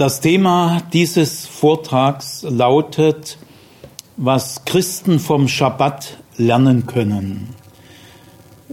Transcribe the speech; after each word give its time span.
Das 0.00 0.22
Thema 0.22 0.80
dieses 0.94 1.44
Vortrags 1.44 2.46
lautet, 2.48 3.36
was 4.16 4.64
Christen 4.64 5.18
vom 5.18 5.46
Schabbat 5.46 6.16
lernen 6.38 6.86
können. 6.86 7.50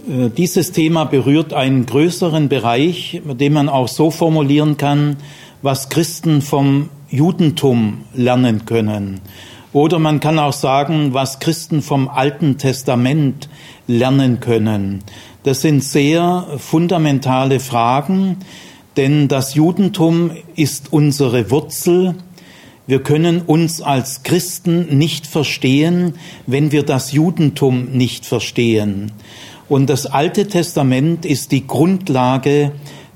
Äh, 0.08 0.30
dieses 0.30 0.72
Thema 0.72 1.04
berührt 1.04 1.52
einen 1.52 1.86
größeren 1.86 2.48
Bereich, 2.48 3.22
den 3.26 3.52
man 3.52 3.68
auch 3.68 3.90
so 3.90 4.10
formulieren 4.10 4.78
kann, 4.78 5.18
was 5.62 5.90
Christen 5.90 6.42
vom 6.42 6.88
Judentum 7.10 8.06
lernen 8.14 8.64
können. 8.64 9.20
Oder 9.74 10.00
man 10.00 10.22
kann 10.22 10.40
auch 10.40 10.54
sagen, 10.54 11.14
was 11.14 11.40
Christen 11.40 11.82
vom 11.82 12.08
Alten 12.08 12.58
Testament 12.58 13.50
lernen 13.86 14.40
können. 14.40 15.04
Das 15.44 15.60
sind 15.60 15.84
sehr 15.84 16.48
fundamentale 16.58 17.60
Fragen, 17.60 18.38
denn 18.98 19.28
das 19.28 19.54
Judentum 19.54 20.32
ist 20.56 20.92
unsere 20.92 21.52
Wurzel. 21.52 22.16
Wir 22.88 23.04
können 23.04 23.42
uns 23.42 23.82
als 23.82 24.24
Christen 24.24 24.98
nicht 24.98 25.28
verstehen, 25.28 26.16
wenn 26.48 26.72
wir 26.72 26.84
das 26.84 27.12
Judentum 27.12 27.92
nicht 27.92 28.26
verstehen. 28.26 29.12
Und 29.70 29.90
das 29.90 30.06
Alte 30.06 30.48
Testament 30.48 31.26
ist 31.26 31.52
die 31.52 31.68
Grundlage 31.68 32.72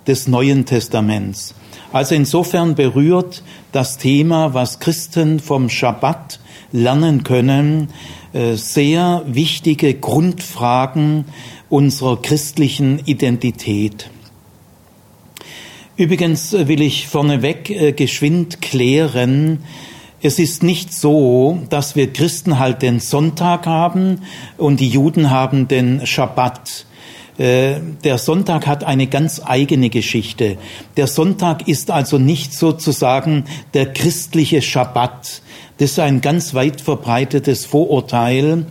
des 0.05 0.27
Neuen 0.27 0.66
Testaments. 0.66 1.55
Also 1.93 2.16
insofern 2.16 2.76
berührt 2.76 3.43
das 3.71 3.98
Thema, 3.98 4.54
was 4.54 4.79
Christen 4.79 5.40
vom 5.40 5.70
Schabbat 5.70 6.40
lernen 6.71 7.23
können, 7.23 7.90
äh, 8.34 8.55
sehr 8.55 9.23
wichtige 9.26 9.93
Grundfragen 9.93 11.26
unserer 11.70 12.21
christlichen 12.21 12.99
Identität. 13.05 14.09
Übrigens 16.02 16.54
will 16.54 16.82
ich 16.82 17.08
vorneweg 17.08 17.70
äh, 17.70 17.91
geschwind 17.91 18.60
klären, 18.60 19.60
es 20.24 20.40
ist 20.40 20.63
nicht 20.63 20.91
so, 20.91 21.60
dass 21.70 21.96
wir 21.96 22.12
Christen 22.12 22.58
halt 22.58 22.82
den 22.82 22.99
Sonntag 22.99 23.68
haben 23.68 24.24
und 24.58 24.80
die 24.80 24.90
Juden 24.90 25.30
haben 25.30 25.68
den 25.68 26.08
Schabbat. 26.08 26.88
Äh, 27.38 27.76
der 28.04 28.18
Sonntag 28.18 28.66
hat 28.66 28.84
eine 28.84 29.05
ganz 29.05 29.43
eigene 29.46 29.91
Geschichte. 29.91 30.58
Der 30.98 31.05
Sonntag 31.05 31.68
ist 31.68 31.91
also 31.91 32.18
nicht 32.18 32.55
sozusagen 32.55 33.46
der 33.76 33.93
christliche 33.93 34.63
Schabbat. 34.63 35.43
Das 35.77 35.91
ist 35.91 35.99
ein 35.99 36.21
ganz 36.21 36.55
weit 36.55 36.82
verbreitetes 36.82 37.68
Vorurteil 37.68 38.65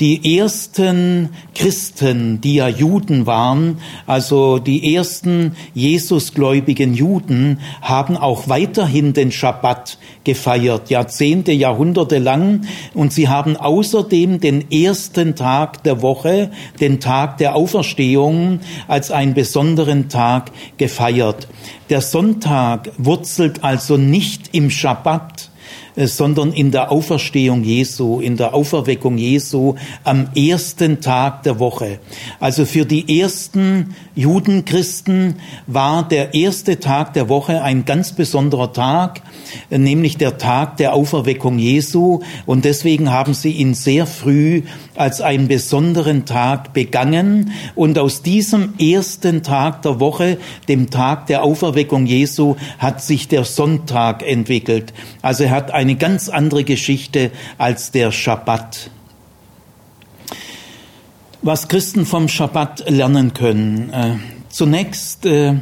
die 0.00 0.38
ersten 0.38 1.30
Christen, 1.54 2.40
die 2.40 2.56
ja 2.56 2.68
Juden 2.68 3.26
waren, 3.26 3.78
also 4.06 4.58
die 4.58 4.94
ersten 4.94 5.56
Jesusgläubigen 5.74 6.94
Juden, 6.94 7.60
haben 7.80 8.16
auch 8.16 8.48
weiterhin 8.48 9.12
den 9.12 9.30
Schabbat 9.30 9.98
gefeiert, 10.24 10.90
Jahrzehnte, 10.90 11.52
Jahrhunderte 11.52 12.18
lang. 12.18 12.66
Und 12.94 13.12
sie 13.12 13.28
haben 13.28 13.56
außerdem 13.56 14.40
den 14.40 14.70
ersten 14.70 15.36
Tag 15.36 15.82
der 15.84 16.02
Woche, 16.02 16.50
den 16.80 17.00
Tag 17.00 17.38
der 17.38 17.54
Auferstehung, 17.54 18.60
als 18.88 19.10
einen 19.10 19.34
besonderen 19.34 20.08
Tag 20.08 20.50
gefeiert. 20.76 21.48
Der 21.90 22.00
Sonntag 22.00 22.90
wurzelt 22.98 23.62
also 23.62 23.96
nicht 23.96 24.50
im 24.52 24.70
Schabbat, 24.70 25.50
sondern 25.96 26.52
in 26.52 26.70
der 26.70 26.90
Auferstehung 26.90 27.62
Jesu, 27.62 28.20
in 28.20 28.36
der 28.36 28.54
Auferweckung 28.54 29.16
Jesu 29.16 29.74
am 30.02 30.28
ersten 30.34 31.00
Tag 31.00 31.42
der 31.44 31.58
Woche. 31.58 31.98
Also 32.40 32.64
für 32.64 32.84
die 32.84 33.20
ersten 33.20 33.94
Judenchristen 34.14 35.36
war 35.66 36.06
der 36.08 36.34
erste 36.34 36.80
Tag 36.80 37.14
der 37.14 37.28
Woche 37.28 37.62
ein 37.62 37.84
ganz 37.84 38.12
besonderer 38.12 38.72
Tag, 38.72 39.22
äh, 39.70 39.78
nämlich 39.78 40.16
der 40.16 40.38
Tag 40.38 40.76
der 40.78 40.94
Auferweckung 40.94 41.58
Jesu. 41.58 42.20
Und 42.46 42.64
deswegen 42.64 43.10
haben 43.10 43.34
sie 43.34 43.52
ihn 43.52 43.74
sehr 43.74 44.06
früh 44.06 44.62
als 44.96 45.20
einen 45.20 45.48
besonderen 45.48 46.24
Tag 46.24 46.72
begangen. 46.72 47.52
Und 47.74 47.98
aus 47.98 48.22
diesem 48.22 48.74
ersten 48.78 49.42
Tag 49.42 49.82
der 49.82 50.00
Woche, 50.00 50.38
dem 50.68 50.90
Tag 50.90 51.26
der 51.26 51.42
Auferweckung 51.42 52.06
Jesu, 52.06 52.56
hat 52.78 53.02
sich 53.02 53.28
der 53.28 53.44
Sonntag 53.44 54.22
entwickelt. 54.22 54.92
Also 55.22 55.44
er 55.44 55.50
hat 55.50 55.70
eine 55.70 55.96
ganz 55.96 56.28
andere 56.28 56.64
Geschichte 56.64 57.30
als 57.58 57.90
der 57.90 58.12
Schabbat. 58.12 58.90
Was 61.42 61.68
Christen 61.68 62.06
vom 62.06 62.28
Schabbat 62.28 62.88
lernen 62.88 63.34
können. 63.34 63.92
Äh, 63.92 64.16
zunächst 64.48 65.26
äh, 65.26 65.56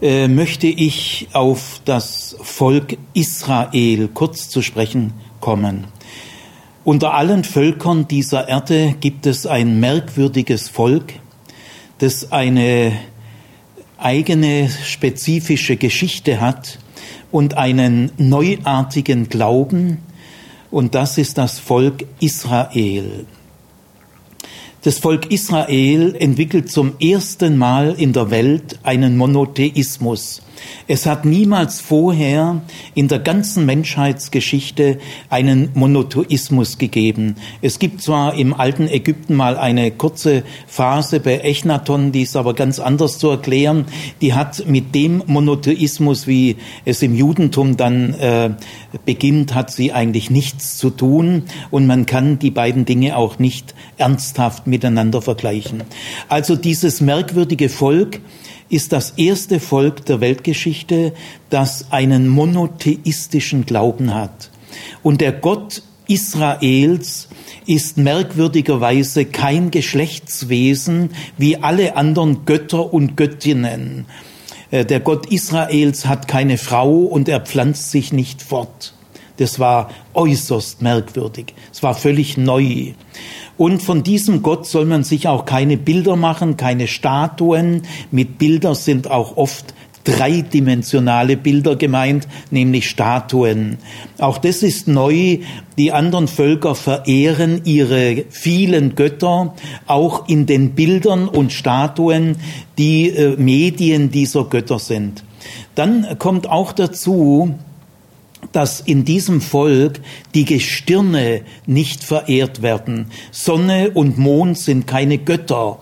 äh, 0.00 0.28
möchte 0.28 0.68
ich 0.68 1.28
auf 1.32 1.80
das 1.84 2.36
Volk 2.40 2.96
Israel 3.14 4.08
kurz 4.14 4.48
zu 4.48 4.62
sprechen 4.62 5.12
kommen. 5.40 5.86
Unter 6.88 7.12
allen 7.12 7.44
Völkern 7.44 8.08
dieser 8.08 8.48
Erde 8.48 8.94
gibt 8.98 9.26
es 9.26 9.46
ein 9.46 9.78
merkwürdiges 9.78 10.70
Volk, 10.70 11.12
das 11.98 12.32
eine 12.32 12.92
eigene 13.98 14.70
spezifische 14.70 15.76
Geschichte 15.76 16.40
hat 16.40 16.78
und 17.30 17.58
einen 17.58 18.10
neuartigen 18.16 19.28
Glauben, 19.28 19.98
und 20.70 20.94
das 20.94 21.18
ist 21.18 21.36
das 21.36 21.58
Volk 21.58 22.06
Israel. 22.20 23.26
Das 24.88 25.00
Volk 25.00 25.30
Israel 25.30 26.16
entwickelt 26.18 26.70
zum 26.70 26.94
ersten 26.98 27.58
Mal 27.58 27.94
in 27.98 28.14
der 28.14 28.30
Welt 28.30 28.78
einen 28.84 29.18
Monotheismus. 29.18 30.40
Es 30.86 31.06
hat 31.06 31.24
niemals 31.24 31.80
vorher 31.80 32.62
in 32.94 33.08
der 33.08 33.18
ganzen 33.18 33.66
Menschheitsgeschichte 33.66 34.98
einen 35.28 35.70
Monotheismus 35.74 36.78
gegeben. 36.78 37.36
Es 37.62 37.78
gibt 37.78 38.02
zwar 38.02 38.34
im 38.34 38.54
alten 38.54 38.88
Ägypten 38.88 39.34
mal 39.34 39.56
eine 39.56 39.90
kurze 39.90 40.42
Phase 40.66 41.20
bei 41.20 41.38
Echnaton, 41.40 42.12
die 42.12 42.22
ist 42.22 42.36
aber 42.36 42.54
ganz 42.54 42.78
anders 42.78 43.18
zu 43.18 43.28
erklären. 43.28 43.86
Die 44.20 44.34
hat 44.34 44.66
mit 44.66 44.94
dem 44.94 45.22
Monotheismus, 45.26 46.26
wie 46.26 46.56
es 46.84 47.02
im 47.02 47.14
Judentum 47.14 47.76
dann 47.76 48.14
äh, 48.14 48.50
beginnt, 49.04 49.54
hat 49.54 49.70
sie 49.70 49.92
eigentlich 49.92 50.30
nichts 50.30 50.78
zu 50.78 50.90
tun 50.90 51.44
und 51.70 51.86
man 51.86 52.06
kann 52.06 52.38
die 52.38 52.50
beiden 52.50 52.84
Dinge 52.84 53.16
auch 53.16 53.38
nicht 53.38 53.74
ernsthaft 53.96 54.66
miteinander 54.78 55.20
vergleichen. 55.20 55.82
Also 56.28 56.54
dieses 56.54 57.00
merkwürdige 57.00 57.68
Volk, 57.68 58.20
ist 58.68 58.92
das 58.92 59.12
erste 59.16 59.60
Volk 59.60 60.04
der 60.06 60.20
Weltgeschichte, 60.20 61.12
das 61.50 61.90
einen 61.90 62.28
monotheistischen 62.28 63.66
Glauben 63.66 64.14
hat. 64.14 64.50
Und 65.02 65.20
der 65.20 65.32
Gott 65.32 65.82
Israels 66.06 67.28
ist 67.66 67.98
merkwürdigerweise 67.98 69.24
kein 69.24 69.70
Geschlechtswesen 69.70 71.10
wie 71.36 71.56
alle 71.56 71.96
anderen 71.96 72.44
Götter 72.44 72.92
und 72.92 73.16
Göttinnen. 73.16 74.06
Äh, 74.70 74.84
der 74.84 75.00
Gott 75.00 75.26
Israels 75.26 76.06
hat 76.06 76.28
keine 76.28 76.58
Frau 76.58 77.00
und 77.00 77.28
er 77.28 77.40
pflanzt 77.40 77.90
sich 77.90 78.12
nicht 78.12 78.42
fort. 78.42 78.94
Das 79.36 79.58
war 79.58 79.90
äußerst 80.14 80.82
merkwürdig. 80.82 81.54
Es 81.72 81.82
war 81.82 81.94
völlig 81.94 82.36
neu. 82.36 82.92
Und 83.58 83.82
von 83.82 84.02
diesem 84.02 84.42
Gott 84.42 84.66
soll 84.66 84.86
man 84.86 85.04
sich 85.04 85.28
auch 85.28 85.44
keine 85.44 85.76
Bilder 85.76 86.16
machen, 86.16 86.56
keine 86.56 86.86
Statuen. 86.86 87.82
Mit 88.10 88.38
Bilder 88.38 88.74
sind 88.74 89.10
auch 89.10 89.36
oft 89.36 89.74
dreidimensionale 90.04 91.36
Bilder 91.36 91.76
gemeint, 91.76 92.26
nämlich 92.50 92.88
Statuen. 92.88 93.76
Auch 94.18 94.38
das 94.38 94.62
ist 94.62 94.88
neu. 94.88 95.38
Die 95.76 95.92
anderen 95.92 96.28
Völker 96.28 96.74
verehren 96.74 97.62
ihre 97.64 98.24
vielen 98.30 98.94
Götter 98.94 99.54
auch 99.86 100.28
in 100.28 100.46
den 100.46 100.70
Bildern 100.70 101.28
und 101.28 101.52
Statuen, 101.52 102.36
die 102.78 103.10
äh, 103.10 103.36
Medien 103.36 104.10
dieser 104.10 104.44
Götter 104.44 104.78
sind. 104.78 105.24
Dann 105.74 106.18
kommt 106.18 106.48
auch 106.48 106.72
dazu, 106.72 107.54
dass 108.52 108.80
in 108.80 109.04
diesem 109.04 109.40
Volk 109.40 110.00
die 110.34 110.44
Gestirne 110.44 111.42
nicht 111.66 112.04
verehrt 112.04 112.62
werden. 112.62 113.06
Sonne 113.30 113.90
und 113.90 114.18
Mond 114.18 114.58
sind 114.58 114.86
keine 114.86 115.18
Götter, 115.18 115.78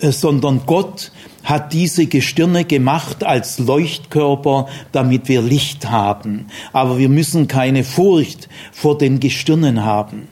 äh, 0.00 0.10
sondern 0.10 0.62
Gott 0.66 1.12
hat 1.42 1.72
diese 1.72 2.06
Gestirne 2.06 2.64
gemacht 2.64 3.24
als 3.24 3.58
Leuchtkörper, 3.58 4.68
damit 4.92 5.28
wir 5.28 5.42
Licht 5.42 5.90
haben. 5.90 6.46
Aber 6.72 6.98
wir 6.98 7.08
müssen 7.08 7.48
keine 7.48 7.82
Furcht 7.82 8.48
vor 8.72 8.98
den 8.98 9.20
Gestirnen 9.20 9.84
haben. 9.84 10.28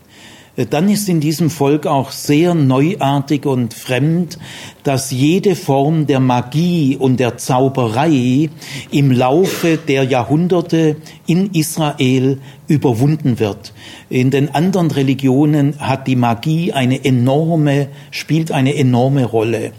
Äh, 0.59 0.67
dann 0.67 0.89
ist 0.91 1.09
in 1.09 1.21
diesem 1.21 1.49
Volk 1.49 1.87
auch 1.87 2.11
sehr 2.11 2.55
neuartig 2.55 3.47
und 3.47 3.73
fremd, 3.73 4.39
dass 4.83 5.11
jede 5.11 5.55
Form 5.55 6.07
der 6.07 6.21
Magie 6.21 6.97
und 6.97 7.21
der 7.21 7.39
Zauberei 7.39 8.51
im 8.91 9.11
Laufe 9.11 9.79
der 9.79 10.05
Jahrhunderte 10.05 10.97
in 11.27 11.51
Israel 11.53 12.41
überwunden 12.67 13.39
wird. 13.39 13.73
In 14.11 14.31
den 14.31 14.55
anderen 14.55 14.91
Religionen 14.91 15.79
hat 15.79 16.07
die 16.07 16.17
Magie 16.17 16.73
eine 16.73 17.05
enorme, 17.05 17.89
spielt 18.11 18.53
eine 18.53 18.75
enorme 18.75 19.25
Rolle. 19.25 19.73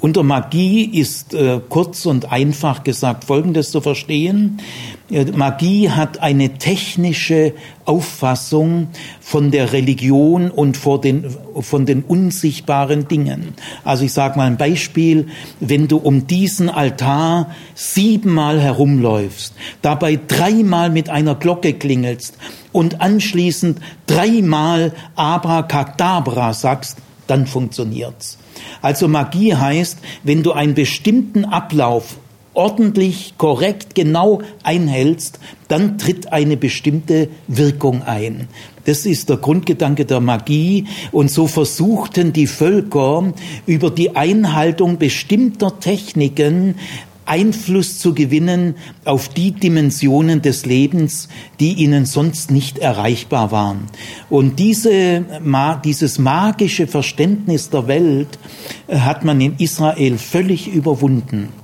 Unter 0.00 0.22
Magie 0.22 0.84
ist 0.84 1.34
äh, 1.34 1.60
kurz 1.68 2.06
und 2.06 2.32
einfach 2.32 2.84
gesagt 2.84 3.24
Folgendes 3.24 3.70
zu 3.70 3.82
verstehen. 3.82 4.58
Magie 5.10 5.90
hat 5.90 6.20
eine 6.20 6.54
technische 6.54 7.52
Auffassung 7.84 8.88
von 9.20 9.50
der 9.50 9.72
Religion 9.72 10.50
und 10.52 10.76
von 10.76 11.00
den, 11.00 11.36
von 11.60 11.84
den 11.84 12.02
unsichtbaren 12.02 13.08
Dingen. 13.08 13.54
Also 13.84 14.04
ich 14.04 14.12
sage 14.12 14.38
mal 14.38 14.46
ein 14.46 14.56
Beispiel, 14.56 15.26
wenn 15.58 15.88
du 15.88 15.96
um 15.96 16.28
diesen 16.28 16.68
Altar 16.68 17.50
siebenmal 17.74 18.60
herumläufst, 18.60 19.54
dabei 19.82 20.18
dreimal 20.28 20.90
mit 20.90 21.08
einer 21.08 21.34
Glocke 21.34 21.74
klingelst 21.74 22.36
und 22.70 23.00
anschließend 23.00 23.80
dreimal 24.06 24.92
Abracadabra 25.16 26.54
sagst, 26.54 26.98
dann 27.26 27.48
funktioniert's. 27.48 28.38
Also 28.80 29.08
Magie 29.08 29.56
heißt, 29.56 29.98
wenn 30.22 30.44
du 30.44 30.52
einen 30.52 30.74
bestimmten 30.74 31.44
Ablauf 31.44 32.16
ordentlich, 32.54 33.34
korrekt, 33.38 33.94
genau 33.94 34.42
einhältst, 34.62 35.38
dann 35.68 35.98
tritt 35.98 36.32
eine 36.32 36.56
bestimmte 36.56 37.28
Wirkung 37.46 38.02
ein. 38.02 38.48
Das 38.84 39.06
ist 39.06 39.28
der 39.28 39.36
Grundgedanke 39.36 40.04
der 40.04 40.20
Magie. 40.20 40.86
Und 41.12 41.30
so 41.30 41.46
versuchten 41.46 42.32
die 42.32 42.46
Völker 42.46 43.32
über 43.66 43.90
die 43.90 44.16
Einhaltung 44.16 44.98
bestimmter 44.98 45.78
Techniken 45.78 46.74
Einfluss 47.30 48.00
zu 48.00 48.12
gewinnen 48.12 48.74
auf 49.04 49.28
die 49.28 49.52
Dimensionen 49.52 50.42
des 50.42 50.66
Lebens, 50.66 51.28
die 51.60 51.74
ihnen 51.74 52.04
sonst 52.04 52.50
nicht 52.50 52.78
erreichbar 52.78 53.52
waren. 53.52 53.84
Und 54.28 54.58
diese, 54.58 55.24
dieses 55.84 56.18
magische 56.18 56.88
Verständnis 56.88 57.70
der 57.70 57.86
Welt 57.86 58.40
äh, 58.88 58.98
hat 58.98 59.24
man 59.24 59.40
in 59.40 59.54
Israel 59.58 60.18
völlig 60.18 60.66
überwunden. 60.66 61.59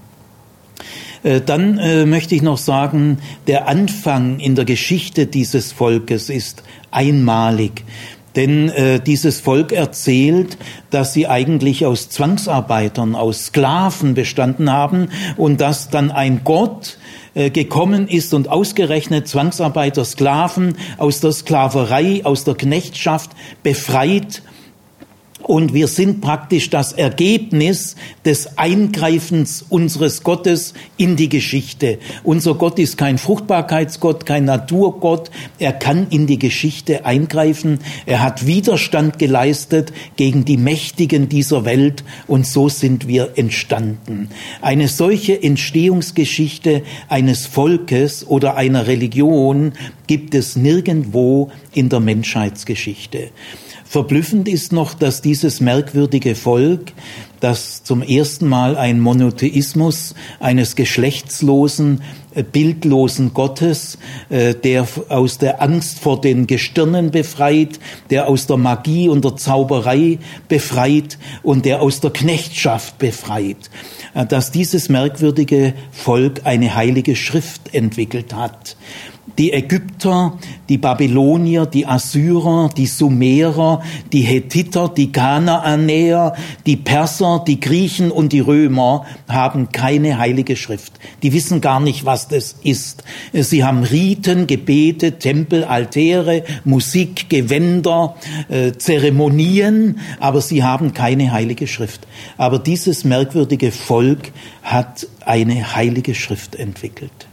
Äh, 1.27 1.41
dann 1.41 1.79
äh, 1.79 2.07
möchte 2.07 2.37
ich 2.37 2.43
noch 2.43 2.57
sagen, 2.57 3.19
der 3.49 3.67
Anfang 3.67 4.39
in 4.39 4.55
der 4.55 4.65
Geschichte 4.65 5.27
dieses 5.27 5.73
Volkes 5.73 6.31
ist 6.31 6.63
einmalig. 6.93 7.85
Denn 8.37 8.69
äh, 8.69 9.01
dieses 9.01 9.41
Volk 9.41 9.73
erzählt, 9.73 10.57
dass 10.91 11.15
sie 11.15 11.27
eigentlich 11.27 11.85
aus 11.85 12.11
Zwangsarbeitern, 12.11 13.17
aus 13.17 13.47
Sklaven 13.47 14.15
bestanden 14.15 14.71
haben 14.71 15.09
und 15.37 15.61
dass 15.61 15.91
dann 15.91 16.13
ein 16.13 16.43
Gott 16.45 16.99
äh, 17.35 17.51
gekommen 17.51 18.07
ist 18.07 18.33
und 18.33 18.49
ausgerechnet 18.49 19.27
Zwangsarbeiter, 19.27 20.05
Sklaven 20.05 20.77
aus 20.97 21.21
der 21.21 21.33
Sklaverei, 21.33 22.21
aus 22.25 22.45
der 22.45 22.55
Knechtschaft 22.55 23.31
befreit 23.65 24.43
und 25.43 25.75
wir 25.75 25.87
sind 25.87 26.21
praktisch 26.21 26.71
das 26.71 26.93
Ergebnis 26.93 27.95
des 28.25 28.59
Eingreifens 28.59 29.65
unseres 29.69 30.23
Gottes 30.23 30.73
in 30.97 31.17
die 31.17 31.29
Geschichte. 31.29 31.99
Unser 32.25 32.55
Gott 32.55 32.79
ist 32.79 32.97
kein 32.97 33.19
Fruchtbarkeitsgott, 33.19 34.27
kein 34.27 34.47
Naturgott. 34.47 35.31
Er 35.59 35.73
kann 35.73 36.09
in 36.11 36.27
die 36.27 36.39
Geschichte 36.39 37.05
eingreifen. 37.05 37.81
Er 38.07 38.23
hat 38.23 38.47
Widerstand 38.47 39.19
geleistet 39.19 39.93
gegen 40.17 40.45
die 40.45 40.57
Mächtigen 40.57 41.29
dieser 41.29 41.65
Welt 41.65 42.03
und 42.27 42.47
so 42.47 42.69
sind 42.69 43.07
wir 43.07 43.33
entstanden. 43.37 44.31
Eine 44.63 44.89
solche 44.89 45.41
Entstehungsgeschichte 45.41 46.83
eines 47.09 47.47
Volkes 47.47 48.27
oder 48.27 48.57
einer 48.57 48.87
Religion 48.87 49.73
gibt 50.07 50.35
es 50.35 50.57
nirgendwo 50.57 51.51
in 51.73 51.89
der 51.89 52.01
Menschheitsgeschichte. 52.01 53.31
Verblüffend 53.89 54.49
ist 54.49 54.73
noch, 54.73 54.95
dass 54.95 55.23
dieses 55.23 55.61
merkwürdige 55.61 56.35
Volk, 56.35 56.93
das 57.41 57.85
zum 57.85 58.03
ersten 58.03 58.49
Mal 58.49 58.77
ein 58.77 58.99
Monotheismus 58.99 60.15
eines 60.41 60.75
geschlechtslosen, 60.75 62.03
bildlosen 62.43 63.35
Gottes, 63.35 63.99
äh, 64.29 64.55
der 64.55 64.87
aus 65.09 65.39
der 65.39 65.63
Angst 65.63 65.99
vor 65.99 66.21
den 66.21 66.47
Gestirnen 66.47 67.11
befreit, 67.11 67.79
der 68.11 68.29
aus 68.29 68.47
der 68.47 68.57
Magie 68.57 69.09
und 69.09 69.25
der 69.25 69.37
Zauberei 69.37 70.19
befreit 70.49 71.19
und 71.43 71.65
der 71.65 71.83
aus 71.83 72.01
der 72.01 72.11
Knechtschaft 72.11 72.99
befreit, 72.99 73.71
äh, 74.15 74.27
dass 74.27 74.51
dieses 74.51 74.89
merkwürdige 74.89 75.75
Volk 75.91 76.43
eine 76.45 76.75
heilige 76.75 77.17
Schrift 77.17 77.75
entwickelt 77.75 78.35
hat 78.35 78.77
die 79.39 79.53
Ägypter, 79.53 80.39
die 80.69 80.79
Babylonier, 80.79 81.67
die 81.67 81.87
Assyrer, 81.87 82.71
die 82.75 82.87
Sumerer, 82.87 83.83
die 84.13 84.23
Hethiter, 84.23 84.89
die 84.89 85.13
Kanaanäer, 85.13 86.35
die 86.65 86.77
Perser, 86.77 87.43
die 87.47 87.61
Griechen 87.61 88.11
und 88.11 88.33
die 88.33 88.41
Römer 88.41 89.05
haben 89.29 89.73
keine 89.73 90.19
heilige 90.19 90.57
Schrift. 90.57 90.95
Die 91.23 91.33
wissen 91.33 91.61
gar 91.61 91.81
nicht, 91.81 92.05
was 92.05 92.26
das 92.29 92.57
ist. 92.63 93.05
Sie 93.33 93.65
haben 93.65 93.83
Riten, 93.83 94.47
Gebete, 94.47 95.19
Tempel, 95.19 95.65
Altäre, 95.65 96.45
Musik, 96.65 97.29
Gewänder, 97.29 98.17
äh, 98.49 98.73
Zeremonien, 98.73 100.01
aber 100.21 100.41
sie 100.41 100.63
haben 100.63 100.95
keine 100.95 101.33
heilige 101.33 101.67
Schrift. 101.67 102.07
Aber 102.37 102.59
dieses 102.59 103.05
merkwürdige 103.05 103.73
Volk 103.73 104.33
hat 104.63 105.07
eine 105.25 105.75
heilige 105.75 106.15
Schrift 106.15 106.57
entwickelt. 106.57 107.29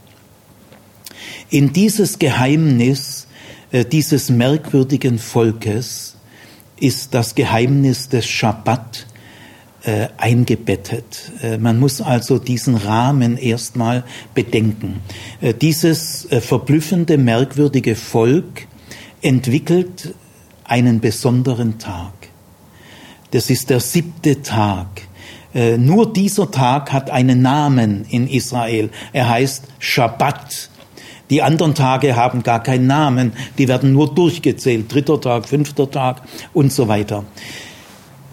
In 1.50 1.72
dieses 1.72 2.18
Geheimnis 2.18 3.26
äh, 3.74 3.84
dieses 3.84 4.30
merkwürdigen 4.30 5.18
Volkes 5.18 6.14
ist 6.78 7.12
das 7.12 7.34
Geheimnis 7.34 8.08
des 8.08 8.24
Schabbat 8.24 9.06
äh, 9.84 10.08
eingebettet. 10.16 11.32
Äh, 11.42 11.58
man 11.58 11.78
muss 11.78 12.00
also 12.00 12.38
diesen 12.38 12.74
Rahmen 12.74 13.36
erstmal 13.36 14.04
bedenken. 14.34 15.00
Äh, 15.40 15.54
dieses 15.54 16.30
äh, 16.30 16.40
verblüffende, 16.40 17.18
merkwürdige 17.18 17.94
Volk 17.94 18.66
entwickelt 19.22 20.14
einen 20.64 21.00
besonderen 21.00 21.78
Tag. 21.78 22.12
Das 23.30 23.50
ist 23.50 23.70
der 23.70 23.80
siebte 23.80 24.42
Tag. 24.42 24.88
Äh, 25.54 25.76
nur 25.78 26.12
dieser 26.12 26.50
Tag 26.50 26.92
hat 26.92 27.10
einen 27.10 27.42
Namen 27.42 28.04
in 28.08 28.28
Israel. 28.28 28.90
Er 29.12 29.28
heißt 29.28 29.64
Schabbat 29.78 30.70
die 31.30 31.42
anderen 31.42 31.74
Tage 31.74 32.16
haben 32.16 32.42
gar 32.42 32.62
keinen 32.62 32.86
Namen, 32.86 33.32
die 33.56 33.66
werden 33.66 33.92
nur 33.92 34.14
durchgezählt, 34.14 34.92
dritter 34.92 35.20
Tag, 35.20 35.48
fünfter 35.48 35.90
Tag 35.90 36.22
und 36.52 36.72
so 36.72 36.86
weiter. 36.86 37.24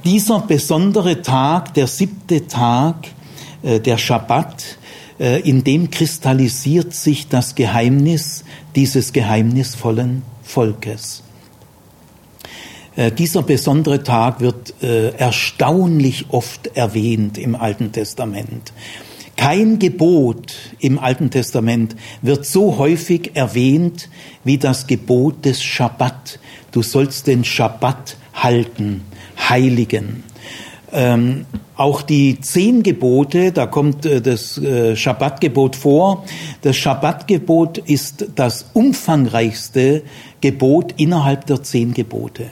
Dieser 0.04 0.40
besondere 0.40 1.22
Tag, 1.22 1.76
der 1.76 1.86
siebte 1.86 2.48
Tag, 2.48 3.08
äh, 3.62 3.80
der 3.80 4.00
Schabbat, 4.00 4.80
äh, 5.20 5.48
in 5.48 5.64
dem 5.64 5.92
kristallisiert 5.92 6.94
sich 6.96 7.28
das 7.28 7.54
Geheimnis 7.54 8.44
dieses 8.76 9.14
geheimnisvollen 9.14 10.24
Volkes. 10.42 11.22
Äh, 12.96 13.12
dieser 13.12 13.44
besondere 13.44 14.02
Tag 14.02 14.42
wird 14.42 14.74
erstaunlich 14.82 16.26
oft 16.30 16.76
erwähnt 16.76 17.38
im 17.38 17.56
Alten 17.56 17.92
Testament. 17.92 18.74
Kein 19.38 19.78
Gebot 19.78 20.54
im 20.80 20.98
Alten 20.98 21.30
Testament 21.30 21.96
wird 22.24 22.46
so 22.46 22.78
häufig 22.78 23.32
erwähnt 23.36 24.10
wie 24.44 24.58
das 24.58 24.88
Gebot 24.88 25.46
des 25.46 25.64
Schabbat. 25.64 26.40
Du 26.72 26.82
sollst 26.82 27.28
den 27.28 27.44
Schabbat 27.44 28.18
halten, 28.34 29.04
heiligen. 29.50 30.24
Ähm, 30.94 31.46
auch 31.78 32.02
die 32.02 32.42
zehn 32.42 32.84
Gebote, 32.84 33.52
da 33.52 33.66
kommt 33.66 34.06
äh, 34.06 34.22
das 34.22 34.58
äh, 34.58 34.96
Schabbatgebot 34.96 35.76
vor. 35.76 36.26
Das 36.62 36.76
Schabbatgebot 36.76 37.78
ist 37.78 38.28
das 38.36 38.66
umfangreichste 38.74 40.04
Gebot 40.42 40.94
innerhalb 40.98 41.46
der 41.46 41.64
zehn 41.64 41.94
Gebote. 41.94 42.52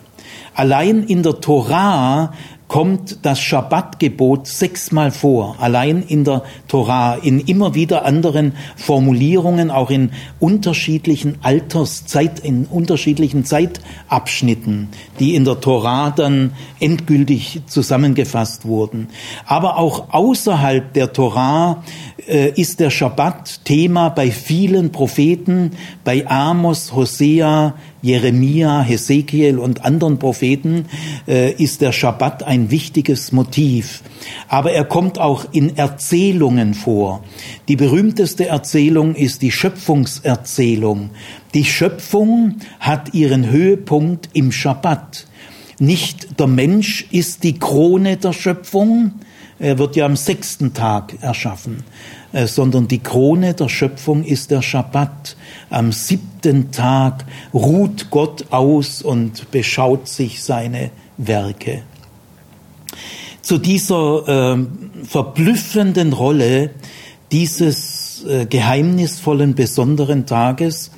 Allein 0.55 1.03
in 1.03 1.22
der 1.22 1.41
Torah 1.41 2.34
kommt 2.70 3.18
das 3.24 3.42
Schabbatgebot 3.42 4.48
sechsmal 4.48 5.10
vor, 5.10 5.56
allein 5.60 6.04
in 6.04 6.24
der 6.24 6.44
Torah, 6.68 7.16
in 7.16 7.40
immer 7.40 7.74
wieder 7.74 8.06
anderen 8.06 8.54
Formulierungen, 8.78 9.72
auch 9.72 9.90
in 9.90 10.12
unterschiedlichen 10.40 11.40
Alterszeit, 11.42 12.40
in 12.40 12.66
unterschiedlichen 12.66 13.44
Zeitabschnitten, 13.44 14.88
die 15.20 15.34
in 15.34 15.46
der 15.46 15.60
Torah 15.60 16.12
dann 16.12 16.52
endgültig 16.80 17.64
zusammengefasst 17.66 18.66
wurden. 18.66 19.08
Aber 19.48 19.78
auch 19.78 20.14
außerhalb 20.14 20.94
der 20.94 21.12
Torah 21.12 21.84
äh, 22.28 22.52
ist 22.52 22.80
der 22.80 22.92
Schabbat 22.92 23.66
Thema 23.66 24.10
bei 24.10 24.30
vielen 24.30 24.92
Propheten, 24.92 25.72
bei 26.04 26.28
Amos, 26.28 26.94
Hosea, 26.94 27.74
Jeremia, 28.01 28.82
Hesekiel 28.82 29.60
und 29.60 29.84
anderen 29.84 30.20
Propheten 30.20 30.86
äh, 31.27 31.51
ist 31.51 31.82
der 31.82 31.91
Schabbat 31.91 32.44
ein 32.44 32.72
wichtiges 32.72 33.32
Motiv. 33.32 34.01
Aber 34.48 34.72
er 34.72 34.86
kommt 34.86 35.20
auch 35.20 35.46
in 35.51 35.77
Erzählungen 35.77 36.74
vor. 36.74 37.24
Die 37.68 37.75
berühmteste 37.75 38.48
Erzählung 38.48 39.15
ist 39.15 39.41
die 39.41 39.51
Schöpfungserzählung. 39.51 41.12
Die 41.53 41.65
Schöpfung 41.65 42.58
hat 42.79 43.13
ihren 43.13 43.50
Höhepunkt 43.50 44.29
im 44.34 44.51
Schabbat. 44.51 45.27
Nicht 45.79 46.39
der 46.39 46.48
Mensch 46.48 47.08
ist 47.12 47.44
die 47.44 47.58
Krone 47.58 48.18
der 48.18 48.34
Schöpfung, 48.34 49.13
er 49.60 49.77
wird 49.77 49.98
ja 49.98 50.06
am 50.06 50.15
sechsten 50.15 50.74
Tag 50.74 51.15
erschaffen, 51.22 51.84
sondern 52.34 52.88
die 52.88 53.00
Krone 53.00 53.54
der 53.54 53.70
Schöpfung 53.70 54.24
ist 54.24 54.52
der 54.52 54.62
Schabbat. 54.62 55.36
Am 55.70 55.92
siebten 55.92 56.72
Tag 56.72 57.26
ruht 57.54 58.10
Gott 58.12 58.46
aus 58.52 59.02
und 59.02 59.52
beschaut 59.52 60.08
sich 60.08 60.44
seine 60.44 60.92
Werke. 61.18 61.84
Zu 63.42 63.58
dieser 63.58 64.58
äh, 64.58 64.66
verblüffenden 65.06 66.14
Rolle 66.14 66.72
dieses 67.32 68.24
äh, 68.28 68.46
geheimnisvollen, 68.46 69.56
besonderen 69.56 70.26
Tages 70.26 70.92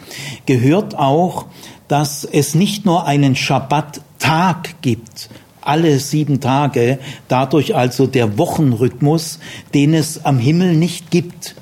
gehört 0.45 0.97
auch, 0.97 1.45
dass 1.87 2.23
es 2.23 2.55
nicht 2.55 2.85
nur 2.85 3.05
einen 3.05 3.35
Schabbat-Tag 3.35 4.81
gibt, 4.81 5.29
alle 5.61 5.99
sieben 5.99 6.39
Tage, 6.39 6.99
dadurch 7.27 7.75
also 7.75 8.07
der 8.07 8.37
Wochenrhythmus, 8.37 9.39
den 9.73 9.93
es 9.93 10.25
am 10.25 10.39
Himmel 10.39 10.75
nicht 10.75 11.11
gibt. 11.11 11.55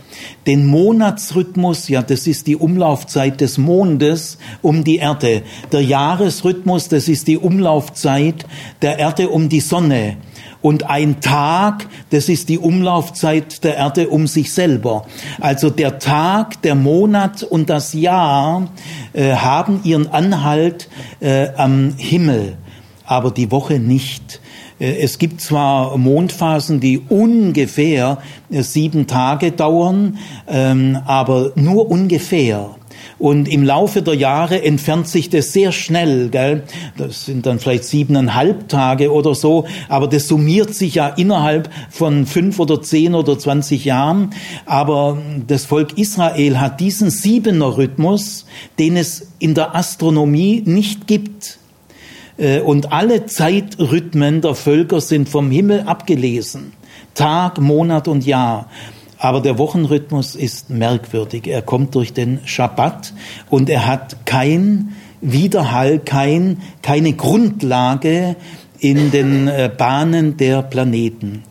Den 0.47 0.65
Monatsrhythmus, 0.65 1.87
ja, 1.89 2.01
das 2.01 2.27
ist 2.27 2.47
die 2.47 2.55
Umlaufzeit 2.55 3.39
des 3.39 3.57
Mondes 3.57 4.37
um 4.61 4.83
die 4.83 4.97
Erde. 4.97 5.43
Der 5.71 5.81
Jahresrhythmus, 5.81 6.87
das 6.89 7.07
ist 7.07 7.27
die 7.27 7.37
Umlaufzeit 7.37 8.45
der 8.81 8.99
Erde 8.99 9.29
um 9.29 9.49
die 9.49 9.59
Sonne. 9.59 10.17
Und 10.61 10.89
ein 10.89 11.21
Tag, 11.21 11.87
das 12.09 12.27
ist 12.27 12.49
die 12.49 12.57
Umlaufzeit 12.57 13.63
der 13.63 13.77
Erde 13.77 14.09
um 14.09 14.27
sich 14.27 14.51
selber. 14.51 15.05
Also 15.39 15.69
der 15.69 15.99
Tag, 15.99 16.61
der 16.63 16.75
Monat 16.75 17.43
und 17.43 17.69
das 17.69 17.93
Jahr 17.93 18.67
äh, 19.13 19.35
haben 19.35 19.81
ihren 19.83 20.07
Anhalt 20.07 20.89
äh, 21.21 21.49
am 21.55 21.93
Himmel 21.97 22.57
aber 23.09 23.31
die 23.31 23.51
Woche 23.51 23.79
nicht. 23.79 24.39
Äh, 24.79 24.99
es 25.01 25.17
gibt 25.17 25.41
zwar 25.41 25.97
Mondphasen, 25.97 26.79
die 26.79 26.99
ungefähr 26.99 28.19
äh, 28.51 28.61
sieben 28.61 29.07
Tage 29.07 29.51
dauern, 29.51 30.19
ähm, 30.47 30.97
aber 31.05 31.51
nur 31.55 31.89
ungefähr. 31.89 32.75
Und 33.17 33.47
im 33.47 33.63
Laufe 33.63 34.01
der 34.01 34.13
Jahre 34.13 34.61
entfernt 34.63 35.07
sich 35.07 35.29
das 35.29 35.51
sehr 35.53 35.71
schnell, 35.71 36.29
gell? 36.29 36.63
Das 36.97 37.25
sind 37.25 37.45
dann 37.45 37.59
vielleicht 37.59 37.85
siebeneinhalb 37.85 38.69
Tage 38.69 39.11
oder 39.11 39.35
so, 39.35 39.65
aber 39.87 40.07
das 40.07 40.27
summiert 40.27 40.75
sich 40.75 40.95
ja 40.95 41.07
innerhalb 41.07 41.69
von 41.89 42.25
fünf 42.25 42.59
oder 42.59 42.81
zehn 42.81 43.15
oder 43.15 43.39
zwanzig 43.39 43.85
Jahren. 43.85 44.31
Aber 44.65 45.17
das 45.47 45.65
Volk 45.65 45.97
Israel 45.97 46.59
hat 46.59 46.79
diesen 46.79 47.09
Siebener 47.09 47.77
Rhythmus, 47.77 48.45
den 48.77 48.95
es 48.97 49.31
in 49.39 49.53
der 49.53 49.75
Astronomie 49.75 50.61
nicht 50.65 51.07
gibt. 51.07 51.58
Äh, 52.39 52.61
und 52.61 52.91
alle 52.91 53.25
Zeitrhythmen 53.25 54.41
der 54.41 54.55
Völker 54.55 55.01
sind 55.01 55.29
vom 55.29 55.51
Himmel 55.51 55.81
abgelesen. 55.81 56.73
Tag, 57.13 57.59
Monat 57.59 58.07
und 58.07 58.25
Jahr. 58.25 58.69
Aber 59.17 59.41
der 59.41 59.57
Wochenrhythmus 59.57 60.35
ist 60.35 60.69
merkwürdig. 60.69 61.47
Er 61.47 61.61
kommt 61.61 61.93
durch 61.95 62.13
den 62.13 62.39
Schabbat 62.45 63.13
und 63.49 63.69
er 63.69 63.85
hat 63.85 64.25
kein 64.25 64.95
Widerhall, 65.19 65.99
kein, 65.99 66.61
keine 66.81 67.13
Grundlage 67.13 68.37
in 68.79 69.11
den 69.11 69.49
äh, 69.49 69.69
Bahnen 69.75 70.37
der 70.37 70.61
Planeten. 70.61 71.43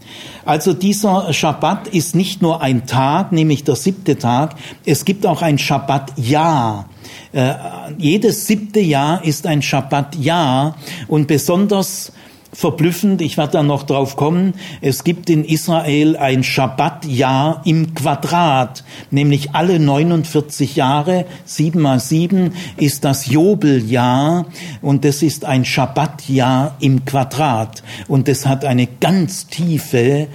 Also 0.46 0.72
dieser 0.72 1.30
Schabbat 1.34 1.88
ist 1.88 2.16
nicht 2.16 2.40
nur 2.40 2.62
ein 2.62 2.86
Tag, 2.86 3.32
nämlich 3.32 3.64
der 3.64 3.76
siebte 3.76 4.16
Tag, 4.16 4.54
es 4.86 5.04
gibt 5.04 5.26
auch 5.26 5.42
ein 5.42 5.58
Schabbatjahr. 5.58 6.88
Äh, 7.32 7.54
jedes 7.98 8.46
siebte 8.46 8.80
Jahr 8.80 9.24
ist 9.24 9.46
ein 9.46 9.62
Schabbatjahr 9.62 10.76
und 11.08 11.26
besonders 11.26 12.12
verblüffend, 12.52 13.20
ich 13.20 13.36
werde 13.36 13.52
da 13.52 13.62
noch 13.62 13.82
drauf 13.82 14.16
kommen, 14.16 14.54
es 14.80 15.04
gibt 15.04 15.28
in 15.28 15.44
Israel 15.44 16.16
ein 16.16 16.42
Schabbatjahr 16.42 17.62
im 17.64 17.94
Quadrat, 17.94 18.84
nämlich 19.10 19.54
alle 19.54 19.78
49 19.78 20.74
Jahre, 20.76 21.26
sieben 21.44 21.82
mal 21.82 22.00
sieben, 22.00 22.54
ist 22.76 23.04
das 23.04 23.26
Jobeljahr 23.26 24.46
und 24.80 25.04
das 25.04 25.22
ist 25.22 25.44
ein 25.44 25.64
Schabbatjahr 25.64 26.76
im 26.80 27.04
Quadrat 27.04 27.82
und 28.08 28.28
das 28.28 28.46
hat 28.46 28.64
eine 28.64 28.86
ganz 28.86 29.46
tiefe 29.46 30.28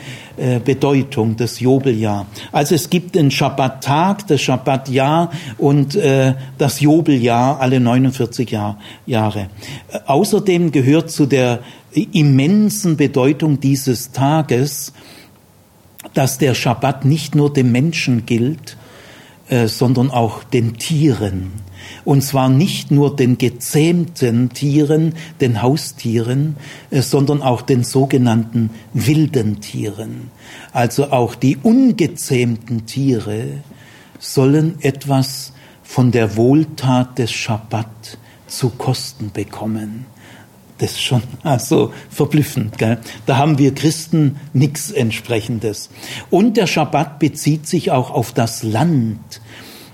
Bedeutung, 0.65 1.35
das 1.35 1.59
Jobeljahr. 1.59 2.25
Also 2.51 2.73
es 2.73 2.89
gibt 2.89 3.13
den 3.15 3.29
Schabbattag, 3.29 4.27
das 4.27 4.41
Schabbatjahr 4.41 5.31
und 5.59 5.95
äh, 5.95 6.33
das 6.57 6.79
Jobeljahr 6.79 7.59
alle 7.59 7.79
49 7.79 8.49
Jahr, 8.49 8.79
Jahre. 9.05 9.49
Äh, 9.91 9.99
außerdem 10.07 10.71
gehört 10.71 11.11
zu 11.11 11.27
der 11.27 11.59
immensen 11.93 12.97
Bedeutung 12.97 13.59
dieses 13.59 14.11
Tages, 14.11 14.93
dass 16.13 16.37
der 16.37 16.55
Schabbat 16.55 17.05
nicht 17.05 17.35
nur 17.35 17.53
dem 17.53 17.71
Menschen 17.71 18.25
gilt, 18.25 18.77
äh, 19.49 19.67
sondern 19.67 20.11
auch 20.11 20.43
den 20.43 20.77
Tieren. 20.77 21.51
Und 22.05 22.21
zwar 22.21 22.49
nicht 22.49 22.91
nur 22.91 23.15
den 23.15 23.37
gezähmten 23.37 24.49
Tieren, 24.49 25.15
den 25.41 25.61
Haustieren, 25.61 26.55
äh, 26.91 27.01
sondern 27.01 27.41
auch 27.41 27.61
den 27.61 27.83
sogenannten 27.83 28.69
wilden 28.93 29.59
Tieren. 29.61 30.31
Also 30.71 31.11
auch 31.11 31.35
die 31.35 31.57
ungezähmten 31.57 32.85
Tiere 32.85 33.45
sollen 34.19 34.75
etwas 34.81 35.53
von 35.83 36.11
der 36.11 36.37
Wohltat 36.37 37.19
des 37.19 37.31
Schabbat 37.31 38.17
zu 38.47 38.69
Kosten 38.69 39.31
bekommen. 39.31 40.05
Das 40.77 40.91
ist 40.91 41.01
schon 41.01 41.23
also 41.43 41.93
verblüffend. 42.09 42.77
Gell? 42.77 42.97
Da 43.25 43.37
haben 43.37 43.57
wir 43.57 43.73
Christen 43.73 44.37
nichts 44.53 44.91
entsprechendes. 44.91 45.89
Und 46.29 46.57
der 46.57 46.67
Schabbat 46.67 47.19
bezieht 47.19 47.67
sich 47.67 47.91
auch 47.91 48.11
auf 48.11 48.31
das 48.31 48.63
Land. 48.63 49.41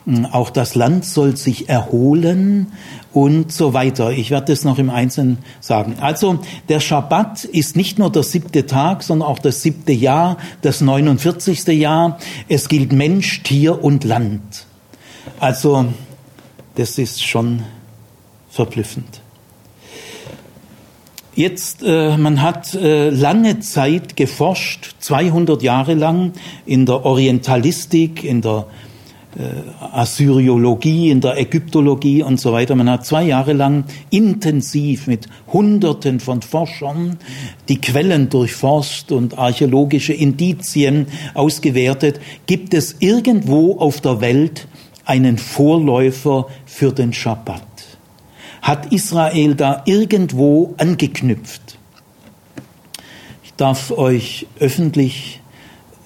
Hm, 0.06 0.26
auch 0.26 0.50
das 0.50 0.76
Land 0.76 1.06
soll 1.06 1.38
sich 1.38 1.70
erholen 1.70 2.68
und 3.14 3.52
so 3.52 3.74
weiter. 3.74 4.12
Ich 4.12 4.32
werde 4.32 4.54
das 4.54 4.64
noch 4.64 4.78
im 4.80 4.90
Einzelnen 4.90 5.40
sagen. 5.60 5.98
Also 6.00 6.40
der 6.68 6.80
Schabbat 6.80 7.44
ist 7.44 7.76
nicht 7.76 8.00
nur 8.00 8.12
der 8.12 8.24
siebte 8.24 8.66
Tag, 8.66 9.04
sondern 9.04 9.28
auch 9.28 9.40
das 9.40 9.62
siebte 9.62 9.92
Jahr, 9.92 10.38
das 10.62 10.82
49. 10.82 11.68
Jahr. 11.68 12.18
Es 12.48 12.70
gilt 12.70 12.92
Mensch, 12.92 13.44
Tier 13.44 13.84
und 13.84 14.04
Land. 14.04 14.66
Also 15.40 15.86
das 16.76 16.98
ist 16.98 17.24
schon 17.24 17.64
verblüffend. 18.50 19.22
Jetzt, 21.36 21.84
äh, 21.84 22.18
man 22.18 22.42
hat 22.42 22.74
äh, 22.74 23.10
lange 23.10 23.60
Zeit 23.60 24.16
geforscht, 24.16 24.96
200 25.00 25.62
Jahre 25.62 25.94
lang 25.94 26.34
in 26.66 26.86
der 26.86 27.06
Orientalistik, 27.06 28.24
in 28.24 28.42
der 28.42 28.66
äh, 29.38 29.86
Assyriologie, 29.94 31.12
in 31.12 31.22
der 31.22 31.38
Ägyptologie 31.38 32.24
und 32.24 32.40
so 32.40 32.52
weiter. 32.52 32.76
Man 32.76 32.90
hat 32.90 33.06
zwei 33.06 33.24
Jahre 33.24 33.54
lang 33.54 33.84
intensiv 34.10 35.06
mit 35.06 35.28
Hunderten 35.54 36.20
von 36.20 36.42
Forschern 36.42 37.18
die 37.70 37.80
Quellen 37.80 38.30
durchforscht 38.30 39.12
und 39.12 39.38
archäologische 39.38 40.14
Indizien 40.14 41.06
ausgewertet. 41.36 42.20
Gibt 42.48 42.74
es 42.74 42.96
irgendwo 43.00 43.78
auf 43.78 44.02
der 44.02 44.20
Welt 44.20 44.68
einen 45.06 45.38
Vorläufer 45.38 46.48
für 46.66 46.92
den 46.92 47.14
Schabbat? 47.14 47.69
Hat 48.62 48.92
Israel 48.92 49.56
da 49.56 49.84
irgendwo 49.86 50.74
angeknüpft? 50.78 51.78
Ich 53.44 53.54
darf 53.54 53.92
euch 53.92 54.48
öffentlich 54.60 55.42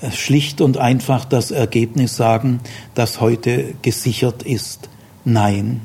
äh, 0.01 0.11
schlicht 0.11 0.61
und 0.61 0.77
einfach 0.77 1.25
das 1.25 1.51
Ergebnis 1.51 2.15
sagen, 2.15 2.59
das 2.93 3.21
heute 3.21 3.73
gesichert 3.81 4.43
ist. 4.43 4.89
Nein. 5.25 5.81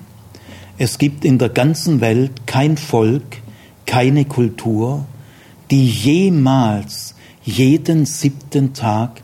Es 0.78 0.98
gibt 0.98 1.24
in 1.24 1.38
der 1.38 1.48
ganzen 1.48 2.00
Welt 2.00 2.46
kein 2.46 2.76
Volk, 2.76 3.38
keine 3.86 4.24
Kultur, 4.24 5.06
die 5.70 5.88
jemals 5.88 7.14
jeden 7.42 8.06
siebten 8.06 8.74
Tag 8.74 9.22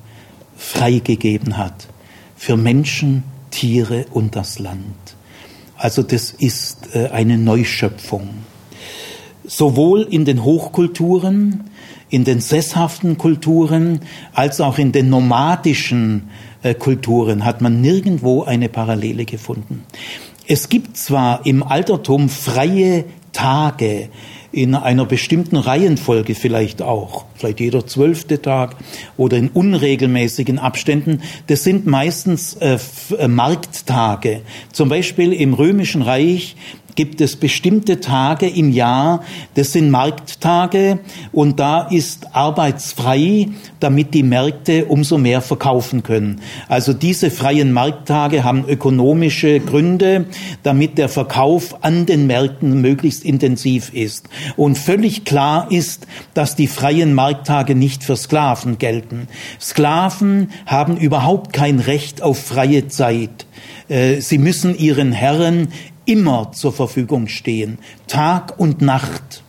freigegeben 0.57 1.57
hat 1.57 1.89
für 2.37 2.57
Menschen, 2.57 3.23
Tiere 3.51 4.07
und 4.11 4.37
das 4.37 4.59
Land. 4.59 5.17
Also 5.85 6.03
das 6.03 6.31
ist 6.31 6.95
äh, 6.95 7.09
eine 7.09 7.37
Neuschöpfung. 7.37 8.31
Sowohl 9.45 10.01
in 10.01 10.25
den 10.25 10.43
Hochkulturen, 10.43 11.69
in 12.09 12.25
den 12.25 12.41
sesshaften 12.41 13.19
Kulturen, 13.19 14.01
als 14.33 14.63
auch 14.63 14.79
in 14.79 14.93
den 14.93 15.11
nomadischen 15.11 16.31
äh, 16.63 16.73
Kulturen 16.73 17.45
hat 17.45 17.61
man 17.61 17.83
nirgendwo 17.83 18.45
eine 18.45 18.71
Parallele 18.71 19.27
gefunden. 19.27 19.83
Es 20.49 20.71
gibt 20.71 20.97
zwar 20.97 21.45
im 21.45 21.63
Altertum 21.63 22.31
freie 22.31 23.05
Tage, 23.33 24.09
in 24.55 24.77
einer 24.77 25.05
bestimmten 25.05 25.57
Reihenfolge 25.57 26.37
vielleicht 26.37 26.81
auch, 26.81 27.25
vielleicht 27.35 27.59
jeder 27.59 27.87
zwölfte 27.87 28.41
Tag 28.41 28.77
oder 29.17 29.37
in 29.37 29.49
unregelmäßigen 29.49 30.61
Abständen. 30.61 31.23
Das 31.49 31.65
sind 31.65 31.87
meistens 31.87 32.55
äh, 32.55 32.79
äh 33.19 33.27
Markttage. 33.27 34.43
Zum 34.73 34.89
Beispiel 34.89 35.33
im 35.33 35.55
Römischen 35.55 36.03
Reich 36.03 36.55
gibt 36.95 37.21
es 37.21 37.37
bestimmte 37.37 38.01
Tage 38.01 38.49
im 38.49 38.71
Jahr, 38.73 39.23
das 39.55 39.73
sind 39.73 39.91
Markttage 39.91 40.99
und 41.33 41.61
da 41.61 41.89
ist 41.89 42.35
arbeitsfrei, 42.35 43.49
damit 43.81 44.15
die 44.15 44.23
Märkte 44.23 44.87
umso 44.87 45.19
mehr 45.19 45.41
verkaufen 45.41 46.03
können. 46.03 46.41
Also 46.69 46.93
diese 46.93 47.31
freien 47.31 47.73
Markttage 47.73 48.45
haben 48.45 48.65
ökonomische 48.69 49.61
Gründe, 49.61 50.27
damit 50.63 50.99
der 50.99 51.09
Verkauf 51.09 51.85
an 51.85 52.07
den 52.07 52.27
Märkten 52.27 52.81
möglichst 52.81 53.25
intensiv 53.25 53.93
ist. 53.93 54.29
Und 54.57 54.79
völlig 54.79 55.25
klar 55.25 55.71
ist, 55.71 56.07
dass 56.35 56.57
die 56.57 56.67
freien 56.67 57.15
Markttage 57.15 57.75
nicht 57.75 58.05
für 58.05 58.17
Sklaven 58.17 58.79
gelten. 58.79 59.29
Sklaven 59.61 60.51
haben 60.67 60.97
überhaupt 60.97 61.53
kein 61.53 61.81
Recht 61.81 62.23
auf 62.23 62.39
freie 62.39 62.89
Zeit. 62.89 63.47
Äh, 63.89 64.21
sie 64.21 64.39
müssen 64.39 64.77
ihren 64.79 65.13
Herren 65.13 65.69
immer 66.05 66.53
zur 66.53 66.73
Verfügung 66.73 67.29
stehen, 67.29 67.79
Tag 68.07 68.59
und 68.59 68.83
Nacht. 68.83 69.43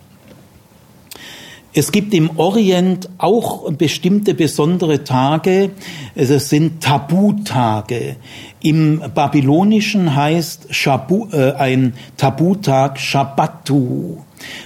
Es 1.78 1.92
gibt 1.92 2.14
im 2.14 2.40
Orient 2.40 3.10
auch 3.18 3.70
bestimmte 3.74 4.34
besondere 4.34 5.04
Tage, 5.04 5.72
es 6.16 6.50
sind 6.50 6.82
Tabutage. 6.82 8.16
Im 8.62 9.02
Babylonischen 9.14 10.16
heißt 10.16 10.74
Shabu, 10.74 11.28
äh, 11.34 11.52
ein 11.52 11.94
Tabutag 12.16 12.98
Shabbatu. 12.98 14.20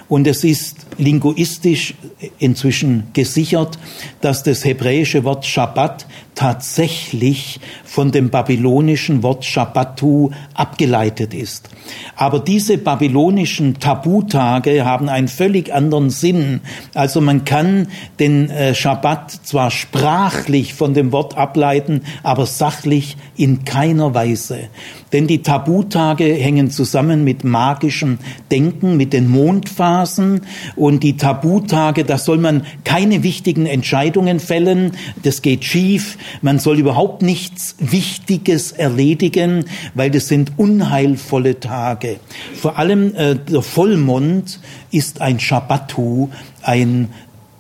Und 0.08 0.28
es 0.28 0.44
ist 0.44 0.86
linguistisch 1.00 1.96
inzwischen 2.38 3.08
gesichert, 3.14 3.80
dass 4.22 4.44
das 4.44 4.64
hebräische 4.66 5.24
Wort 5.24 5.46
Shabbat 5.46 6.06
tatsächlich 6.40 7.60
von 7.84 8.12
dem 8.14 8.30
babylonischen 8.30 9.24
Wort 9.24 9.44
Shabbatu 9.44 10.30
abgeleitet 10.54 11.34
ist. 11.34 11.70
Aber 12.16 12.40
diese 12.40 12.78
babylonischen 12.78 13.80
Tabutage 13.80 14.86
haben 14.86 15.10
einen 15.10 15.28
völlig 15.28 15.74
anderen 15.74 16.10
Sinn. 16.10 16.62
Also 16.94 17.20
man 17.20 17.44
kann 17.44 17.88
den 18.20 18.50
äh, 18.50 18.74
Schabbat 18.74 19.32
zwar 19.44 19.70
sprachlich 19.70 20.74
von 20.74 20.94
dem 20.94 21.12
Wort 21.12 21.36
ableiten, 21.36 22.04
aber 22.24 22.46
sachlich 22.46 23.18
in 23.36 23.66
keiner 23.66 24.14
Weise. 24.14 24.70
Denn 25.12 25.28
die 25.28 25.42
Tabutage 25.42 26.26
hängen 26.26 26.72
zusammen 26.72 27.24
mit 27.24 27.44
magischem 27.44 28.20
Denken, 28.52 28.96
mit 28.96 29.12
den 29.12 29.28
Mondphasen 29.28 30.42
und 30.76 30.89
die 30.98 31.18
Tabutage, 31.18 32.06
da 32.06 32.18
soll 32.18 32.38
man 32.38 32.66
keine 32.86 33.22
wichtigen 33.22 33.66
Entscheidungen 33.66 34.40
fällen, 34.40 34.94
das 35.24 35.42
geht 35.42 35.66
schief, 35.66 36.18
man 36.42 36.58
soll 36.58 36.80
überhaupt 36.80 37.22
nichts 37.22 37.76
Wichtiges 37.80 38.72
erledigen, 38.72 39.66
weil 39.94 40.10
das 40.10 40.30
sind 40.30 40.54
unheilvolle 40.58 41.60
Tage. 41.60 42.22
Vor 42.56 42.80
allem 42.80 43.14
äh, 43.14 43.36
der 43.36 43.62
Vollmond 43.62 44.60
ist 44.90 45.22
ein 45.22 45.40
Shabbatu, 45.40 46.30
ein 46.64 47.10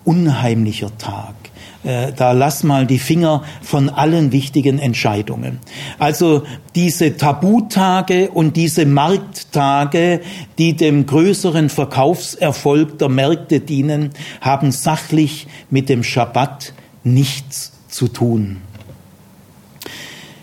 unheimlicher 0.05 0.97
Tag. 0.97 1.35
Äh, 1.83 2.11
da 2.13 2.33
lass 2.33 2.63
mal 2.63 2.85
die 2.85 2.99
Finger 2.99 3.43
von 3.61 3.89
allen 3.89 4.33
wichtigen 4.33 4.79
Entscheidungen. 4.79 5.59
Also 5.97 6.43
diese 6.75 7.15
Tabutage 7.15 8.29
und 8.31 8.57
diese 8.57 8.85
Markttage, 8.85 10.19
die 10.57 10.75
dem 10.75 11.05
größeren 11.05 11.69
Verkaufserfolg 11.69 12.99
der 12.99 13.07
Märkte 13.07 13.61
dienen, 13.61 14.11
haben 14.41 14.71
sachlich 14.71 15.47
mit 15.69 15.87
dem 15.87 16.03
Schabbat 16.03 16.73
nichts 17.05 17.71
zu 17.87 18.09
tun. 18.09 18.57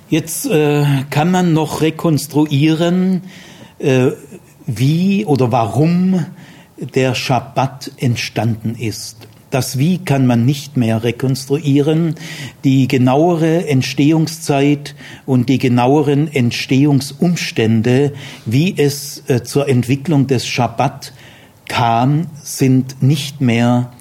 Jetzt 0.08 0.46
äh, 0.46 0.84
kann 1.10 1.30
man 1.30 1.52
noch 1.52 1.82
rekonstruieren, 1.82 3.22
äh, 3.78 4.12
wie 4.66 5.26
oder 5.26 5.52
warum 5.52 6.24
der 6.78 7.14
Schabbat 7.14 7.92
entstanden 7.98 8.74
ist. 8.74 9.28
Das 9.56 9.78
Wie 9.78 9.96
kann 9.96 10.26
man 10.26 10.44
nicht 10.44 10.76
mehr 10.76 11.02
rekonstruieren. 11.02 12.16
Die 12.62 12.88
genauere 12.88 13.66
Entstehungszeit 13.66 14.94
und 15.24 15.48
die 15.48 15.56
genaueren 15.56 16.30
Entstehungsumstände, 16.30 18.12
wie 18.44 18.74
es 18.76 19.22
äh, 19.28 19.44
zur 19.44 19.66
Entwicklung 19.66 20.26
des 20.26 20.46
Schabbat 20.46 21.14
kam, 21.68 22.26
sind 22.42 23.02
nicht 23.02 23.40
mehr 23.40 23.92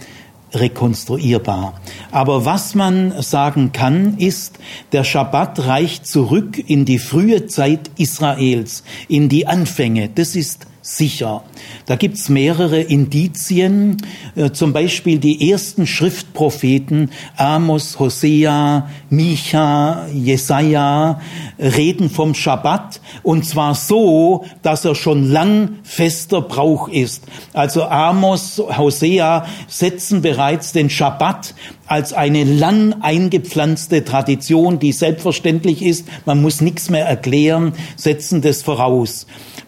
rekonstruierbar. 0.54 1.80
Aber 2.12 2.44
was 2.44 2.76
man 2.76 3.13
sagen 3.22 3.72
kann, 3.72 4.18
ist, 4.18 4.60
der 4.91 5.06
Schabbat 5.06 5.68
reicht 5.68 6.06
zurück 6.06 6.62
in 6.68 6.84
die 6.84 7.00
frühe 7.00 7.46
Zeit 7.46 7.91
Israels, 7.96 8.84
in 9.08 9.30
die 9.30 9.48
Anfänge. 9.48 10.10
Das 10.13 10.36
ist 10.36 10.68
sicher. 10.86 11.43
Da 11.88 11.95
gibt's 11.95 12.30
mehrere 12.30 12.80
Indizien, 12.80 13.98
äh, 14.36 14.52
zum 14.52 14.71
Beispiel 14.71 15.17
die 15.17 15.50
ersten 15.50 15.88
Schriftpropheten 15.88 17.10
Amos, 17.38 17.98
Hosea, 17.98 18.88
Micha, 19.10 20.06
Jesaja 20.13 21.19
reden 21.58 22.12
vom 22.12 22.36
Schabbat 22.36 23.02
und 23.24 23.45
zwar 23.45 23.74
so, 23.74 24.45
dass 24.62 24.86
er 24.86 24.93
schon 24.93 25.32
lang 25.32 25.80
fester 25.82 26.41
Brauch 26.41 26.88
ist. 26.88 27.24
Also 27.54 27.86
Amos, 27.86 28.62
Hosea 28.78 29.48
setzen 29.67 30.21
bereits 30.21 30.71
den 30.71 30.91
Schabbat 30.91 31.56
als 31.88 32.13
eine 32.13 32.43
lang 32.43 33.02
eingepflanzte 33.02 34.06
Tradition, 34.06 34.78
die 34.78 34.91
selbstverständlich 34.91 35.82
ist, 35.82 36.08
man 36.26 36.43
muss 36.43 36.62
nichts 36.62 36.91
mehr 36.91 37.08
erklären, 37.08 37.74
setzen 37.95 38.43
das 38.43 38.62
voraus. 38.62 39.26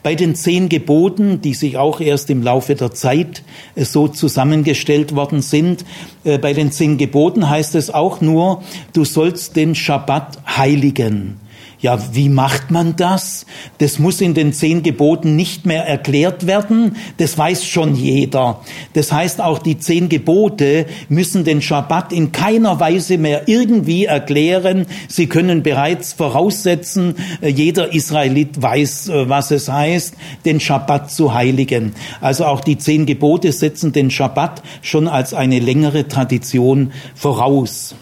Bei 0.07 0.15
den 0.15 0.35
zehn 0.35 0.69
Geboten, 0.69 1.41
die 1.41 1.53
sich 1.53 1.75
auch 1.75 1.99
erst 1.99 2.29
im 2.29 2.41
Laufe 2.41 2.75
der 2.75 2.93
Zeit 2.93 3.43
äh, 3.75 3.83
so 3.83 4.07
zusammengestellt 4.07 5.13
worden 5.17 5.41
sind, 5.41 5.83
äh, 6.23 6.37
bei 6.37 6.53
den 6.53 6.71
zehn 6.71 6.97
Geboten 6.97 7.49
heißt 7.49 7.75
es 7.75 7.89
auch 7.89 8.21
nur, 8.21 8.63
du 8.93 9.03
sollst 9.03 9.57
den 9.57 9.75
Schabbat 9.75 10.37
heiligen. 10.47 11.41
Ja, 11.79 11.99
wie 12.11 12.27
macht 12.27 12.71
man 12.71 12.95
das? 12.95 13.45
Das 13.77 13.99
muss 13.99 14.19
in 14.19 14.33
den 14.33 14.51
zehn 14.51 14.81
Geboten 14.81 15.35
nicht 15.35 15.67
mehr 15.67 15.85
erklärt 15.85 16.47
werden. 16.47 16.95
Das 17.17 17.37
weiß 17.37 17.65
schon 17.65 17.93
jeder. 17.93 18.61
Das 18.93 19.11
heißt, 19.11 19.41
auch 19.41 19.59
die 19.59 19.77
zehn 19.77 20.09
Gebote 20.09 20.87
müssen 21.07 21.43
den 21.43 21.61
Schabbat 21.61 22.13
in 22.13 22.31
keiner 22.31 22.79
Weise 22.79 23.19
mehr 23.19 23.47
irgendwie 23.47 24.05
erklären. 24.05 24.87
Sie 25.07 25.27
können 25.27 25.61
bereits 25.61 26.13
voraussetzen, 26.13 27.13
äh, 27.41 27.49
jeder 27.49 27.93
Israelit 27.93 28.59
weiß, 28.59 29.09
äh, 29.09 29.29
was 29.29 29.51
es 29.51 29.69
heißt, 29.69 30.15
den 30.45 30.59
Schabbat 30.59 31.11
zu 31.11 31.35
heiligen. 31.35 31.93
Also 32.21 32.45
auch 32.45 32.61
die 32.61 32.79
zehn 32.79 33.05
Gebote 33.05 33.51
setzen 33.51 33.91
den 33.91 34.09
Schabbat 34.09 34.63
schon 34.81 35.07
als 35.07 35.35
eine 35.35 35.59
längere 35.59 36.07
Tradition 36.07 36.91
voraus. 37.13 37.93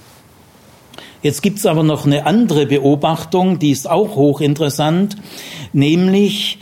Jetzt 1.26 1.42
gibt's 1.42 1.66
aber 1.66 1.82
noch 1.82 2.06
eine 2.06 2.28
andere 2.28 2.68
Beobachtung, 2.68 3.58
die 3.58 3.72
ist 3.72 3.90
auch 3.90 4.16
hochinteressant, 4.16 5.16
nämlich 5.74 6.60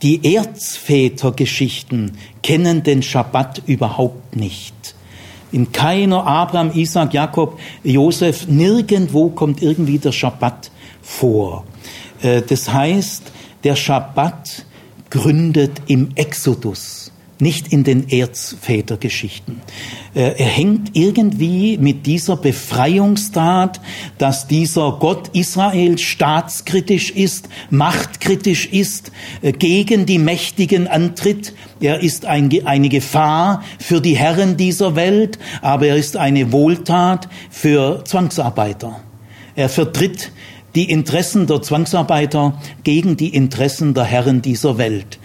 die 0.00 0.34
Erzvätergeschichten 0.36 2.12
kennen 2.42 2.82
den 2.82 3.02
Schabbat 3.02 3.60
überhaupt 3.66 4.36
nicht. 4.36 4.94
In 5.52 5.70
keiner 5.72 6.26
Abraham, 6.26 6.70
Isaac, 6.74 7.12
Jakob, 7.12 7.58
Josef, 7.84 8.48
nirgendwo 8.48 9.28
kommt 9.28 9.60
irgendwie 9.60 9.98
der 9.98 10.12
Schabbat 10.12 10.70
vor. 11.02 11.66
Äh, 12.22 12.40
das 12.40 12.72
heißt, 12.72 13.24
der 13.64 13.76
Schabbat 13.76 14.64
gründet 15.10 15.72
im 15.88 16.12
Exodus 16.14 16.99
nicht 17.40 17.72
in 17.72 17.84
den 17.84 18.08
Erzvätergeschichten. 18.08 19.60
Äh, 20.14 20.38
er 20.38 20.46
hängt 20.46 20.96
irgendwie 20.96 21.78
mit 21.78 22.06
dieser 22.06 22.36
Befreiungstat, 22.36 23.80
dass 24.18 24.46
dieser 24.46 24.96
Gott 25.00 25.28
Israel 25.34 25.98
staatskritisch 25.98 27.10
ist, 27.10 27.48
machtkritisch 27.70 28.66
ist, 28.66 29.12
äh, 29.42 29.52
gegen 29.52 30.06
die 30.06 30.18
Mächtigen 30.18 30.88
antritt. 30.88 31.54
Er 31.80 32.00
ist 32.00 32.26
eine 32.26 32.88
Gefahr 32.88 33.64
für 33.78 34.00
die 34.00 34.16
Herren 34.16 34.56
dieser 34.56 34.96
Welt, 34.96 35.38
aber 35.62 35.86
er 35.86 35.96
ist 35.96 36.16
eine 36.16 36.52
Wohltat 36.52 37.28
für 37.50 38.04
Zwangsarbeiter. 38.04 39.00
Er 39.54 39.68
vertritt 39.68 40.32
die 40.74 40.90
Interessen 40.90 41.46
der 41.46 41.62
Zwangsarbeiter 41.62 42.60
gegen 42.84 43.16
die 43.16 43.34
Interessen 43.34 43.94
der 43.94 44.04
Herren 44.04 44.42
dieser 44.42 44.78
Welt. 44.78 45.18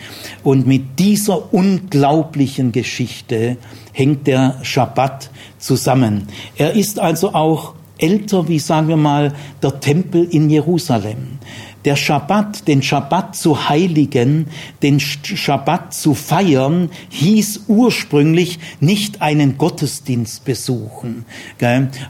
Und 0.43 0.67
mit 0.67 0.99
dieser 0.99 1.53
unglaublichen 1.53 2.71
Geschichte 2.71 3.57
hängt 3.93 4.27
der 4.27 4.59
Schabbat 4.63 5.29
zusammen. 5.57 6.27
Er 6.57 6.73
ist 6.73 6.99
also 6.99 7.33
auch 7.33 7.75
älter 7.97 8.47
wie, 8.47 8.59
sagen 8.59 8.87
wir 8.87 8.97
mal, 8.97 9.33
der 9.61 9.79
Tempel 9.79 10.25
in 10.25 10.49
Jerusalem. 10.49 11.39
Der 11.85 11.95
Schabbat, 11.95 12.67
den 12.67 12.81
Schabbat 12.81 13.35
zu 13.35 13.69
heiligen, 13.69 14.47
den 14.81 14.99
Schabbat 14.99 15.93
zu 15.93 16.15
feiern, 16.15 16.89
hieß 17.09 17.65
ursprünglich 17.67 18.59
nicht 18.79 19.21
einen 19.21 19.57
Gottesdienst 19.57 20.45
besuchen. 20.45 21.25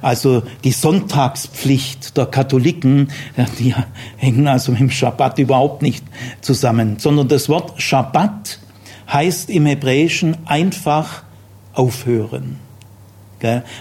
Also 0.02 0.44
die 0.64 0.72
Sonntagspflicht 0.72 2.16
der 2.16 2.26
Katholiken, 2.28 3.10
die 3.60 3.76
hängen 4.18 4.48
also 4.48 4.72
mit 4.72 4.80
dem 4.80 4.90
Schabbat 4.92 5.40
überhaupt 5.40 5.82
nicht 5.82 6.06
zusammen, 6.42 6.98
sondern 6.98 7.28
das 7.28 7.50
Wort 7.50 7.82
Schabbat 7.82 8.60
heißt 9.12 9.50
im 9.50 9.66
Hebräischen 9.66 10.38
einfach 10.48 11.24
aufhören. 11.74 12.65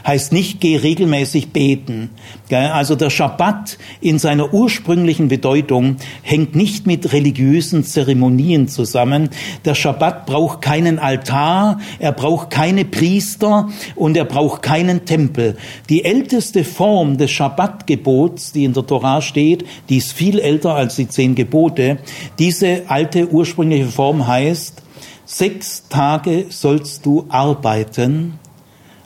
Heißt 0.07 0.33
nicht, 0.33 0.61
geh 0.61 0.77
regelmäßig 0.77 1.51
beten. 1.51 2.11
Also 2.51 2.95
der 2.95 3.11
Schabbat 3.11 3.79
in 4.01 4.19
seiner 4.19 4.53
ursprünglichen 4.55 5.29
Bedeutung 5.29 5.97
hängt 6.23 6.55
nicht 6.55 6.87
mit 6.87 7.13
religiösen 7.13 7.85
Zeremonien 7.85 8.69
zusammen. 8.69 9.31
Der 9.65 9.75
Schabbat 9.75 10.27
braucht 10.27 10.63
keinen 10.63 10.99
Altar, 10.99 11.81
er 11.99 12.13
braucht 12.13 12.51
keine 12.51 12.85
Priester 12.85 13.69
und 13.97 14.17
er 14.17 14.25
braucht 14.25 14.63
keinen 14.63 15.05
Tempel. 15.05 15.57
Die 15.89 16.05
älteste 16.05 16.65
Form 16.65 17.17
des 17.19 17.31
Schabbatgebots, 17.31 18.53
die 18.53 18.65
in 18.65 18.73
der 18.73 18.87
Torah 18.87 19.23
steht, 19.23 19.65
die 19.89 19.97
ist 19.97 20.13
viel 20.13 20.39
älter 20.39 20.75
als 20.75 20.97
die 20.97 21.09
zehn 21.09 21.35
Gebote. 21.35 21.99
Diese 22.39 22.83
alte 22.89 23.29
ursprüngliche 23.29 23.87
Form 23.87 24.27
heißt, 24.27 24.83
sechs 25.27 25.89
Tage 25.89 26.47
sollst 26.51 27.07
du 27.07 27.27
arbeiten, 27.29 28.39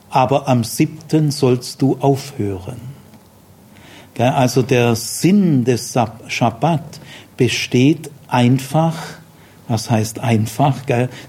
aber 0.09 0.47
am 0.47 0.63
siebten 0.63 1.31
sollst 1.31 1.81
du 1.81 1.97
aufhören. 1.99 2.79
Also 4.17 4.63
der 4.63 4.95
Sinn 4.97 5.63
des 5.63 5.97
Schabbat 6.27 6.99
besteht 7.37 8.11
einfach, 8.27 8.95
was 9.69 9.89
heißt 9.89 10.19
einfach, 10.19 10.75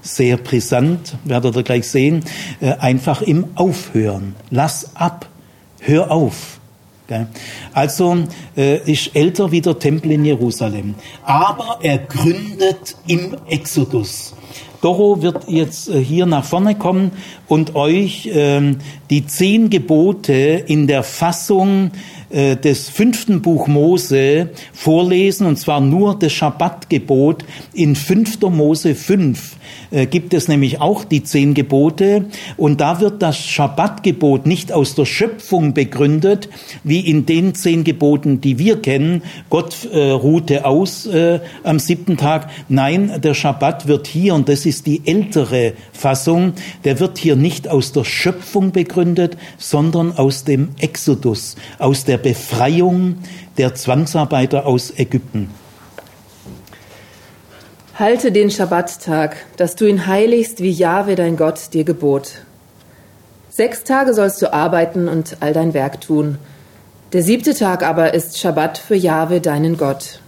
sehr 0.01 0.35
brisant, 0.35 1.15
werdet 1.23 1.55
ihr 1.55 1.63
gleich 1.63 1.87
sehen, 1.87 2.25
äh, 2.59 2.73
einfach 2.73 3.21
im 3.21 3.45
Aufhören. 3.55 4.35
Lass 4.49 4.95
ab, 4.95 5.27
hör 5.79 6.11
auf. 6.11 6.59
Also 7.73 8.23
äh, 8.55 8.91
ist 8.91 9.15
älter 9.15 9.51
wie 9.51 9.61
der 9.61 9.77
Tempel 9.77 10.11
in 10.11 10.25
Jerusalem. 10.25 10.95
Aber 11.23 11.79
er 11.81 11.97
gründet 11.97 12.95
im 13.07 13.35
Exodus. 13.47 14.33
Doro 14.81 15.21
wird 15.21 15.47
jetzt 15.47 15.89
äh, 15.89 16.03
hier 16.03 16.25
nach 16.25 16.43
vorne 16.43 16.75
kommen 16.75 17.11
und 17.47 17.75
euch 17.75 18.29
ähm, 18.33 18.77
die 19.09 19.25
zehn 19.25 19.69
Gebote 19.69 20.33
in 20.33 20.87
der 20.87 21.03
Fassung 21.03 21.91
äh, 22.31 22.55
des 22.55 22.89
fünften 22.89 23.41
Buch 23.41 23.67
Mose 23.67 24.49
vorlesen, 24.73 25.45
und 25.47 25.57
zwar 25.57 25.81
nur 25.81 26.17
das 26.17 26.33
Schabbatgebot 26.33 27.45
in 27.73 27.95
fünfter 27.95 28.49
Mose 28.49 28.95
5 28.95 29.57
äh, 29.91 30.05
gibt 30.05 30.33
es 30.33 30.47
nämlich 30.47 30.79
auch 30.79 31.03
die 31.03 31.23
zehn 31.23 31.53
Gebote 31.53 32.25
und 32.57 32.81
da 32.81 33.01
wird 33.01 33.21
das 33.21 33.37
Schabbatgebot 33.37 34.45
nicht 34.45 34.71
aus 34.71 34.95
der 34.95 35.05
Schöpfung 35.05 35.73
begründet, 35.73 36.49
wie 36.83 37.01
in 37.01 37.25
den 37.25 37.53
zehn 37.55 37.83
Geboten, 37.83 38.41
die 38.41 38.57
wir 38.57 38.81
kennen. 38.81 39.21
Gott 39.49 39.87
äh, 39.91 40.11
ruhte 40.11 40.65
aus 40.65 41.05
äh, 41.05 41.39
am 41.63 41.79
siebten 41.79 42.17
Tag. 42.17 42.49
Nein, 42.69 43.19
der 43.21 43.33
Schabbat 43.33 43.87
wird 43.87 44.07
hier, 44.07 44.33
und 44.33 44.47
das 44.47 44.65
ist 44.65 44.87
die 44.87 45.01
ältere 45.05 45.73
Fassung, 45.91 46.53
der 46.85 46.99
wird 46.99 47.17
hier 47.17 47.35
nicht 47.35 47.67
aus 47.67 47.91
der 47.91 48.05
Schöpfung 48.05 48.71
begründet, 48.71 49.37
sondern 49.57 50.13
aus 50.13 50.43
dem 50.45 50.69
Exodus, 50.79 51.55
aus 51.79 52.05
der 52.05 52.17
Befreiung 52.21 53.17
der 53.57 53.75
Zwangsarbeiter 53.75 54.65
aus 54.65 54.93
Ägypten. 54.97 55.49
Halte 57.95 58.31
den 58.31 58.49
Schabbattag, 58.49 59.35
dass 59.57 59.75
du 59.75 59.85
ihn 59.85 60.07
heiligst, 60.07 60.61
wie 60.61 60.71
Jahwe 60.71 61.15
dein 61.15 61.37
Gott 61.37 61.73
dir 61.73 61.83
gebot. 61.83 62.31
Sechs 63.49 63.83
Tage 63.83 64.13
sollst 64.13 64.41
du 64.41 64.53
arbeiten 64.53 65.07
und 65.07 65.37
all 65.41 65.53
dein 65.53 65.73
Werk 65.73 66.01
tun. 66.01 66.37
Der 67.13 67.21
siebte 67.21 67.53
Tag 67.53 67.83
aber 67.83 68.13
ist 68.13 68.39
Schabbat 68.39 68.77
für 68.77 68.95
Jahwe 68.95 69.41
deinen 69.41 69.77
Gott. 69.77 70.21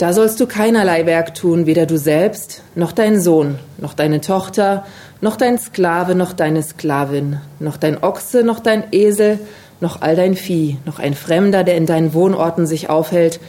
Da 0.00 0.12
sollst 0.12 0.40
du 0.40 0.46
keinerlei 0.46 1.06
Werk 1.06 1.34
tun, 1.34 1.66
weder 1.66 1.86
du 1.86 1.98
selbst, 1.98 2.62
noch 2.74 2.92
dein 2.92 3.20
Sohn, 3.20 3.58
noch 3.78 3.94
deine 3.94 4.20
Tochter, 4.20 4.84
noch 5.20 5.36
dein 5.36 5.58
Sklave, 5.58 6.14
noch 6.14 6.32
deine 6.32 6.62
Sklavin, 6.62 7.38
noch 7.58 7.76
dein 7.76 8.02
Ochse, 8.02 8.42
noch 8.42 8.60
dein 8.60 8.84
Esel, 8.92 9.38
noch 9.80 10.02
all 10.02 10.16
dein 10.16 10.34
Vieh, 10.34 10.76
noch 10.84 10.98
ein 10.98 11.14
Fremder, 11.14 11.64
der 11.64 11.76
in 11.76 11.86
deinen 11.86 12.14
Wohnorten 12.14 12.66
sich 12.66 12.88
aufhält, 12.88 13.40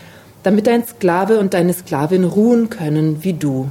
damit 0.43 0.67
dein 0.67 0.85
Sklave 0.85 1.39
und 1.39 1.53
deine 1.53 1.73
Sklavin 1.73 2.23
ruhen 2.23 2.69
können 2.69 3.23
wie 3.23 3.33
du. 3.33 3.69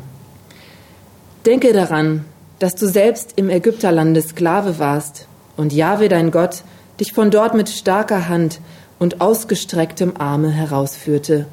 Denke 1.46 1.72
daran, 1.72 2.24
dass 2.58 2.74
du 2.74 2.86
selbst 2.86 3.32
im 3.36 3.48
Ägypterlande 3.48 4.20
Sklave 4.22 4.78
warst 4.78 5.26
und 5.56 5.72
Jahwe 5.72 6.08
dein 6.08 6.30
Gott 6.30 6.62
dich 7.00 7.12
von 7.14 7.30
dort 7.30 7.54
mit 7.54 7.70
starker 7.70 8.28
Hand 8.28 8.60
und 8.98 9.22
ausgestrecktem 9.22 10.12
Arme 10.18 10.50
herausführte. 10.50 11.46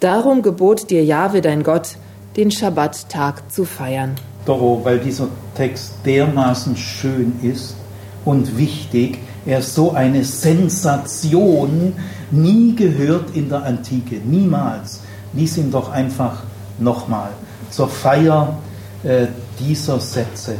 Darum 0.00 0.42
gebot 0.42 0.90
dir 0.90 1.04
Jahwe 1.04 1.40
dein 1.40 1.62
Gott, 1.62 1.96
den 2.36 2.50
Schabbattag 2.50 3.50
zu 3.50 3.64
feiern. 3.64 4.16
Doro, 4.46 4.80
weil 4.82 4.98
dieser 4.98 5.28
Text 5.54 5.94
dermaßen 6.04 6.76
schön 6.76 7.34
ist 7.42 7.76
und 8.24 8.58
wichtig, 8.58 9.18
er 9.50 9.58
ist 9.58 9.74
so 9.74 9.90
eine 9.90 10.22
Sensation, 10.22 11.94
nie 12.30 12.76
gehört 12.76 13.34
in 13.34 13.48
der 13.48 13.64
Antike, 13.64 14.20
niemals. 14.24 15.00
Lies 15.32 15.58
ihn 15.58 15.72
doch 15.72 15.90
einfach 15.90 16.44
nochmal 16.78 17.30
zur 17.68 17.88
Feier 17.88 18.60
äh, 19.02 19.26
dieser 19.58 19.98
Sätze. 19.98 20.54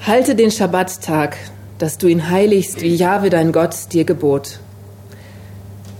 Halte 0.00 0.34
den 0.34 0.50
Schabbattag, 0.50 1.36
dass 1.78 1.96
du 1.96 2.08
ihn 2.08 2.28
heiligst, 2.28 2.80
wie 2.80 2.96
Jahwe 2.96 3.30
dein 3.30 3.52
Gott 3.52 3.76
dir 3.92 4.04
gebot. 4.04 4.58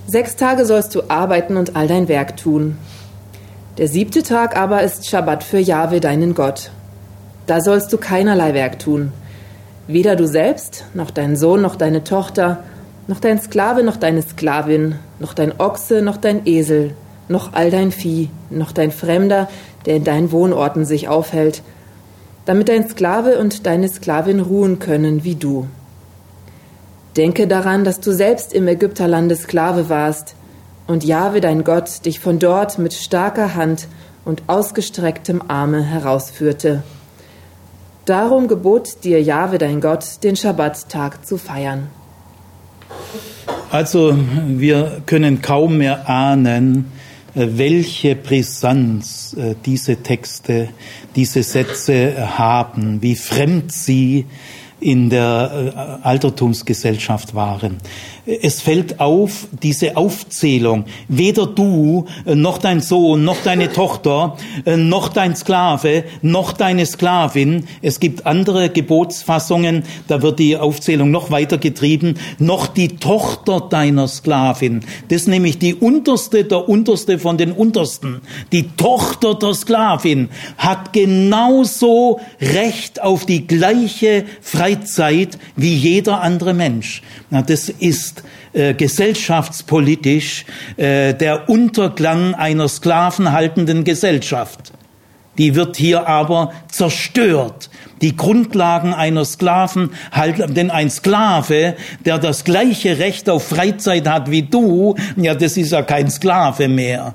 Sechs 0.09 0.35
Tage 0.35 0.67
sollst 0.67 0.93
du 0.97 1.03
arbeiten 1.07 1.57
und 1.57 1.77
all 1.77 1.87
dein 1.87 2.09
Werk 2.09 2.37
tun. 2.37 2.79
Der 3.79 3.87
siebte 3.87 4.25
Tag 4.25 4.57
aber 4.57 4.83
ist 4.83 5.09
Schabbat 5.09 5.45
für 5.45 5.61
Jahwe 5.61 6.01
deinen 6.01 6.35
Gott. 6.35 6.73
Da 7.47 7.61
sollst 7.61 7.93
du 7.93 7.97
keinerlei 7.97 8.55
Werk 8.55 8.81
tun. 8.81 9.13
Weder 9.93 10.15
du 10.15 10.29
selbst, 10.29 10.85
noch 10.95 11.11
dein 11.11 11.35
Sohn, 11.35 11.63
noch 11.63 11.75
deine 11.75 12.05
Tochter, 12.05 12.63
noch 13.09 13.19
dein 13.19 13.41
Sklave, 13.41 13.83
noch 13.83 13.97
deine 13.97 14.23
Sklavin, 14.23 14.95
noch 15.19 15.35
dein 15.35 15.59
Ochse, 15.59 16.01
noch 16.01 16.17
dein 16.17 16.47
Esel, 16.47 16.95
noch 17.27 17.55
all 17.55 17.73
dein 17.73 17.91
Vieh, 17.91 18.29
noch 18.51 18.71
dein 18.71 18.93
Fremder, 18.93 19.49
der 19.87 19.97
in 19.97 20.05
deinen 20.05 20.31
Wohnorten 20.31 20.85
sich 20.85 21.09
aufhält, 21.09 21.63
damit 22.45 22.69
dein 22.69 22.89
Sklave 22.89 23.41
und 23.41 23.67
deine 23.67 23.89
Sklavin 23.89 24.39
ruhen 24.39 24.79
können 24.79 25.25
wie 25.25 25.35
du. 25.35 25.67
Denke 27.17 27.49
daran, 27.49 27.83
dass 27.83 27.99
du 27.99 28.13
selbst 28.13 28.53
im 28.53 28.69
Ägypterlande 28.69 29.35
Sklave 29.35 29.89
warst 29.89 30.37
und 30.87 31.03
Jahwe 31.03 31.41
dein 31.41 31.65
Gott 31.65 32.05
dich 32.07 32.21
von 32.21 32.39
dort 32.39 32.79
mit 32.79 32.95
starker 32.95 33.57
Hand 33.57 33.89
und 34.25 34.45
ausgestrecktem 34.47 35.43
Arme 35.49 35.83
herausführte. 35.83 36.85
Darum 38.11 38.49
gebot 38.49 39.05
dir 39.05 39.23
Jahwe 39.23 39.59
dein 39.59 39.81
Gott, 39.81 40.05
den 40.25 40.35
Schabbattag 40.35 41.25
zu 41.25 41.39
feiern. 41.39 41.87
Also 43.71 44.19
wir 44.49 45.03
können 45.07 45.43
kaum 45.43 45.79
mehr 45.79 46.11
ahnen, 46.11 46.91
äh, 47.37 47.47
welche 47.53 48.17
Brisanz 48.17 49.37
äh, 49.39 49.55
diese 49.65 49.99
Texte, 49.99 50.71
diese 51.15 51.45
Sätze 51.45 52.37
haben, 52.37 53.01
wie 53.01 53.15
fremd 53.15 53.71
sie 53.71 54.27
in 54.81 55.09
der 55.09 56.01
äh, 56.03 56.05
Altertumsgesellschaft 56.05 57.37
waren. 57.37 57.77
Es 58.43 58.61
fällt 58.61 59.01
auf, 59.01 59.49
diese 59.63 59.97
Aufzählung, 59.97 60.85
weder 61.09 61.47
du, 61.47 62.07
äh, 62.27 62.37
noch 62.37 62.59
dein 62.59 62.81
Sohn, 62.81 63.25
noch 63.25 63.43
deine 63.43 63.73
Tochter, 63.73 64.37
äh, 64.65 64.77
noch 64.77 65.09
dein 65.09 65.35
Sklave, 65.35 66.05
noch 66.23 66.53
deine 66.53 66.87
Sklavin, 66.87 67.67
es 67.83 67.99
gibt 67.99 68.27
andere 68.27 68.71
Gebotsfassungen, 68.71 69.83
da 70.07 70.23
wird 70.23 70.39
die 70.39 70.57
Aufzählung 70.57 71.11
noch 71.11 71.33
weiter 71.33 71.59
getrieben, 71.59 72.15
noch 72.39 72.69
die 72.69 72.97
Tochter 72.97 73.67
deiner 73.69 74.07
Sklavin, 74.07 74.81
das 75.09 75.23
ist 75.23 75.29
nämlich 75.29 75.59
die 75.59 75.75
unterste, 75.75 76.45
der 76.45 76.69
unterste 76.69 77.19
von 77.19 77.37
den 77.37 77.51
untersten, 77.51 78.21
die 78.53 78.69
Tochter 78.77 79.35
der 79.35 79.55
Sklavin 79.55 80.29
hat 80.57 80.93
genauso 80.93 82.21
Recht 82.41 83.03
auf 83.03 83.27
die 83.27 83.47
gleiche 83.47 84.25
Freizeit 84.41 85.39
wie 85.57 85.75
jeder 85.75 86.21
andere 86.21 86.55
Mensch. 86.55 87.03
Na, 87.31 87.43
das 87.43 87.69
ist 87.69 88.20
äh, 88.53 88.75
gesellschaftspolitisch 88.75 90.45
äh, 90.77 91.15
der 91.15 91.49
Unterklang 91.49 92.35
einer 92.35 92.69
sklavenhaltenden 92.69 93.85
Gesellschaft. 93.85 94.73
Die 95.39 95.55
wird 95.55 95.77
hier 95.77 96.09
aber 96.09 96.53
zerstört. 96.71 97.71
Die 98.03 98.17
Grundlagen 98.17 98.93
einer 98.95 99.25
Sklaven 99.25 99.91
denn 100.49 100.71
ein 100.71 100.91
Sklave, 100.91 101.77
der 102.05 102.19
das 102.19 102.45
gleiche 102.45 102.99
Recht 102.99 103.29
auf 103.29 103.49
Freizeit 103.49 104.09
hat 104.09 104.31
wie 104.31 104.43
du, 104.43 104.97
ja, 105.17 105.35
das 105.35 105.57
ist 105.57 105.73
ja 105.73 105.83
kein 105.83 106.11
Sklave 106.11 106.69
mehr. 106.69 107.15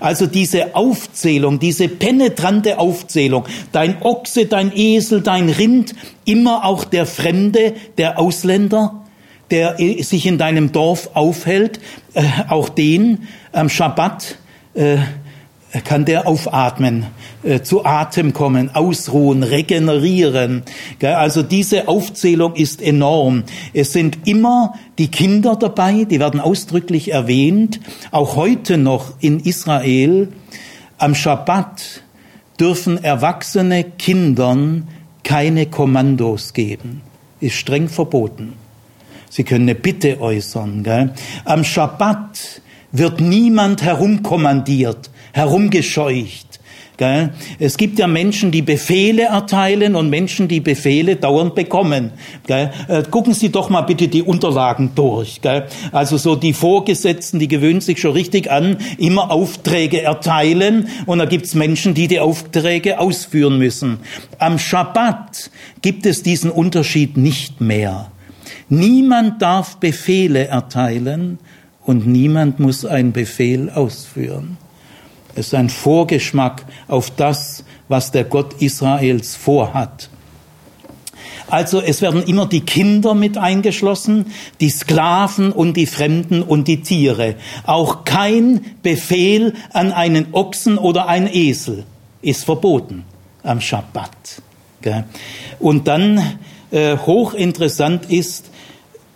Also 0.00 0.26
diese 0.26 0.74
Aufzählung, 0.74 1.58
diese 1.58 1.88
penetrante 1.88 2.78
Aufzählung, 2.78 3.44
dein 3.72 4.02
Ochse, 4.02 4.46
dein 4.46 4.72
Esel, 4.76 5.22
dein 5.22 5.48
Rind, 5.48 5.94
immer 6.24 6.64
auch 6.64 6.84
der 6.84 7.06
Fremde, 7.06 7.74
der 7.96 8.18
Ausländer, 8.18 9.04
der 9.50 9.76
sich 9.78 10.26
in 10.26 10.38
deinem 10.38 10.72
Dorf 10.72 11.10
aufhält, 11.14 11.80
äh, 12.14 12.24
auch 12.48 12.68
den 12.68 13.28
am 13.52 13.68
Schabbat 13.68 14.36
äh, 14.74 14.98
kann 15.84 16.04
der 16.04 16.26
aufatmen, 16.26 17.06
äh, 17.42 17.60
zu 17.60 17.84
Atem 17.84 18.32
kommen, 18.32 18.74
ausruhen, 18.74 19.42
regenerieren. 19.42 20.62
Also 21.02 21.42
diese 21.42 21.88
Aufzählung 21.88 22.54
ist 22.54 22.80
enorm. 22.80 23.44
Es 23.74 23.92
sind 23.92 24.26
immer 24.26 24.74
die 24.96 25.08
Kinder 25.08 25.56
dabei, 25.56 26.04
die 26.04 26.20
werden 26.20 26.40
ausdrücklich 26.40 27.12
erwähnt, 27.12 27.80
auch 28.10 28.36
heute 28.36 28.78
noch 28.78 29.12
in 29.20 29.40
Israel. 29.40 30.28
Am 30.96 31.14
Schabbat 31.14 32.02
dürfen 32.58 33.02
erwachsene 33.04 33.84
Kindern 33.84 34.88
keine 35.22 35.66
Kommandos 35.66 36.54
geben. 36.54 37.02
Ist 37.40 37.56
streng 37.56 37.88
verboten. 37.88 38.54
Sie 39.30 39.44
können 39.44 39.64
eine 39.64 39.74
Bitte 39.74 40.20
äußern. 40.20 40.82
Gell? 40.82 41.12
Am 41.44 41.64
Schabbat 41.64 42.62
wird 42.92 43.20
niemand 43.20 43.82
herumkommandiert 43.82 45.10
herumgescheucht. 45.32 46.48
Es 47.60 47.76
gibt 47.76 48.00
ja 48.00 48.08
Menschen, 48.08 48.50
die 48.50 48.62
Befehle 48.62 49.26
erteilen 49.26 49.94
und 49.94 50.10
Menschen, 50.10 50.48
die 50.48 50.58
Befehle 50.58 51.14
dauernd 51.14 51.54
bekommen. 51.54 52.10
Äh, 52.48 52.70
gucken 53.08 53.34
Sie 53.34 53.50
doch 53.50 53.70
mal 53.70 53.82
bitte 53.82 54.08
die 54.08 54.22
Unterlagen 54.22 54.90
durch. 54.96 55.40
Also 55.92 56.16
so 56.16 56.34
die 56.34 56.52
Vorgesetzten, 56.52 57.38
die 57.38 57.46
gewöhnen 57.46 57.80
sich 57.80 58.00
schon 58.00 58.14
richtig 58.14 58.50
an, 58.50 58.78
immer 58.98 59.30
Aufträge 59.30 60.02
erteilen 60.02 60.88
und 61.06 61.18
da 61.20 61.26
gibt's 61.26 61.54
Menschen, 61.54 61.94
die 61.94 62.08
die 62.08 62.18
Aufträge 62.18 62.98
ausführen 62.98 63.58
müssen. 63.58 64.00
Am 64.40 64.58
Schabbat 64.58 65.52
gibt 65.82 66.04
es 66.04 66.24
diesen 66.24 66.50
Unterschied 66.50 67.16
nicht 67.16 67.60
mehr. 67.60 68.10
Niemand 68.68 69.40
darf 69.40 69.76
Befehle 69.76 70.46
erteilen 70.46 71.38
und 71.84 72.06
niemand 72.06 72.60
muss 72.60 72.84
einen 72.84 73.12
Befehl 73.12 73.70
ausführen. 73.70 74.58
Es 75.34 75.48
ist 75.48 75.54
ein 75.54 75.70
Vorgeschmack 75.70 76.64
auf 76.86 77.10
das, 77.10 77.64
was 77.88 78.10
der 78.10 78.24
Gott 78.24 78.60
Israels 78.60 79.36
vorhat. 79.36 80.10
Also 81.48 81.80
es 81.80 82.02
werden 82.02 82.22
immer 82.24 82.46
die 82.46 82.60
Kinder 82.60 83.14
mit 83.14 83.38
eingeschlossen, 83.38 84.26
die 84.60 84.68
Sklaven 84.68 85.50
und 85.50 85.76
die 85.76 85.86
Fremden 85.86 86.42
und 86.42 86.68
die 86.68 86.82
Tiere. 86.82 87.36
Auch 87.64 88.04
kein 88.04 88.60
Befehl 88.82 89.54
an 89.72 89.92
einen 89.92 90.26
Ochsen 90.32 90.76
oder 90.76 91.08
einen 91.08 91.28
Esel 91.32 91.84
ist 92.20 92.44
verboten 92.44 93.04
am 93.42 93.60
Schabbat. 93.60 94.42
Und 95.58 95.88
dann 95.88 96.38
äh, 96.70 96.96
hochinteressant 96.98 98.10
ist, 98.10 98.47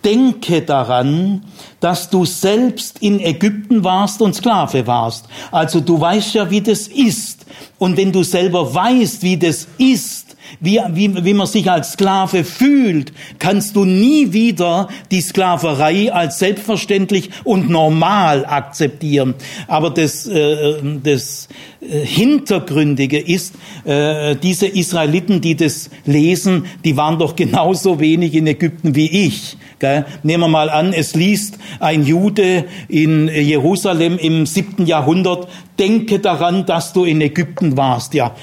denke 0.03 0.61
daran, 0.61 1.43
dass 1.79 2.09
du 2.09 2.25
selbst 2.25 2.99
in 2.99 3.19
Ägypten 3.19 3.83
warst 3.83 4.21
und 4.21 4.35
Sklave 4.35 4.85
warst. 4.87 5.25
Also 5.51 5.79
du 5.79 5.99
weißt 5.99 6.35
ja, 6.35 6.49
wie 6.49 6.61
das 6.61 6.87
ist. 6.87 7.45
Und 7.77 7.97
wenn 7.97 8.11
du 8.11 8.23
selber 8.23 8.73
weißt, 8.73 9.21
wie 9.23 9.37
das 9.37 9.67
ist, 9.77 10.22
wie, 10.59 10.79
wie, 10.91 11.23
wie 11.23 11.33
man 11.33 11.47
sich 11.47 11.69
als 11.69 11.93
Sklave 11.93 12.43
fühlt, 12.43 13.13
kannst 13.39 13.75
du 13.75 13.85
nie 13.85 14.33
wieder 14.33 14.87
die 15.11 15.21
Sklaverei 15.21 16.11
als 16.11 16.39
selbstverständlich 16.39 17.29
und 17.43 17.69
normal 17.69 18.45
akzeptieren. 18.45 19.35
Aber 19.67 19.89
das, 19.89 20.27
äh, 20.27 20.75
das 21.03 21.47
äh, 21.81 22.05
Hintergründige 22.05 23.19
ist, 23.19 23.55
äh, 23.85 24.35
diese 24.35 24.67
Israeliten, 24.67 25.41
die 25.41 25.55
das 25.55 25.89
lesen, 26.05 26.65
die 26.83 26.97
waren 26.97 27.19
doch 27.19 27.35
genauso 27.35 27.99
wenig 27.99 28.35
in 28.35 28.47
Ägypten 28.47 28.95
wie 28.95 29.25
ich. 29.25 29.57
Gell? 29.79 30.05
Nehmen 30.23 30.43
wir 30.43 30.47
mal 30.47 30.69
an, 30.69 30.93
es 30.93 31.13
liest 31.13 31.57
ein 31.79 32.05
Jude 32.05 32.65
in 32.87 33.27
Jerusalem 33.27 34.17
im 34.17 34.45
siebten 34.45 34.85
Jahrhundert, 34.85 35.49
denke 35.77 36.19
daran, 36.19 36.65
dass 36.65 36.93
du 36.93 37.03
in 37.03 37.19
Ägypten 37.21 37.75
warst. 37.75 38.13
Ja, 38.13 38.35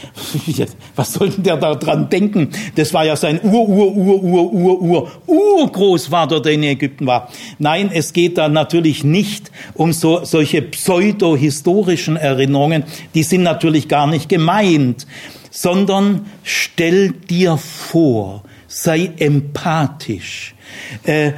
was 0.97 1.13
soll 1.13 1.31
denn 1.31 1.45
der 1.45 1.57
da 1.57 1.75
dran 1.75 2.00
denken? 2.09 2.51
Das 2.77 2.95
war 2.95 3.05
ja 3.05 3.17
sein 3.17 3.41
Ur, 3.43 3.69
Ur, 3.69 3.97
Ur, 3.97 4.23
Ur, 4.23 4.53
Ur, 4.53 4.83
Ur, 4.83 5.11
Urgroßvater, 5.27 6.41
der 6.41 6.53
in 6.53 6.63
Ägypten 6.63 7.07
war. 7.07 7.29
Nein, 7.59 7.91
es 7.93 8.13
geht 8.13 8.39
da 8.39 8.49
natürlich 8.49 9.05
nicht 9.05 9.51
um 9.75 9.93
so, 9.93 10.25
solche 10.25 10.63
pseudo-historischen 10.63 12.17
Erinnerungen, 12.17 12.85
die 13.15 13.23
sind 13.23 13.43
natürlich 13.43 13.89
gar 13.89 14.07
nicht 14.07 14.29
gemeint, 14.29 15.07
sondern 15.51 16.27
stell 16.43 17.11
dir 17.11 17.57
vor, 17.57 18.43
sei 18.73 19.11
empathisch, 19.19 20.55
äh, 21.03 21.33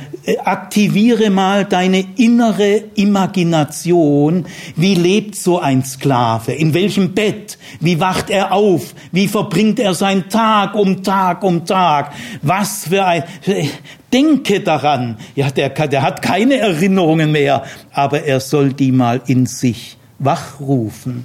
aktiviere 0.45 1.31
mal 1.31 1.65
deine 1.65 2.05
innere 2.17 2.85
Imagination. 2.95 4.45
Wie 4.77 4.95
lebt 4.95 5.37
so 5.37 5.59
ein 5.59 5.83
Sklave? 5.83 6.53
In 6.53 6.75
welchem 6.75 7.15
Bett? 7.15 7.57
Wie 7.81 7.99
wacht 7.99 8.29
er 8.29 8.53
auf? 8.53 8.95
Wie 9.13 9.29
verbringt 9.29 9.81
er 9.81 9.95
seinen 9.95 10.29
Tag 10.29 10.75
um 10.75 11.03
Tag 11.03 11.43
um 11.43 11.65
Tag? 11.65 12.13
Was 12.43 12.87
für 12.89 13.07
ein, 13.07 13.25
denke 14.13 14.61
daran. 14.61 15.17
Ja, 15.35 15.51
der, 15.51 15.71
der 15.71 16.03
hat 16.03 16.21
keine 16.21 16.59
Erinnerungen 16.59 17.33
mehr, 17.33 17.65
aber 17.93 18.25
er 18.25 18.41
soll 18.41 18.75
die 18.75 18.93
mal 18.93 19.23
in 19.27 19.47
sich 19.47 19.97
wachrufen. 20.19 21.25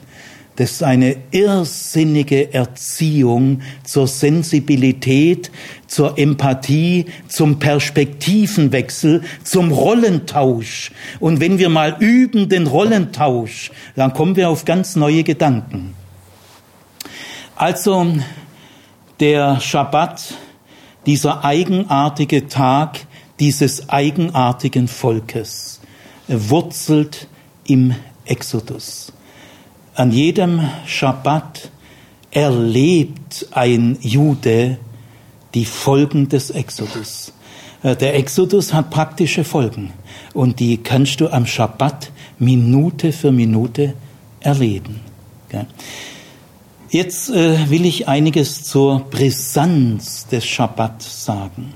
Das 0.57 0.71
ist 0.71 0.83
eine 0.83 1.17
irrsinnige 1.29 2.51
Erziehung 2.51 3.61
zur 3.83 4.07
Sensibilität, 4.07 5.51
zur 5.85 6.17
Empathie, 6.17 7.05
zum 7.27 7.59
Perspektivenwechsel, 7.59 9.23
zum 9.43 9.71
Rollentausch. 9.71 10.91
Und 11.19 11.39
wenn 11.39 11.59
wir 11.59 11.69
mal 11.69 11.95
üben 11.99 12.49
den 12.49 12.65
Rollentausch, 12.65 13.71
dann 13.95 14.13
kommen 14.13 14.35
wir 14.35 14.49
auf 14.49 14.65
ganz 14.65 14.95
neue 14.95 15.23
Gedanken. 15.23 15.93
Also 17.55 18.15
der 19.19 19.59
Schabbat, 19.59 20.33
dieser 21.05 21.45
eigenartige 21.45 22.47
Tag 22.47 22.99
dieses 23.39 23.89
eigenartigen 23.89 24.87
Volkes, 24.87 25.81
wurzelt 26.27 27.27
im 27.67 27.93
Exodus. 28.25 29.13
An 29.97 30.11
jedem 30.11 30.61
Schabbat 30.85 31.71
erlebt 32.29 33.47
ein 33.49 33.97
Jude 33.99 34.77
die 35.55 35.65
Folgen 35.65 36.29
des 36.29 36.51
Exodus. 36.51 37.33
Äh, 37.81 37.95
der 37.95 38.13
Exodus 38.13 38.75
hat 38.75 38.91
praktische 38.91 39.43
Folgen 39.43 39.93
und 40.35 40.59
die 40.59 40.77
kannst 40.77 41.19
du 41.19 41.29
am 41.29 41.47
Schabbat 41.47 42.11
Minute 42.37 43.11
für 43.11 43.31
Minute 43.31 43.95
erleben. 44.39 44.99
Jetzt 46.91 47.31
äh, 47.31 47.67
will 47.67 47.87
ich 47.87 48.07
einiges 48.07 48.65
zur 48.65 48.99
Brisanz 48.99 50.27
des 50.27 50.45
Schabbat 50.45 51.01
sagen. 51.01 51.73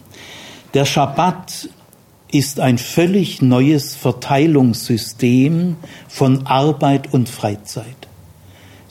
Der 0.76 0.86
Schabbat 0.86 1.70
ist 2.32 2.60
ein 2.60 2.78
völlig 2.78 3.42
neues 3.42 3.96
Verteilungssystem 3.96 5.78
von 6.08 6.46
Arbeit 6.46 7.12
und 7.16 7.28
Freizeit 7.28 8.11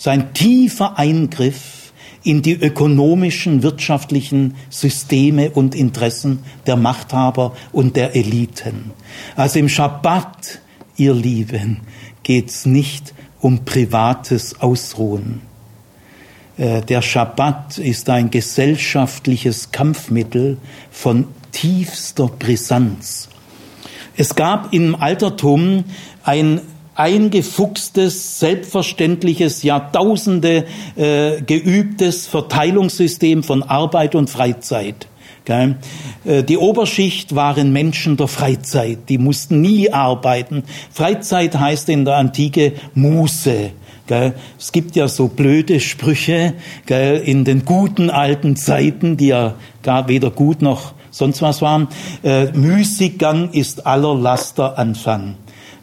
sein 0.01 0.33
tiefer 0.33 0.99
Eingriff 0.99 1.93
in 2.23 2.41
die 2.41 2.55
ökonomischen, 2.55 3.63
wirtschaftlichen 3.63 4.55
Systeme 4.71 5.51
und 5.51 5.75
Interessen 5.75 6.39
der 6.67 6.77
Machthaber 6.77 7.55
und 7.71 7.97
der 7.97 8.17
Eliten. 8.17 8.93
Also 9.37 9.59
im 9.59 9.69
Schabbat, 9.69 10.61
ihr 10.97 11.13
Lieben, 11.13 11.83
geht's 12.23 12.65
nicht 12.65 13.13
um 13.43 13.67
privates 13.67 14.63
Ausruhen. 14.63 15.43
Äh, 16.57 16.81
der 16.81 17.03
Schabbat 17.03 17.77
ist 17.77 18.09
ein 18.09 18.31
gesellschaftliches 18.31 19.71
Kampfmittel 19.71 20.57
von 20.91 21.27
tiefster 21.53 22.29
Brisanz. 22.29 23.29
Es 24.17 24.35
gab 24.35 24.73
im 24.73 24.95
Altertum 24.95 25.85
ein 26.25 26.63
eingefuchstes, 27.01 28.39
selbstverständliches, 28.39 29.63
Jahrtausende 29.63 30.67
äh, 30.97 31.41
geübtes 31.41 32.27
Verteilungssystem 32.27 33.43
von 33.43 33.63
Arbeit 33.63 34.15
und 34.15 34.29
Freizeit. 34.29 35.09
Gell? 35.47 35.77
Äh, 36.27 36.43
die 36.43 36.59
Oberschicht 36.59 37.35
waren 37.35 37.73
Menschen 37.73 38.19
der 38.19 38.29
Freizeit, 38.29 39.09
die 39.09 39.17
mussten 39.17 39.63
nie 39.63 39.91
arbeiten. 39.91 40.65
Freizeit 40.93 41.59
heißt 41.59 41.89
in 41.89 42.05
der 42.05 42.17
Antike 42.17 42.75
Muße. 42.95 43.71
Gell? 44.07 44.35
Es 44.59 44.71
gibt 44.71 44.95
ja 44.95 45.09
so 45.09 45.29
blöde 45.29 45.81
Sprüche 45.81 46.53
gell, 46.85 47.17
in 47.17 47.47
den 47.47 47.65
guten 47.65 48.11
alten 48.11 48.57
Zeiten, 48.57 49.17
die 49.17 49.29
ja 49.29 49.55
gar 49.83 50.07
weder 50.09 50.31
gut 50.31 50.61
noch 50.61 50.93
sonst 51.11 51.41
was 51.41 51.63
waren. 51.63 51.89
Äh, 52.23 52.53
Müßiggang 52.53 53.53
ist 53.53 53.87
aller 53.87 54.15
Laster 54.15 54.79
Anfang. 54.79 55.37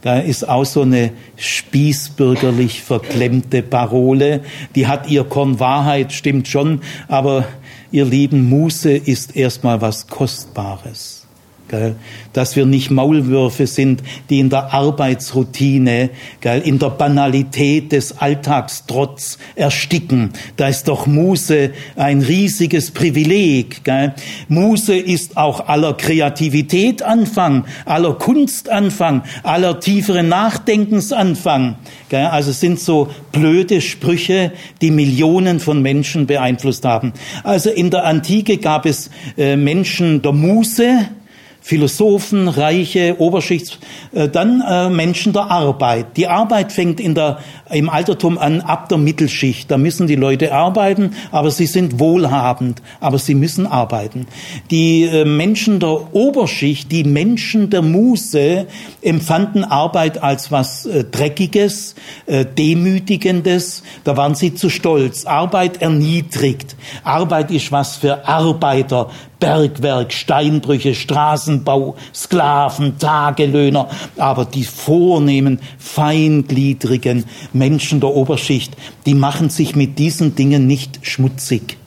Gell, 0.08 0.24
ist 0.26 0.48
auch 0.48 0.64
so 0.64 0.84
eine 0.84 1.12
spießbürgerlich 1.36 2.82
verklemmte 2.82 3.62
Parole. 3.62 4.40
Die 4.74 4.88
hat 4.88 5.10
ihr 5.10 5.26
Korn 5.26 5.60
Wahrheit, 5.60 6.14
stimmt 6.14 6.48
schon, 6.48 6.80
aber 7.10 7.46
ihr 7.92 8.06
lieben 8.06 8.48
Muße 8.48 8.94
ist 8.94 9.36
erstmal 9.36 9.82
was 9.82 10.08
Kostbares 10.08 11.17
dass 12.34 12.56
wir 12.56 12.66
nicht 12.66 12.92
Maulwürfe 12.92 13.68
sind, 13.68 14.04
die 14.30 14.40
in 14.40 14.50
der 14.50 14.74
Arbeitsroutine, 14.74 16.10
in 16.64 16.80
der 16.80 16.90
Banalität 16.90 17.92
des 17.92 18.18
Alltagstrotz 18.18 19.38
ersticken. 19.56 20.32
Da 20.56 20.68
ist 20.68 20.88
doch 20.88 21.08
Muße 21.08 21.72
ein 21.96 22.22
riesiges 22.22 22.92
Privileg. 22.92 23.82
Muße 24.48 24.96
ist 24.96 25.38
auch 25.38 25.68
aller 25.68 25.94
Kreativität 25.94 27.02
Anfang, 27.02 27.66
aller 27.86 28.14
Kunst 28.14 28.70
Anfang, 28.70 29.24
aller 29.44 29.80
tieferen 29.80 30.30
Nachdenkens 30.30 31.12
Anfang. 31.12 31.76
Also 32.12 32.52
es 32.52 32.60
sind 32.60 32.80
so 32.80 33.10
blöde 33.32 33.82
Sprüche, 33.82 34.52
die 34.82 34.92
Millionen 34.92 35.60
von 35.60 35.82
Menschen 35.82 36.26
beeinflusst 36.28 36.86
haben. 36.86 37.14
Also 37.44 37.70
in 37.70 37.90
der 37.90 38.06
Antike 38.06 38.58
gab 38.58 38.86
es 38.86 39.10
äh, 39.38 39.56
Menschen 39.56 40.22
der 40.22 40.32
Muße, 40.32 41.10
Philosophen, 41.68 42.48
Reiche, 42.48 43.18
Oberschichts, 43.20 43.78
äh, 44.14 44.30
dann 44.30 44.62
äh, 44.66 44.90
Menschen 44.90 45.34
der 45.34 45.52
Arbeit. 45.52 46.16
Die 46.16 46.26
Arbeit 46.26 46.72
fängt 46.72 47.02
in 47.02 47.14
der, 47.14 47.40
im 47.70 47.90
Altertum 47.90 48.38
an 48.38 48.62
ab 48.62 48.88
der 48.88 48.98
Mittelschicht. 48.98 49.70
Da 49.70 49.78
müssen 49.78 50.08
die 50.08 50.16
Leute 50.16 50.54
arbeiten, 50.54 51.12
aber 51.30 51.52
sie 51.52 51.66
sind 51.66 52.00
wohlhabend, 52.00 52.82
aber 53.02 53.20
sie 53.20 53.36
müssen 53.36 53.68
arbeiten. 53.68 54.28
Die 54.72 55.04
äh, 55.04 55.26
Menschen 55.26 55.82
der 55.82 56.16
Oberschicht, 56.16 56.90
die 56.90 57.04
Menschen 57.04 57.70
der 57.70 57.82
Muße 57.82 58.66
empfanden 59.02 59.66
Arbeit 59.66 60.24
als 60.24 60.54
was 60.54 60.88
Dreckiges, 61.12 61.96
Demütigendes. 62.58 63.84
Da 64.06 64.16
waren 64.16 64.36
sie 64.36 64.54
zu 64.54 64.70
stolz. 64.70 65.26
Arbeit 65.26 65.82
erniedrigt. 65.82 66.76
Arbeit 67.04 67.52
ist 67.52 67.72
was 67.72 67.98
für 67.98 68.28
Arbeiter, 68.28 69.10
Bergwerk, 69.40 70.14
Steinbrüche, 70.14 70.96
Straßenbau, 70.96 71.96
Sklaven, 72.14 72.98
Tagelöhner, 72.98 73.90
aber 74.18 74.46
die 74.46 74.64
vornehmen, 74.64 75.60
feingliedrigen 75.78 77.26
Menschen 77.54 78.00
der 78.00 78.10
Oberschicht, 78.10 78.76
die 79.06 79.14
machen 79.14 79.50
sich 79.50 79.76
mit 79.76 80.00
diesen 80.00 80.36
Dingen 80.36 80.68
nicht 80.68 81.00
schmutzig. 81.04 81.78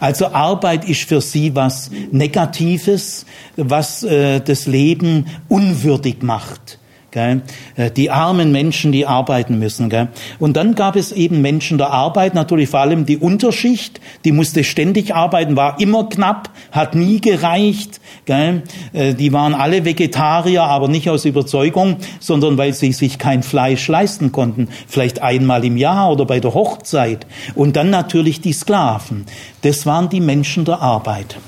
Also 0.00 0.26
Arbeit 0.26 0.88
ist 0.88 1.02
für 1.02 1.20
sie 1.20 1.54
was 1.54 1.90
Negatives, 2.10 3.26
was 3.56 4.02
äh, 4.02 4.40
das 4.40 4.66
Leben 4.66 5.26
unwürdig 5.48 6.22
macht. 6.22 6.80
Gell? 7.16 7.40
Äh, 7.76 7.90
die 7.90 8.10
armen 8.10 8.52
Menschen, 8.52 8.92
die 8.92 9.06
arbeiten 9.06 9.58
müssen. 9.58 9.88
Gell? 9.88 10.08
Und 10.38 10.54
dann 10.58 10.74
gab 10.74 10.96
es 10.96 11.12
eben 11.12 11.40
Menschen 11.40 11.78
der 11.78 11.88
Arbeit, 11.88 12.34
natürlich 12.34 12.68
vor 12.68 12.80
allem 12.80 13.06
die 13.06 13.16
Unterschicht, 13.16 14.02
die 14.26 14.32
musste 14.32 14.64
ständig 14.64 15.14
arbeiten, 15.14 15.56
war 15.56 15.80
immer 15.80 16.10
knapp, 16.10 16.50
hat 16.72 16.94
nie 16.94 17.22
gereicht. 17.22 18.02
Gell? 18.26 18.64
Äh, 18.92 19.14
die 19.14 19.32
waren 19.32 19.54
alle 19.54 19.86
Vegetarier, 19.86 20.64
aber 20.64 20.88
nicht 20.88 21.08
aus 21.08 21.24
Überzeugung, 21.24 21.96
sondern 22.20 22.58
weil 22.58 22.74
sie 22.74 22.92
sich 22.92 23.16
kein 23.18 23.42
Fleisch 23.42 23.88
leisten 23.88 24.30
konnten. 24.30 24.68
Vielleicht 24.86 25.22
einmal 25.22 25.64
im 25.64 25.78
Jahr 25.78 26.12
oder 26.12 26.26
bei 26.26 26.38
der 26.38 26.52
Hochzeit. 26.52 27.26
Und 27.54 27.76
dann 27.76 27.88
natürlich 27.88 28.42
die 28.42 28.52
Sklaven. 28.52 29.24
Das 29.62 29.86
waren 29.86 30.10
die 30.10 30.20
Menschen 30.20 30.66
der 30.66 30.82
Arbeit 30.82 31.38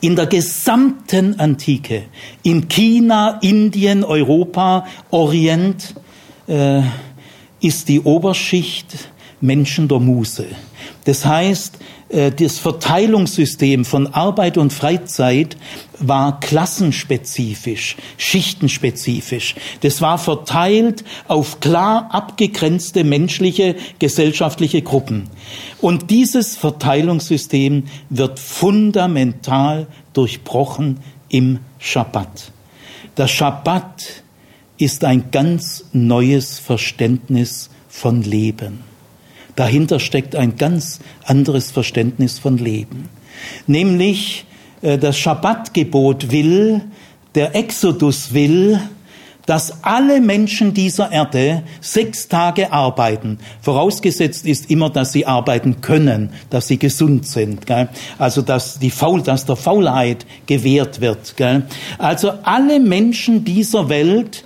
in 0.00 0.16
der 0.16 0.26
gesamten 0.26 1.38
Antike, 1.40 2.04
in 2.42 2.68
China, 2.68 3.38
Indien, 3.42 4.04
Europa, 4.04 4.86
Orient, 5.10 5.94
äh, 6.46 6.82
ist 7.60 7.88
die 7.88 8.00
Oberschicht 8.00 9.10
Menschen 9.40 9.88
der 9.88 9.98
Muse. 9.98 10.46
Das 11.04 11.24
heißt, 11.24 11.78
das 12.08 12.58
Verteilungssystem 12.60 13.84
von 13.84 14.06
Arbeit 14.06 14.58
und 14.58 14.72
Freizeit 14.72 15.56
war 15.98 16.38
klassenspezifisch, 16.38 17.96
schichtenspezifisch. 18.16 19.56
Das 19.80 20.00
war 20.00 20.18
verteilt 20.18 21.04
auf 21.26 21.58
klar 21.58 22.08
abgegrenzte 22.12 23.02
menschliche, 23.02 23.74
gesellschaftliche 23.98 24.82
Gruppen. 24.82 25.28
Und 25.80 26.10
dieses 26.10 26.56
Verteilungssystem 26.56 27.84
wird 28.08 28.38
fundamental 28.38 29.88
durchbrochen 30.12 31.00
im 31.28 31.58
Schabbat. 31.80 32.52
Der 33.16 33.26
Schabbat 33.26 34.22
ist 34.78 35.04
ein 35.04 35.30
ganz 35.32 35.86
neues 35.92 36.60
Verständnis 36.60 37.70
von 37.88 38.22
Leben. 38.22 38.85
Dahinter 39.56 40.00
steckt 40.00 40.36
ein 40.36 40.56
ganz 40.56 41.00
anderes 41.24 41.70
Verständnis 41.70 42.38
von 42.38 42.58
Leben. 42.58 43.08
Nämlich 43.66 44.46
äh, 44.82 44.98
das 44.98 45.18
Schabbatgebot 45.18 46.30
will, 46.30 46.82
der 47.34 47.54
Exodus 47.54 48.32
will, 48.32 48.80
dass 49.46 49.84
alle 49.84 50.20
Menschen 50.20 50.74
dieser 50.74 51.12
Erde 51.12 51.62
sechs 51.80 52.28
Tage 52.28 52.72
arbeiten. 52.72 53.38
Vorausgesetzt 53.62 54.44
ist 54.44 54.70
immer, 54.70 54.90
dass 54.90 55.12
sie 55.12 55.24
arbeiten 55.24 55.80
können, 55.80 56.30
dass 56.50 56.66
sie 56.66 56.78
gesund 56.78 57.26
sind. 57.26 57.64
Gell? 57.64 57.88
Also 58.18 58.42
dass, 58.42 58.78
die 58.78 58.90
Faul, 58.90 59.22
dass 59.22 59.46
der 59.46 59.56
Faulheit 59.56 60.26
gewährt 60.46 61.00
wird. 61.00 61.36
Gell? 61.36 61.62
Also 61.98 62.32
alle 62.42 62.80
Menschen 62.80 63.44
dieser 63.44 63.88
Welt 63.88 64.44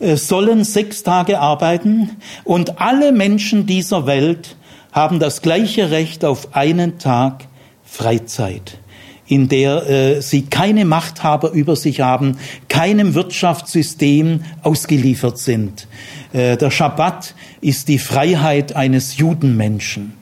sollen 0.00 0.64
sechs 0.64 1.02
Tage 1.02 1.40
arbeiten 1.40 2.16
und 2.44 2.80
alle 2.80 3.12
Menschen 3.12 3.66
dieser 3.66 4.06
Welt 4.06 4.56
haben 4.92 5.20
das 5.20 5.42
gleiche 5.42 5.90
Recht 5.90 6.24
auf 6.24 6.54
einen 6.54 6.98
Tag 6.98 7.46
Freizeit 7.84 8.78
in 9.26 9.48
der 9.48 9.88
äh, 9.88 10.22
sie 10.22 10.42
keine 10.42 10.84
Machthaber 10.84 11.50
über 11.50 11.76
sich 11.76 12.00
haben, 12.00 12.38
keinem 12.68 13.14
Wirtschaftssystem 13.14 14.44
ausgeliefert 14.62 15.38
sind. 15.38 15.88
Äh, 16.32 16.56
der 16.56 16.70
Schabbat 16.70 17.34
ist 17.60 17.88
die 17.88 17.98
Freiheit 17.98 18.76
eines 18.76 19.16
Judenmenschen. 19.16 20.14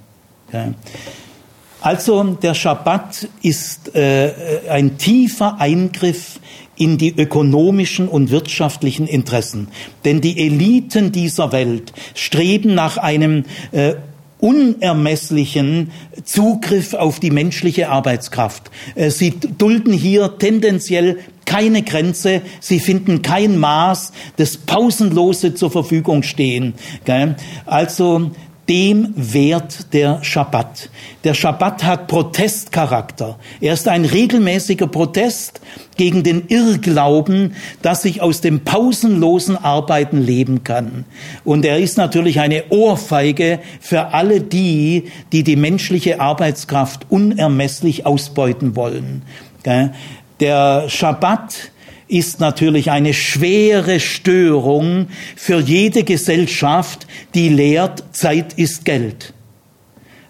Ja. 0.53 0.73
Also 1.81 2.23
der 2.25 2.55
Schabbat 2.55 3.29
ist 3.43 3.95
äh, 3.95 4.33
ein 4.71 4.97
tiefer 4.97 5.61
Eingriff 5.61 6.41
in 6.77 6.99
die 6.99 7.15
ökonomischen 7.17 8.09
und 8.09 8.31
wirtschaftlichen 8.31 9.07
Interessen. 9.07 9.69
Denn 10.05 10.21
die 10.21 10.39
Eliten 10.39 11.13
dieser 11.13 11.53
Welt 11.53 11.93
streben 12.15 12.75
nach 12.75 12.97
einem 12.97 13.45
äh, 13.73 13.95
unermesslichen 14.45 15.91
Zugriff 16.25 16.93
auf 16.93 17.19
die 17.19 17.31
menschliche 17.31 17.89
Arbeitskraft. 17.89 18.71
Äh, 18.95 19.11
sie 19.11 19.31
dulden 19.31 19.93
hier 19.93 20.37
tendenziell 20.39 21.19
keine 21.47 21.83
Grenze, 21.83 22.43
sie 22.61 22.81
finden 22.81 23.23
kein 23.23 23.59
Maß, 23.59 24.13
das 24.37 24.57
pausenlose 24.57 25.55
zur 25.55 25.71
Verfügung 25.71 26.23
stehen. 26.23 26.75
Also 27.67 28.31
dem 28.69 29.13
wehrt 29.17 29.93
der 29.93 30.23
Schabbat. 30.23 30.89
Der 31.23 31.35
Schabbat 31.35 31.85
hat 31.85 32.07
Protestcharakter. 32.07 33.39
Er 33.61 33.75
ist 33.75 33.89
ein 33.89 34.05
regelmäßiger 34.05 34.87
Protest 34.87 35.61
gegen 35.97 36.23
den 36.23 36.47
Irrglauben, 36.49 37.55
dass 37.83 38.05
ich 38.05 38.23
aus 38.23 38.41
dem 38.41 38.61
pausenlosen 38.61 39.57
Arbeiten 39.57 40.21
leben 40.23 40.65
kann. 40.65 41.05
Und 41.45 41.65
er 41.65 41.79
ist 41.79 41.99
natürlich 41.99 42.41
eine 42.41 42.65
Ohrfeige 42.71 43.61
für 43.81 44.15
alle 44.15 44.41
die, 44.41 45.11
die 45.33 45.43
die 45.43 45.57
menschliche 45.57 46.21
Arbeitskraft 46.21 47.07
unermesslich 47.11 48.07
ausbeuten 48.07 48.77
wollen. 48.77 49.23
Der 50.41 50.89
Schabbat 50.89 51.71
ist 52.09 52.41
natürlich 52.41 52.91
eine 52.91 53.15
schwere 53.15 54.01
Störung 54.01 55.09
für 55.37 55.61
jede 55.61 56.05
Gesellschaft, 56.05 57.07
die 57.35 57.49
lehrt, 57.49 58.05
Zeit 58.13 58.55
ist 58.55 58.85
Geld. 58.85 59.33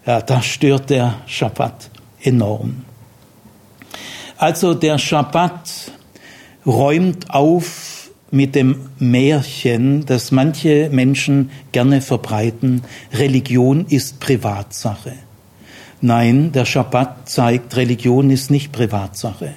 Ja, 0.06 0.20
da 0.20 0.42
stört 0.42 0.90
der 0.90 1.14
Schabbat 1.26 1.90
enorm. 2.22 2.84
Also 4.36 4.74
der 4.74 4.98
Schabbat 4.98 5.92
räumt 6.66 7.30
auf 7.30 8.10
mit 8.30 8.54
dem 8.54 8.90
Märchen, 8.98 10.06
das 10.06 10.32
manche 10.32 10.90
Menschen 10.90 11.50
gerne 11.72 12.00
verbreiten, 12.00 12.82
Religion 13.12 13.86
ist 13.88 14.18
Privatsache. 14.18 15.12
Nein, 16.00 16.50
der 16.52 16.64
Schabbat 16.64 17.30
zeigt, 17.30 17.76
Religion 17.76 18.30
ist 18.30 18.50
nicht 18.50 18.72
Privatsache. 18.72 19.54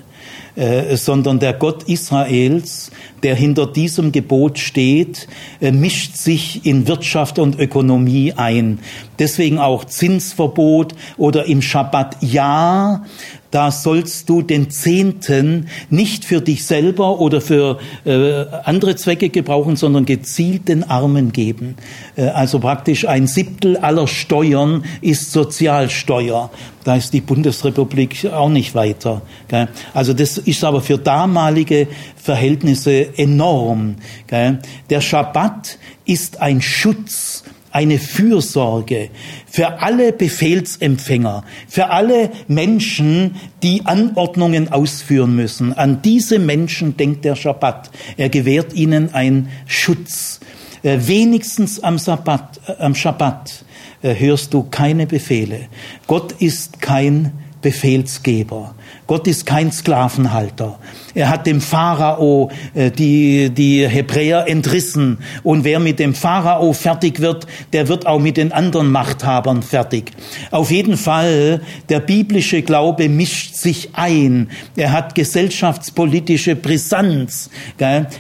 Äh, 0.55 0.95
sondern 0.97 1.39
der 1.39 1.53
Gott 1.53 1.83
Israels, 1.83 2.91
der 3.23 3.35
hinter 3.35 3.67
diesem 3.67 4.11
Gebot 4.11 4.59
steht, 4.59 5.27
äh, 5.61 5.71
mischt 5.71 6.15
sich 6.15 6.65
in 6.65 6.87
Wirtschaft 6.87 7.39
und 7.39 7.59
Ökonomie 7.59 8.33
ein. 8.33 8.79
Deswegen 9.19 9.59
auch 9.59 9.85
Zinsverbot 9.85 10.95
oder 11.17 11.45
im 11.45 11.61
Schabbat 11.61 12.17
ja, 12.21 13.03
da 13.51 13.71
sollst 13.71 14.27
du 14.29 14.41
den 14.41 14.69
Zehnten 14.69 15.67
nicht 15.89 16.25
für 16.25 16.41
dich 16.41 16.65
selber 16.65 17.19
oder 17.19 17.39
für 17.39 17.79
äh, 18.05 18.45
andere 18.63 18.95
Zwecke 18.95 19.29
gebrauchen, 19.29 19.77
sondern 19.77 20.05
gezielt 20.05 20.67
den 20.67 20.83
Armen 20.83 21.31
geben. 21.31 21.75
Äh, 22.15 22.27
also 22.27 22.59
praktisch 22.59 23.07
ein 23.07 23.25
Siebtel 23.27 23.77
aller 23.77 24.07
Steuern 24.07 24.83
ist 25.01 25.31
Sozialsteuer. 25.31 26.49
Da 26.83 26.95
ist 26.95 27.13
die 27.13 27.21
Bundesrepublik 27.21 28.25
auch 28.31 28.49
nicht 28.49 28.75
weiter. 28.75 29.21
Gell? 29.47 29.69
Also 29.93 30.13
das 30.13 30.37
ist 30.37 30.63
aber 30.63 30.81
für 30.81 30.97
damalige 30.97 31.87
Verhältnisse 32.15 33.17
enorm. 33.17 33.95
Gell? 34.27 34.59
Der 34.89 35.01
Schabbat 35.01 35.77
ist 36.05 36.41
ein 36.41 36.61
Schutz 36.61 37.43
eine 37.77 37.99
Fürsorge 37.99 39.09
für 39.45 39.83
alle 39.83 40.11
Befehlsempfänger, 40.11 41.43
für 41.67 41.91
alle 41.91 42.31
Menschen, 42.47 43.35
die 43.61 43.85
Anordnungen 43.85 44.71
ausführen 44.71 45.35
müssen. 45.35 45.73
An 45.73 46.01
diese 46.01 46.39
Menschen 46.39 46.97
denkt 46.97 47.23
der 47.23 47.35
Schabbat. 47.35 47.91
Er 48.17 48.29
gewährt 48.29 48.73
ihnen 48.73 49.13
einen 49.13 49.49
Schutz. 49.67 50.39
Äh, 50.81 50.97
wenigstens 51.01 51.79
am, 51.83 51.99
Sabbat, 51.99 52.59
äh, 52.65 52.81
am 52.81 52.95
Schabbat 52.95 53.63
äh, 54.01 54.15
hörst 54.15 54.55
du 54.55 54.63
keine 54.63 55.05
Befehle. 55.05 55.67
Gott 56.07 56.31
ist 56.39 56.81
kein 56.81 57.31
Befehlsgeber. 57.61 58.73
Gott 59.05 59.27
ist 59.27 59.45
kein 59.45 59.71
Sklavenhalter. 59.71 60.79
Er 61.17 61.29
hat 61.29 61.47
dem 61.47 61.61
Pharao 61.61 62.51
äh, 62.75 62.91
die, 62.91 63.49
die 63.49 63.87
Hebräer 63.87 64.47
entrissen. 64.47 65.17
Und 65.41 65.63
wer 65.63 65.79
mit 65.79 65.97
dem 65.97 66.13
Pharao 66.13 66.73
fertig 66.73 67.21
wird, 67.21 67.47
der 67.73 67.87
wird 67.87 68.05
auch 68.05 68.19
mit 68.19 68.37
den 68.37 68.51
anderen 68.51 68.91
Machthabern 68.91 69.63
fertig. 69.63 70.11
Auf 70.51 70.69
jeden 70.69 70.95
Fall, 70.95 71.61
der 71.89 72.01
biblische 72.01 72.61
Glaube 72.61 73.09
mischt 73.09 73.55
sich 73.55 73.89
ein. 73.93 74.51
Er 74.75 74.91
hat 74.91 75.15
gesellschaftspolitische 75.15 76.55
Brisanz. 76.55 77.49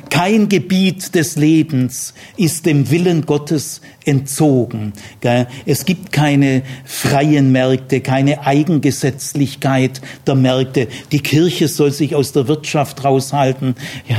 Kein 0.09 0.49
Gebiet 0.49 1.13
des 1.13 1.35
Lebens 1.35 2.15
ist 2.35 2.65
dem 2.65 2.89
Willen 2.89 3.27
Gottes 3.27 3.81
entzogen. 4.05 4.93
Es 5.65 5.85
gibt 5.85 6.11
keine 6.11 6.63
freien 6.85 7.51
Märkte, 7.51 8.01
keine 8.01 8.45
Eigengesetzlichkeit 8.45 10.01
der 10.25 10.35
Märkte. 10.35 10.87
Die 11.11 11.19
Kirche 11.19 11.67
soll 11.67 11.91
sich 11.91 12.15
aus 12.15 12.31
der 12.31 12.47
Wirtschaft 12.47 12.86
Wirtschaft 12.87 13.03
raushalten. 13.03 13.75
Ja, 14.07 14.17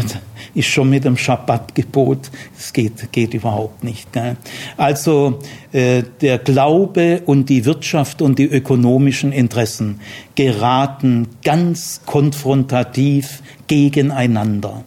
ist 0.54 0.68
schon 0.68 0.90
mit 0.90 1.04
dem 1.04 1.16
Schabbatgebot. 1.16 2.30
Das 2.54 2.72
geht, 2.72 3.12
geht 3.12 3.34
überhaupt 3.34 3.84
nicht. 3.84 4.12
Gell? 4.12 4.36
Also 4.76 5.40
äh, 5.72 6.02
der 6.20 6.38
Glaube 6.38 7.22
und 7.26 7.48
die 7.48 7.64
Wirtschaft 7.64 8.22
und 8.22 8.38
die 8.38 8.46
ökonomischen 8.46 9.32
Interessen 9.32 10.00
geraten 10.34 11.28
ganz 11.44 12.02
konfrontativ 12.06 13.42
gegeneinander. 13.66 14.84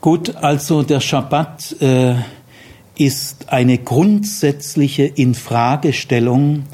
Gut, 0.00 0.36
also 0.36 0.82
der 0.82 1.00
Schabbat 1.00 1.80
äh, 1.80 2.14
ist 2.96 3.48
eine 3.48 3.78
grundsätzliche 3.78 5.04
Infragestellung 5.04 6.64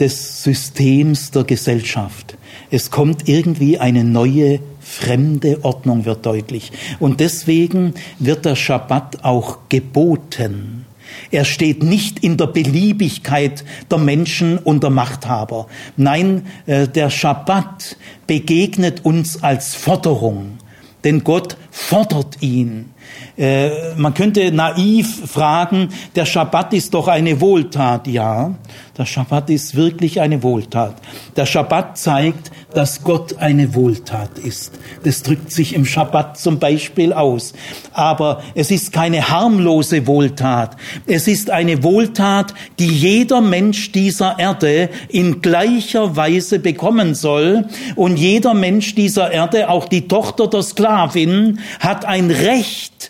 des 0.00 0.42
Systems 0.42 1.30
der 1.30 1.44
Gesellschaft. 1.44 2.36
Es 2.72 2.90
kommt 2.90 3.28
irgendwie 3.28 3.78
eine 3.78 4.02
neue 4.02 4.60
fremde 4.80 5.62
Ordnung 5.62 6.06
wird 6.06 6.24
deutlich. 6.24 6.72
Und 6.98 7.20
deswegen 7.20 7.92
wird 8.18 8.46
der 8.46 8.56
Schabbat 8.56 9.24
auch 9.24 9.58
geboten. 9.68 10.86
Er 11.30 11.44
steht 11.44 11.82
nicht 11.82 12.20
in 12.20 12.38
der 12.38 12.46
Beliebigkeit 12.46 13.62
der 13.90 13.98
Menschen 13.98 14.56
und 14.56 14.82
der 14.82 14.88
Machthaber. 14.88 15.66
Nein, 15.98 16.46
äh, 16.64 16.88
der 16.88 17.10
Schabbat 17.10 17.96
begegnet 18.26 19.04
uns 19.04 19.42
als 19.42 19.74
Forderung, 19.74 20.56
denn 21.04 21.24
Gott 21.24 21.58
fordert 21.70 22.40
ihn. 22.40 22.91
Äh, 23.36 23.94
man 23.96 24.14
könnte 24.14 24.52
naiv 24.52 25.30
fragen, 25.30 25.88
der 26.14 26.26
Schabbat 26.26 26.72
ist 26.74 26.92
doch 26.94 27.08
eine 27.08 27.40
Wohltat. 27.40 28.06
Ja, 28.06 28.54
der 28.98 29.06
Schabbat 29.06 29.48
ist 29.48 29.74
wirklich 29.74 30.20
eine 30.20 30.42
Wohltat. 30.42 30.96
Der 31.34 31.46
Schabbat 31.46 31.96
zeigt, 31.96 32.50
dass 32.74 33.02
Gott 33.02 33.38
eine 33.38 33.74
Wohltat 33.74 34.38
ist. 34.38 34.72
Das 35.02 35.22
drückt 35.22 35.50
sich 35.50 35.74
im 35.74 35.84
Schabbat 35.84 36.38
zum 36.38 36.58
Beispiel 36.58 37.12
aus. 37.12 37.54
Aber 37.92 38.42
es 38.54 38.70
ist 38.70 38.92
keine 38.92 39.28
harmlose 39.28 40.06
Wohltat. 40.06 40.76
Es 41.06 41.26
ist 41.26 41.50
eine 41.50 41.82
Wohltat, 41.82 42.54
die 42.78 42.86
jeder 42.86 43.40
Mensch 43.40 43.92
dieser 43.92 44.38
Erde 44.38 44.90
in 45.08 45.40
gleicher 45.40 46.14
Weise 46.16 46.58
bekommen 46.58 47.14
soll. 47.14 47.66
Und 47.96 48.18
jeder 48.18 48.54
Mensch 48.54 48.94
dieser 48.94 49.32
Erde, 49.32 49.70
auch 49.70 49.86
die 49.86 50.06
Tochter 50.06 50.48
der 50.48 50.62
Sklavin, 50.62 51.60
hat 51.80 52.04
ein 52.04 52.30
Recht, 52.30 53.01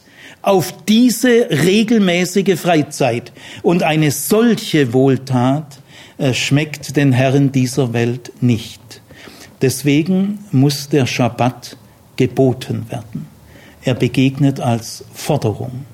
auf 0.43 0.75
diese 0.89 1.49
regelmäßige 1.51 2.59
Freizeit. 2.59 3.33
Und 3.63 3.83
eine 3.83 4.11
solche 4.11 4.93
Wohltat 4.93 5.79
äh, 6.19 6.35
schmeckt 6.35 6.97
den 6.97 7.13
Herren 7.13 7.53
dieser 7.53 7.93
Welt 7.93 8.33
nicht. 8.41 8.81
Deswegen 9.61 10.41
muss 10.51 10.89
der 10.89 11.07
Schabbat 11.07 11.77
geboten 12.17 12.87
werden. 12.91 13.27
Er 13.85 13.95
begegnet 13.95 14.61
als 14.61 15.05
Forderung. 15.15 15.87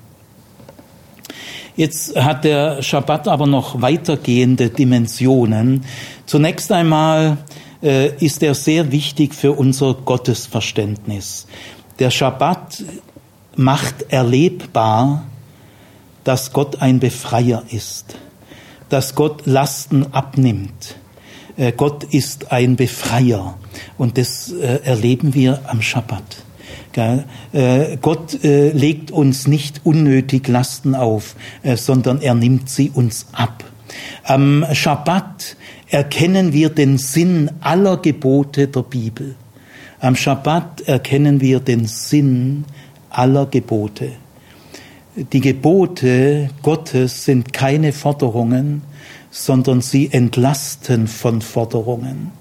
Jetzt 1.75 2.15
hat 2.15 2.43
der 2.43 2.81
Schabbat 2.83 3.27
aber 3.27 3.47
noch 3.47 3.81
weitergehende 3.81 4.69
Dimensionen. 4.69 5.85
Zunächst 6.25 6.71
einmal 6.71 7.37
äh, 7.81 8.13
ist 8.23 8.43
er 8.43 8.53
sehr 8.53 8.91
wichtig 8.91 9.33
für 9.33 9.53
unser 9.53 9.93
Gottesverständnis. 9.93 11.47
Der 11.99 12.11
Schabbat 12.11 12.83
macht 13.59 14.05
erlebbar, 14.07 15.25
dass 16.23 16.53
Gott 16.53 16.81
ein 16.81 16.99
Befreier 16.99 17.63
ist, 17.69 18.15
dass 18.87 19.15
Gott 19.15 19.45
Lasten 19.45 20.13
abnimmt. 20.13 20.95
Äh, 21.57 21.73
Gott 21.73 22.05
ist 22.05 22.53
ein 22.53 22.77
Befreier 22.77 23.57
und 23.97 24.17
das 24.17 24.51
äh, 24.51 24.79
erleben 24.83 25.33
wir 25.33 25.61
am 25.67 25.81
Schabbat. 25.81 26.23
Äh, 26.95 27.97
Gott 28.01 28.39
legt 28.43 29.11
uns 29.11 29.47
nicht 29.47 29.81
unnötig 29.85 30.49
Lasten 30.49 30.95
auf, 30.95 31.35
sondern 31.75 32.21
er 32.21 32.35
nimmt 32.35 32.69
sie 32.69 32.89
uns 32.89 33.27
ab. 33.31 33.63
Am 34.23 34.65
Schabbat 34.73 35.55
erkennen 35.87 36.51
wir 36.51 36.69
den 36.69 36.97
Sinn 36.97 37.51
aller 37.61 37.97
Gebote 37.97 38.67
der 38.67 38.81
Bibel. 38.81 39.35
Am 40.01 40.17
Schabbat 40.17 40.81
erkennen 40.81 41.39
wir 41.39 41.61
den 41.61 41.85
Sinn 41.85 42.65
aller 43.09 43.45
Gebote. 43.45 44.11
Die 45.15 45.41
Gebote 45.41 46.49
Gottes 46.61 47.25
sind 47.25 47.51
keine 47.51 47.93
Forderungen, 47.93 48.83
sondern 49.31 49.81
sie 49.81 50.11
entlasten 50.11 51.07
von 51.07 51.41
Forderungen. 51.41 52.31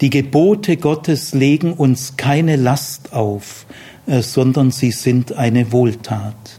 Die 0.00 0.10
Gebote 0.10 0.76
Gottes 0.78 1.32
legen 1.32 1.74
uns 1.74 2.16
keine 2.16 2.56
Last 2.56 3.12
auf, 3.12 3.66
äh, 4.06 4.20
sondern 4.20 4.70
sie 4.70 4.90
sind 4.90 5.32
eine 5.34 5.70
Wohltat. 5.70 6.58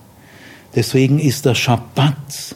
Deswegen 0.75 1.19
ist 1.19 1.45
der 1.45 1.55
Schabbat 1.55 2.55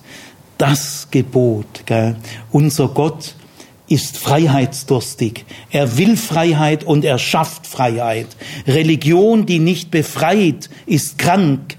das 0.58 1.08
Gebot. 1.12 1.86
Gell? 1.86 2.16
Unser 2.52 2.88
Gott 2.88 3.36
ist 3.90 4.18
freiheitsdurstig. 4.18 5.46
Er 5.72 5.98
will 5.98 6.18
Freiheit 6.18 6.84
und 6.84 7.06
er 7.06 7.20
schafft 7.20 7.68
Freiheit. 7.68 8.28
Religion, 8.68 9.46
die 9.46 9.60
nicht 9.60 9.92
befreit, 9.92 10.70
ist 10.86 11.18
krank. 11.18 11.78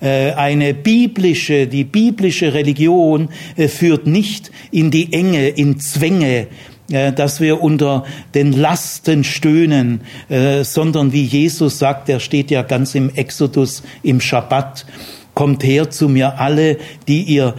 Äh, 0.00 0.32
eine 0.32 0.74
biblische, 0.74 1.66
die 1.66 1.84
biblische 1.84 2.52
Religion 2.52 3.28
äh, 3.56 3.68
führt 3.68 4.06
nicht 4.06 4.50
in 4.70 4.90
die 4.90 5.12
Enge, 5.12 5.48
in 5.48 5.80
Zwänge, 5.80 6.48
äh, 6.90 7.12
dass 7.12 7.40
wir 7.40 7.62
unter 7.62 8.04
den 8.34 8.52
Lasten 8.52 9.24
stöhnen, 9.24 10.02
sondern 10.62 11.12
wie 11.12 11.24
Jesus 11.24 11.78
sagt, 11.78 12.08
er 12.08 12.20
steht 12.20 12.50
ja 12.50 12.62
ganz 12.62 12.94
im 12.94 13.08
Exodus, 13.14 13.82
im 14.02 14.20
Schabbat, 14.20 14.84
kommt 15.32 15.64
her 15.64 15.90
zu 15.90 16.08
mir 16.08 16.38
alle, 16.38 16.76
die 17.08 17.22
ihr 17.22 17.54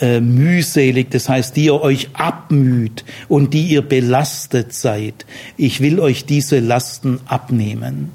äh, 0.00 0.20
mühselig, 0.20 1.10
das 1.10 1.28
heißt, 1.28 1.56
die 1.56 1.64
ihr 1.66 1.80
euch 1.80 2.10
abmüht 2.14 3.04
und 3.28 3.54
die 3.54 3.66
ihr 3.66 3.82
belastet 3.82 4.72
seid. 4.72 5.26
Ich 5.56 5.80
will 5.80 6.00
euch 6.00 6.24
diese 6.24 6.60
Lasten 6.60 7.20
abnehmen. 7.26 8.12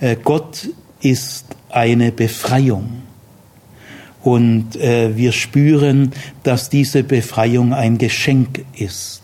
Äh, 0.00 0.16
Gott 0.22 0.68
ist 1.00 1.46
eine 1.70 2.12
Befreiung. 2.12 3.02
Und 4.22 4.76
äh, 4.76 5.16
wir 5.16 5.32
spüren, 5.32 6.12
dass 6.42 6.68
diese 6.68 7.04
Befreiung 7.04 7.72
ein 7.72 7.98
Geschenk 7.98 8.64
ist, 8.76 9.22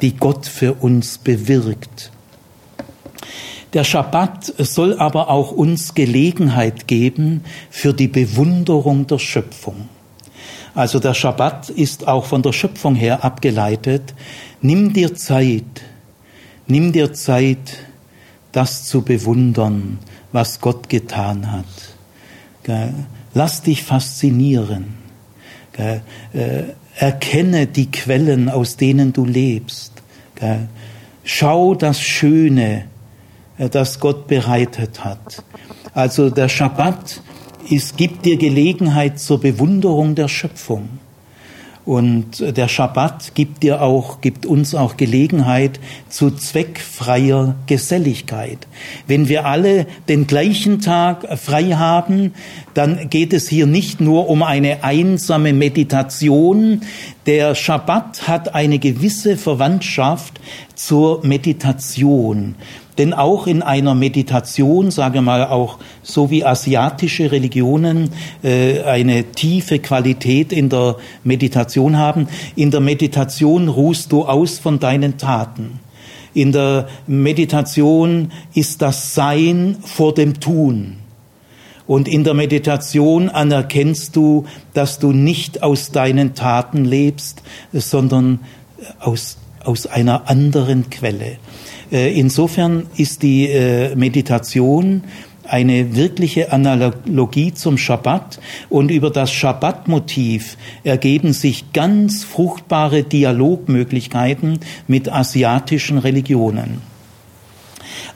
die 0.00 0.16
Gott 0.16 0.46
für 0.46 0.74
uns 0.74 1.18
bewirkt. 1.18 2.10
Der 3.74 3.84
Schabbat 3.84 4.54
soll 4.58 4.98
aber 4.98 5.28
auch 5.28 5.52
uns 5.52 5.94
Gelegenheit 5.94 6.88
geben 6.88 7.42
für 7.70 7.92
die 7.92 8.08
Bewunderung 8.08 9.06
der 9.06 9.18
Schöpfung. 9.18 9.88
Also 10.74 11.00
der 11.00 11.14
Schabbat 11.14 11.70
ist 11.70 12.06
auch 12.06 12.26
von 12.26 12.42
der 12.42 12.52
Schöpfung 12.52 12.94
her 12.94 13.24
abgeleitet. 13.24 14.14
Nimm 14.60 14.92
dir 14.92 15.14
Zeit, 15.14 15.82
nimm 16.66 16.92
dir 16.92 17.12
Zeit, 17.12 17.78
das 18.52 18.84
zu 18.84 19.02
bewundern, 19.02 19.98
was 20.32 20.60
Gott 20.60 20.88
getan 20.88 21.50
hat. 21.50 21.64
Lass 23.34 23.62
dich 23.62 23.82
faszinieren. 23.82 24.94
Äh, 25.76 26.00
erkenne 26.96 27.66
die 27.66 27.90
Quellen, 27.90 28.48
aus 28.48 28.76
denen 28.76 29.12
du 29.12 29.24
lebst. 29.24 29.92
Schau 31.24 31.74
das 31.74 32.00
Schöne, 32.00 32.84
äh, 33.58 33.68
das 33.68 34.00
Gott 34.00 34.26
bereitet 34.26 35.04
hat. 35.04 35.42
Also 35.94 36.30
der 36.30 36.48
Schabbat 36.48 37.22
ist, 37.70 37.96
gibt 37.96 38.24
dir 38.24 38.36
Gelegenheit 38.36 39.18
zur 39.18 39.40
Bewunderung 39.40 40.14
der 40.14 40.28
Schöpfung. 40.28 40.88
Und 41.86 42.56
der 42.56 42.68
Schabbat 42.68 43.34
gibt 43.34 43.62
dir 43.62 43.80
auch, 43.80 44.20
gibt 44.20 44.44
uns 44.44 44.74
auch 44.74 44.96
Gelegenheit 44.96 45.80
zu 46.08 46.30
zweckfreier 46.30 47.56
Geselligkeit. 47.66 48.66
Wenn 49.06 49.28
wir 49.28 49.46
alle 49.46 49.86
den 50.08 50.26
gleichen 50.26 50.80
Tag 50.80 51.26
frei 51.38 51.72
haben, 51.72 52.34
dann 52.74 53.08
geht 53.08 53.32
es 53.32 53.48
hier 53.48 53.66
nicht 53.66 54.00
nur 54.00 54.28
um 54.28 54.42
eine 54.42 54.84
einsame 54.84 55.54
Meditation. 55.54 56.82
Der 57.26 57.54
Schabbat 57.54 58.28
hat 58.28 58.54
eine 58.54 58.78
gewisse 58.78 59.38
Verwandtschaft 59.38 60.38
zur 60.74 61.26
Meditation. 61.26 62.56
Denn 63.00 63.14
auch 63.14 63.46
in 63.46 63.62
einer 63.62 63.94
Meditation, 63.94 64.90
sage 64.90 65.22
mal 65.22 65.46
auch 65.46 65.78
so 66.02 66.30
wie 66.30 66.44
asiatische 66.44 67.32
Religionen 67.32 68.10
äh, 68.42 68.82
eine 68.82 69.24
tiefe 69.24 69.78
Qualität 69.78 70.52
in 70.52 70.68
der 70.68 70.96
Meditation 71.24 71.96
haben, 71.96 72.28
in 72.56 72.70
der 72.70 72.80
Meditation 72.80 73.68
ruhst 73.68 74.12
du 74.12 74.26
aus 74.26 74.58
von 74.58 74.80
deinen 74.80 75.16
Taten. 75.16 75.80
In 76.34 76.52
der 76.52 76.88
Meditation 77.06 78.32
ist 78.52 78.82
das 78.82 79.14
Sein 79.14 79.78
vor 79.82 80.12
dem 80.12 80.38
Tun. 80.38 80.98
Und 81.86 82.06
in 82.06 82.22
der 82.22 82.34
Meditation 82.34 83.30
anerkennst 83.30 84.14
du, 84.14 84.44
dass 84.74 84.98
du 84.98 85.12
nicht 85.12 85.62
aus 85.62 85.90
deinen 85.90 86.34
Taten 86.34 86.84
lebst, 86.84 87.40
sondern 87.72 88.40
aus, 88.98 89.38
aus 89.64 89.86
einer 89.86 90.28
anderen 90.28 90.90
Quelle. 90.90 91.38
Äh, 91.90 92.18
insofern 92.18 92.86
ist 92.96 93.22
die 93.22 93.48
äh, 93.48 93.94
Meditation 93.94 95.02
eine 95.50 95.96
wirkliche 95.96 96.52
Analogie 96.52 97.52
zum 97.52 97.76
Schabbat 97.76 98.38
und 98.68 98.90
über 98.90 99.10
das 99.10 99.32
Schabbatmotiv 99.32 100.56
ergeben 100.84 101.32
sich 101.32 101.72
ganz 101.72 102.22
fruchtbare 102.22 103.02
Dialogmöglichkeiten 103.02 104.60
mit 104.86 105.10
asiatischen 105.10 105.98
Religionen. 105.98 106.82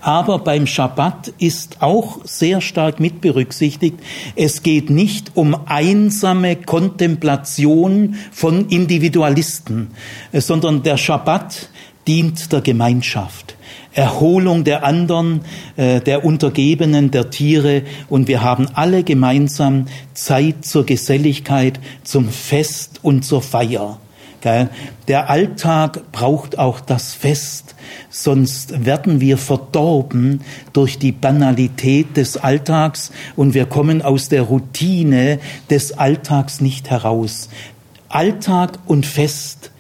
Aber 0.01 0.39
beim 0.39 0.67
Schabbat 0.67 1.33
ist 1.39 1.79
auch 1.81 2.19
sehr 2.25 2.61
stark 2.61 3.01
mit 3.01 3.21
berücksichtigt, 3.21 3.99
es 4.37 4.63
geht 4.63 4.91
nicht 4.91 5.33
um 5.35 5.57
einsame 5.67 6.57
Kontemplation 6.57 8.17
von 8.31 8.69
Individualisten, 8.69 9.89
sondern 10.33 10.83
der 10.83 10.99
Schabbat 10.99 11.71
dient 12.07 12.53
der 12.53 12.61
Gemeinschaft. 12.61 13.54
Erholung 13.93 14.65
der 14.65 14.85
anderen, 14.85 15.43
äh, 15.77 16.01
der 16.01 16.25
Untergebenen, 16.25 17.11
der 17.11 17.31
Tiere 17.31 17.83
und 18.09 18.29
wir 18.29 18.43
haben 18.43 18.67
alle 18.75 19.05
gemeinsam 19.05 19.87
Zeit 20.15 20.65
zur 20.65 20.85
Geselligkeit, 20.85 21.79
zum 22.03 22.29
Fest 22.29 23.01
und 23.03 23.25
zur 23.25 23.43
Feier. 23.43 23.99
Der 25.09 25.31
Alltag 25.31 26.13
braucht 26.13 26.59
auch 26.59 26.81
das 26.81 27.15
Fest, 27.15 27.75
sonst 28.11 28.85
werden 28.85 29.23
wir 29.23 29.39
verdorben 29.39 30.43
durch 30.75 30.99
die 30.99 31.13
Banalität 31.13 32.19
des 32.19 32.37
Alltags 32.37 33.11
und 33.37 33.55
wir 33.55 33.65
kommen 33.65 34.03
aus 34.03 34.29
der 34.29 34.43
Routine 34.43 35.39
des 35.71 35.97
Alltags 35.97 36.61
nicht 36.61 36.91
heraus. 36.91 37.49
Alltag 38.11 38.79
und 38.85 39.07
Fest 39.07 39.71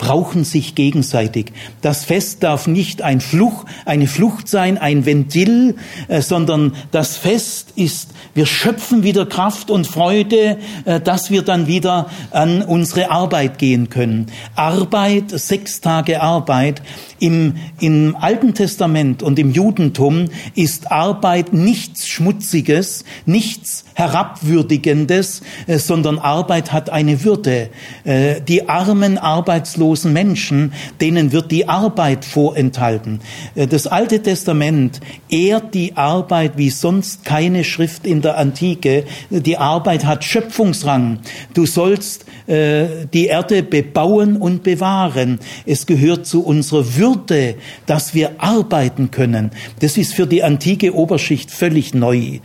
brauchen 0.00 0.44
sich 0.44 0.74
gegenseitig. 0.74 1.52
Das 1.82 2.06
Fest 2.06 2.42
darf 2.42 2.66
nicht 2.66 3.02
ein 3.02 3.20
Fluch, 3.20 3.66
eine 3.84 4.06
Flucht 4.06 4.48
sein, 4.48 4.78
ein 4.78 5.04
Ventil, 5.04 5.76
äh, 6.08 6.22
sondern 6.22 6.74
das 6.90 7.18
Fest 7.18 7.74
ist, 7.76 8.08
wir 8.40 8.46
schöpfen 8.46 9.02
wieder 9.02 9.26
Kraft 9.26 9.70
und 9.70 9.86
Freude, 9.86 10.56
äh, 10.86 10.98
dass 10.98 11.30
wir 11.30 11.42
dann 11.42 11.66
wieder 11.66 12.08
an 12.30 12.62
unsere 12.62 13.10
Arbeit 13.10 13.58
gehen 13.58 13.90
können. 13.90 14.28
Arbeit, 14.54 15.28
sechs 15.28 15.82
Tage 15.82 16.22
Arbeit. 16.22 16.80
Im, 17.18 17.56
Im 17.80 18.16
Alten 18.18 18.54
Testament 18.54 19.22
und 19.22 19.38
im 19.38 19.52
Judentum 19.52 20.30
ist 20.54 20.90
Arbeit 20.90 21.52
nichts 21.52 22.08
Schmutziges, 22.08 23.04
nichts 23.26 23.84
Herabwürdigendes, 23.92 25.42
äh, 25.66 25.76
sondern 25.76 26.18
Arbeit 26.18 26.72
hat 26.72 26.88
eine 26.88 27.22
Würde. 27.24 27.68
Äh, 28.04 28.40
die 28.40 28.70
armen, 28.70 29.18
arbeitslosen 29.18 30.14
Menschen, 30.14 30.72
denen 31.02 31.32
wird 31.32 31.50
die 31.50 31.68
Arbeit 31.68 32.24
vorenthalten. 32.24 33.20
Das 33.54 33.86
Alte 33.86 34.22
Testament 34.22 35.00
ehrt 35.28 35.74
die 35.74 35.98
Arbeit 35.98 36.52
wie 36.56 36.70
sonst 36.70 37.26
keine 37.26 37.64
Schrift 37.64 38.06
in 38.06 38.22
der 38.22 38.29
Antike. 38.36 39.04
Die 39.30 39.56
Arbeit 39.56 40.04
hat 40.04 40.24
Schöpfungsrang. 40.24 41.18
Du 41.54 41.66
sollst 41.66 42.24
die 42.48 43.26
Erde 43.26 43.62
bebauen 43.62 44.36
und 44.36 44.64
bewahren. 44.64 45.38
Es 45.66 45.86
gehört 45.86 46.26
zu 46.26 46.44
unserer 46.44 46.96
Würde, 46.96 47.54
dass 47.86 48.12
wir 48.12 48.32
arbeiten 48.38 49.12
können. 49.12 49.52
Das 49.78 49.96
ist 49.96 50.14
für 50.14 50.26
die 50.26 50.42
antike 50.42 50.92
Oberschicht 50.94 51.52
völlig 51.52 51.94
neu. 51.94 52.40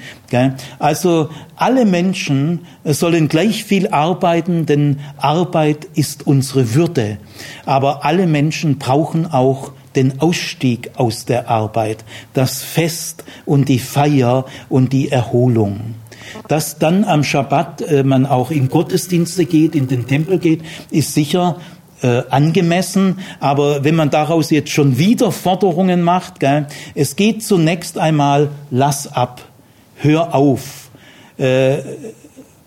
Also 0.77 1.29
alle 1.55 1.85
Menschen 1.85 2.65
sollen 2.83 3.29
gleich 3.29 3.63
viel 3.63 3.87
arbeiten, 3.87 4.65
denn 4.67 4.99
Arbeit 5.17 5.87
ist 5.95 6.27
unsere 6.27 6.75
Würde. 6.75 7.17
Aber 7.65 8.05
alle 8.05 8.27
Menschen 8.27 8.77
brauchen 8.77 9.25
auch 9.25 9.71
den 9.95 10.21
Ausstieg 10.21 10.91
aus 10.95 11.25
der 11.25 11.49
Arbeit, 11.49 12.03
das 12.33 12.61
Fest 12.63 13.23
und 13.45 13.69
die 13.69 13.79
Feier 13.79 14.45
und 14.69 14.93
die 14.93 15.09
Erholung. 15.09 15.95
Dass 16.47 16.79
dann 16.79 17.03
am 17.03 17.23
Schabbat 17.23 17.81
äh, 17.81 18.03
man 18.03 18.25
auch 18.25 18.51
in 18.51 18.69
Gottesdienste 18.69 19.45
geht, 19.45 19.75
in 19.75 19.87
den 19.87 20.07
Tempel 20.07 20.39
geht, 20.39 20.61
ist 20.91 21.13
sicher 21.13 21.57
äh, 22.01 22.23
angemessen. 22.29 23.19
Aber 23.39 23.83
wenn 23.83 23.95
man 23.95 24.09
daraus 24.09 24.49
jetzt 24.49 24.71
schon 24.71 24.97
wieder 24.97 25.31
Forderungen 25.31 26.01
macht, 26.01 26.39
gell, 26.39 26.67
es 26.93 27.15
geht 27.15 27.43
zunächst 27.43 27.97
einmal, 27.97 28.49
lass 28.71 29.11
ab, 29.11 29.41
hör 29.95 30.35
auf 30.35 30.89
äh, 31.37 31.77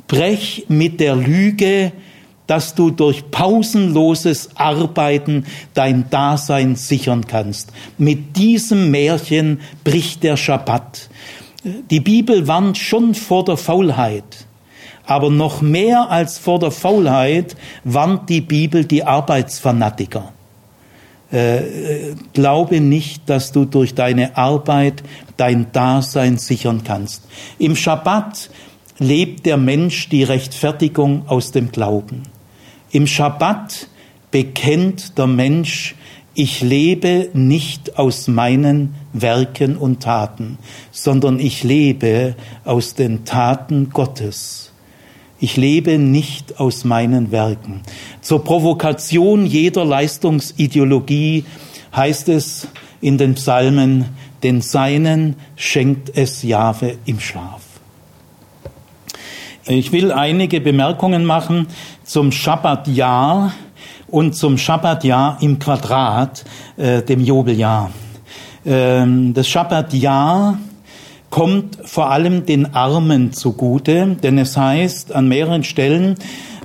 brech 0.06 0.66
mit 0.68 1.00
der 1.00 1.16
Lüge, 1.16 1.92
dass 2.48 2.74
du 2.74 2.90
durch 2.90 3.30
pausenloses 3.30 4.50
Arbeiten 4.56 5.44
dein 5.74 6.10
Dasein 6.10 6.74
sichern 6.74 7.26
kannst. 7.26 7.72
Mit 7.98 8.36
diesem 8.36 8.90
Märchen 8.90 9.60
bricht 9.84 10.24
der 10.24 10.36
Schabbat. 10.36 11.08
Die 11.62 12.00
Bibel 12.00 12.48
warnt 12.48 12.78
schon 12.78 13.14
vor 13.14 13.44
der 13.44 13.58
Faulheit. 13.58 14.46
Aber 15.06 15.30
noch 15.30 15.60
mehr 15.62 16.10
als 16.10 16.38
vor 16.38 16.58
der 16.58 16.70
Faulheit 16.70 17.54
warnt 17.84 18.28
die 18.28 18.40
Bibel 18.40 18.84
die 18.84 19.04
Arbeitsfanatiker. 19.04 20.32
Äh, 21.30 22.14
glaube 22.32 22.80
nicht, 22.80 23.28
dass 23.28 23.52
du 23.52 23.66
durch 23.66 23.94
deine 23.94 24.38
Arbeit 24.38 25.02
dein 25.36 25.70
Dasein 25.72 26.38
sichern 26.38 26.82
kannst. 26.82 27.24
Im 27.58 27.76
Schabbat 27.76 28.48
lebt 28.98 29.44
der 29.44 29.58
Mensch 29.58 30.08
die 30.08 30.22
Rechtfertigung 30.24 31.28
aus 31.28 31.52
dem 31.52 31.70
Glauben. 31.70 32.22
Im 32.90 33.06
Schabbat 33.06 33.88
bekennt 34.30 35.18
der 35.18 35.26
Mensch, 35.26 35.94
ich 36.34 36.60
lebe 36.60 37.28
nicht 37.32 37.98
aus 37.98 38.28
meinen 38.28 38.94
Werken 39.12 39.76
und 39.76 40.02
Taten, 40.02 40.56
sondern 40.92 41.40
ich 41.40 41.64
lebe 41.64 42.36
aus 42.64 42.94
den 42.94 43.24
Taten 43.24 43.90
Gottes. 43.90 44.72
Ich 45.40 45.56
lebe 45.56 45.98
nicht 45.98 46.60
aus 46.60 46.84
meinen 46.84 47.30
Werken. 47.30 47.82
Zur 48.20 48.42
Provokation 48.42 49.46
jeder 49.46 49.84
Leistungsideologie 49.84 51.44
heißt 51.94 52.28
es 52.28 52.68
in 53.00 53.18
den 53.18 53.34
Psalmen, 53.34 54.06
den 54.42 54.60
Seinen 54.60 55.36
schenkt 55.56 56.16
es 56.16 56.42
Jahwe 56.42 56.98
im 57.04 57.20
Schlaf. 57.20 57.62
Ich 59.66 59.92
will 59.92 60.12
einige 60.12 60.60
Bemerkungen 60.60 61.24
machen 61.26 61.66
zum 62.08 62.32
Schabbatjahr 62.32 63.52
und 64.08 64.34
zum 64.34 64.56
Schabbatjahr 64.56 65.36
im 65.42 65.58
Quadrat, 65.58 66.42
äh, 66.78 67.02
dem 67.02 67.20
Jubeljahr. 67.20 67.90
Ähm, 68.64 69.34
das 69.34 69.46
Schabbatjahr 69.46 70.58
kommt 71.28 71.78
vor 71.84 72.10
allem 72.10 72.46
den 72.46 72.74
Armen 72.74 73.34
zugute, 73.34 74.16
denn 74.22 74.38
es 74.38 74.56
heißt 74.56 75.14
an 75.14 75.28
mehreren 75.28 75.64
Stellen, 75.64 76.16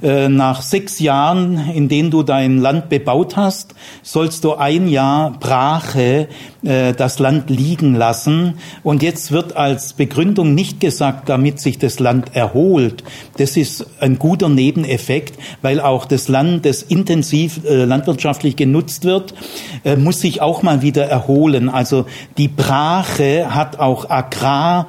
nach 0.04 0.62
sechs 0.62 1.00
Jahren, 1.00 1.72
in 1.74 1.88
denen 1.88 2.12
du 2.12 2.24
dein 2.24 2.58
Land 2.58 2.90
bebaut 2.90 3.38
hast, 3.38 3.74
sollst 4.02 4.44
du 4.44 4.56
ein 4.56 4.90
Jahr 4.90 5.32
Brache 5.40 6.28
äh, 6.64 6.94
das 6.94 7.20
Land 7.20 7.50
liegen 7.50 7.96
lassen. 7.96 8.56
Und 8.84 9.02
jetzt 9.02 9.32
wird 9.32 9.56
als 9.56 9.94
Begründung 9.94 10.54
nicht 10.54 10.82
gesagt, 10.82 11.30
damit 11.30 11.60
sich 11.60 11.80
das 11.80 12.00
Land 12.00 12.36
erholt. 12.36 13.04
Das 13.38 13.56
ist 13.56 13.86
ein 14.02 14.20
guter 14.20 14.50
Nebeneffekt, 14.50 15.40
weil 15.62 15.80
auch 15.80 16.06
das 16.06 16.28
Land, 16.28 16.66
das 16.66 16.82
intensiv 16.82 17.62
äh, 17.64 17.86
landwirtschaftlich 17.86 18.58
genutzt 18.58 19.06
wird, 19.06 19.34
muss 19.98 20.20
sich 20.20 20.42
auch 20.42 20.64
mal 20.64 20.82
wieder 20.82 21.06
erholen. 21.06 21.70
Also 21.70 22.06
die 22.38 22.48
Brache 22.48 23.54
hat 23.54 23.80
auch 23.80 24.10
Agrar 24.10 24.88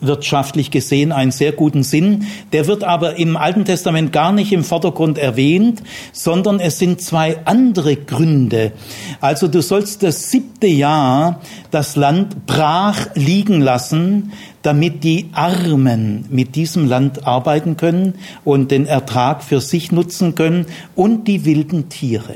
wirtschaftlich 0.00 0.70
gesehen 0.70 1.12
einen 1.12 1.30
sehr 1.30 1.52
guten 1.52 1.82
Sinn. 1.82 2.26
Der 2.52 2.66
wird 2.66 2.84
aber 2.84 3.16
im 3.16 3.36
Alten 3.36 3.64
Testament 3.64 4.12
gar 4.12 4.32
nicht 4.32 4.52
im 4.52 4.64
Vordergrund 4.64 5.18
erwähnt, 5.18 5.82
sondern 6.12 6.60
es 6.60 6.78
sind 6.78 7.00
zwei 7.00 7.38
andere 7.44 7.96
Gründe. 7.96 8.72
Also 9.20 9.48
du 9.48 9.62
sollst 9.62 10.02
das 10.02 10.30
siebte 10.30 10.66
Jahr 10.66 11.40
das 11.70 11.96
Land 11.96 12.46
brach 12.46 13.08
liegen 13.14 13.60
lassen, 13.60 14.32
damit 14.62 15.04
die 15.04 15.30
Armen 15.32 16.26
mit 16.30 16.54
diesem 16.54 16.86
Land 16.88 17.26
arbeiten 17.26 17.76
können 17.76 18.14
und 18.44 18.70
den 18.70 18.86
Ertrag 18.86 19.42
für 19.42 19.60
sich 19.60 19.92
nutzen 19.92 20.34
können 20.34 20.66
und 20.94 21.28
die 21.28 21.44
wilden 21.44 21.88
Tiere. 21.88 22.34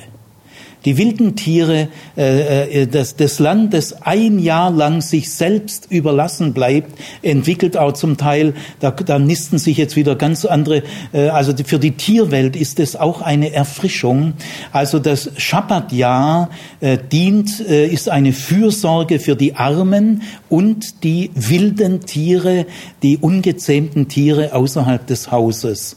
Die 0.85 0.99
wilden 0.99 1.35
Tiere, 1.35 1.89
äh, 2.17 2.83
äh, 2.83 2.87
das, 2.87 3.17
das 3.17 3.39
Land, 3.39 3.73
das 3.73 4.03
ein 4.03 4.39
Jahr 4.39 4.71
lang 4.71 5.01
sich 5.01 5.33
selbst 5.33 5.87
überlassen 5.91 6.53
bleibt, 6.53 6.99
entwickelt 7.23 7.77
auch 7.77 7.93
zum 7.93 8.17
Teil, 8.17 8.55
da, 8.81 8.91
da 8.91 9.19
nisten 9.19 9.59
sich 9.59 9.79
jetzt 9.79 9.97
wieder 9.97 10.15
ganz 10.17 10.45
andere, 10.45 10.83
äh, 11.13 11.29
also 11.29 11.53
für 11.65 11.79
die 11.79 11.93
Tierwelt 11.93 12.57
ist 12.57 12.81
es 12.81 12.97
auch 12.97 13.23
eine 13.23 13.53
Erfrischung. 13.53 14.35
Also 14.73 14.99
das 14.99 15.31
Schabbatjahr 15.37 16.51
äh, 16.81 16.99
dient, 17.11 17.61
äh, 17.67 17.87
ist 17.87 18.09
eine 18.09 18.33
Fürsorge 18.33 19.19
für 19.19 19.37
die 19.37 19.57
Armen 19.57 20.23
und 20.49 21.03
die 21.05 21.31
wilden 21.35 22.01
Tiere, 22.03 22.67
die 23.03 23.17
ungezähmten 23.19 24.09
Tiere 24.09 24.53
außerhalb 24.53 25.07
des 25.07 25.31
Hauses. 25.31 25.97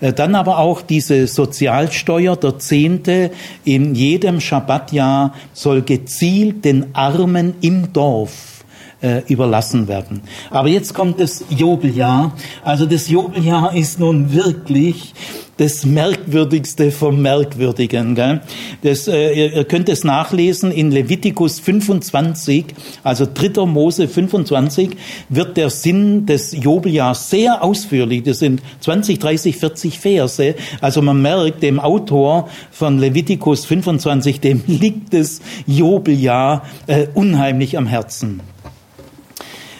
Äh, 0.00 0.12
dann 0.12 0.34
aber 0.34 0.58
auch 0.58 0.82
diese 0.82 1.26
Sozialsteuer, 1.26 2.36
der 2.36 2.58
Zehnte. 2.58 3.30
In 3.64 3.94
jedem 3.94 4.40
Schabbatjahr 4.40 5.34
soll 5.52 5.82
gezielt 5.82 6.64
den 6.64 6.94
Armen 6.94 7.54
im 7.60 7.92
Dorf 7.92 8.57
äh, 9.00 9.22
überlassen 9.28 9.88
werden. 9.88 10.22
Aber 10.50 10.68
jetzt 10.68 10.94
kommt 10.94 11.20
das 11.20 11.44
Jobeljahr. 11.50 12.32
Also 12.64 12.86
das 12.86 13.08
Jobeljahr 13.08 13.74
ist 13.74 14.00
nun 14.00 14.32
wirklich 14.32 15.14
das 15.58 15.84
Merkwürdigste 15.84 16.90
vom 16.90 17.20
Merkwürdigen. 17.20 18.14
Gell? 18.14 18.40
Das, 18.82 19.08
äh, 19.08 19.32
ihr, 19.32 19.52
ihr 19.54 19.64
könnt 19.64 19.88
es 19.88 20.04
nachlesen 20.04 20.70
in 20.70 20.90
Levitikus 20.90 21.60
25, 21.60 22.66
also 23.02 23.26
3. 23.32 23.66
Mose 23.66 24.08
25, 24.08 24.90
wird 25.28 25.56
der 25.56 25.70
Sinn 25.70 26.26
des 26.26 26.52
Jobeljahrs 26.52 27.30
sehr 27.30 27.62
ausführlich. 27.62 28.22
Das 28.22 28.38
sind 28.38 28.62
20, 28.80 29.18
30, 29.18 29.56
40 29.56 29.98
Verse. 29.98 30.54
Also 30.80 31.02
man 31.02 31.20
merkt, 31.20 31.62
dem 31.62 31.80
Autor 31.80 32.48
von 32.70 32.98
Levitikus 32.98 33.66
25, 33.66 34.40
dem 34.40 34.62
liegt 34.66 35.12
das 35.12 35.40
Jobeljahr 35.66 36.62
äh, 36.86 37.08
unheimlich 37.14 37.76
am 37.76 37.86
Herzen. 37.86 38.40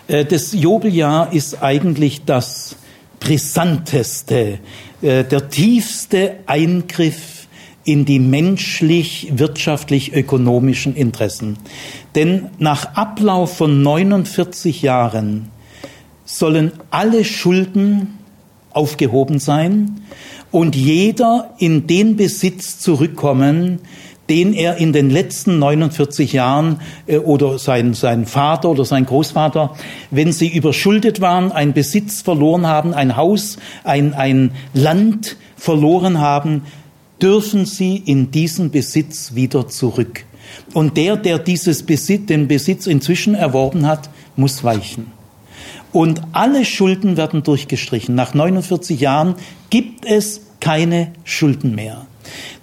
Äh, 0.09 0.25
das 0.25 0.53
Jobeljahr 0.53 1.33
ist 1.33 1.63
eigentlich 1.63 2.25
das 2.25 2.75
brisanteste 3.21 4.59
äh, 5.01 5.25
der 5.25 5.49
tiefste 5.49 6.37
Eingriff 6.47 7.47
in 7.85 8.05
die 8.05 8.19
menschlich, 8.19 9.29
wirtschaftlich, 9.37 10.13
ökonomischen 10.13 10.95
Interessen. 10.95 11.57
Denn 12.15 12.49
nach 12.59 12.97
Ablauf 12.97 13.57
von 13.57 13.83
49 13.83 14.83
Jahren 14.83 15.51
sollen 16.25 16.73
alle 16.91 17.25
Schulden 17.25 18.19
aufgehoben 18.73 19.39
sein 19.39 20.03
und 20.51 20.77
jeder 20.77 21.55
in 21.59 21.87
den 21.87 22.17
Besitz 22.17 22.79
zurückkommen, 22.79 23.81
den 24.29 24.53
er 24.53 24.77
in 24.77 24.93
den 24.93 25.11
letzten 25.11 25.59
49 25.59 26.33
Jahren 26.33 26.81
äh, 27.07 27.19
oder 27.19 27.59
sein, 27.59 27.95
sein 27.95 28.27
Vater 28.27 28.71
oder 28.71 28.85
sein 28.85 29.07
Großvater, 29.07 29.75
wenn 30.11 30.33
sie 30.33 30.49
überschuldet 30.49 31.21
waren, 31.21 31.53
einen 31.53 31.73
Besitz 31.73 32.23
verloren 32.23 32.67
haben, 32.67 32.95
ein 32.95 33.17
Haus, 33.17 33.59
ein, 33.85 34.15
ein 34.15 34.53
Land 34.75 35.37
verloren 35.57 36.21
haben, 36.21 36.63
dürfen 37.23 37.67
sie 37.67 37.97
in 37.97 38.31
diesen 38.31 38.71
Besitz 38.71 39.35
wieder 39.35 39.69
zurück. 39.69 40.25
Und 40.73 40.97
der, 40.97 41.17
der 41.17 41.39
dieses 41.39 41.83
Besitz, 41.83 42.27
den 42.27 42.49
Besitz 42.49 42.87
inzwischen 42.87 43.35
erworben 43.35 43.87
hat, 43.87 44.11
muss 44.37 44.65
weichen. 44.65 45.07
Und 45.93 46.21
alle 46.33 46.65
Schulden 46.65 47.17
werden 47.17 47.43
durchgestrichen. 47.43 48.15
Nach 48.15 48.35
49 48.35 49.01
Jahren 49.01 49.35
gibt 49.71 50.05
es 50.05 50.43
keine 50.61 51.13
Schulden 51.25 51.75
mehr. 51.75 52.08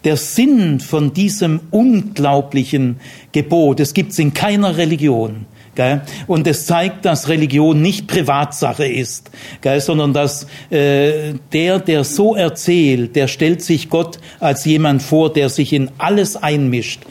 Der 0.03 0.17
Sinn 0.17 0.79
von 0.79 1.13
diesem 1.13 1.59
unglaublichen 1.71 2.97
Gebot, 3.31 3.79
es 3.79 3.93
gibt 3.93 4.11
es 4.11 4.19
in 4.19 4.33
keiner 4.33 4.77
Religion. 4.77 5.45
Gell? 5.75 6.01
Und 6.25 6.47
es 6.47 6.65
zeigt, 6.65 7.03
dass 7.03 7.27
Religion 7.27 7.81
nicht 7.81 8.07
Privatsache 8.07 8.87
ist, 8.87 9.29
gell? 9.59 9.81
sondern 9.81 10.13
dass 10.13 10.47
äh, 10.69 11.33
der, 11.51 11.79
der 11.79 12.05
so 12.05 12.33
erzählt, 12.33 13.15
der 13.17 13.27
stellt 13.27 13.61
sich 13.61 13.89
Gott 13.89 14.19
als 14.39 14.63
jemand 14.63 15.03
vor, 15.03 15.33
der 15.33 15.49
sich 15.49 15.73
in 15.73 15.91
alles 15.97 16.37
einmischt. 16.37 17.01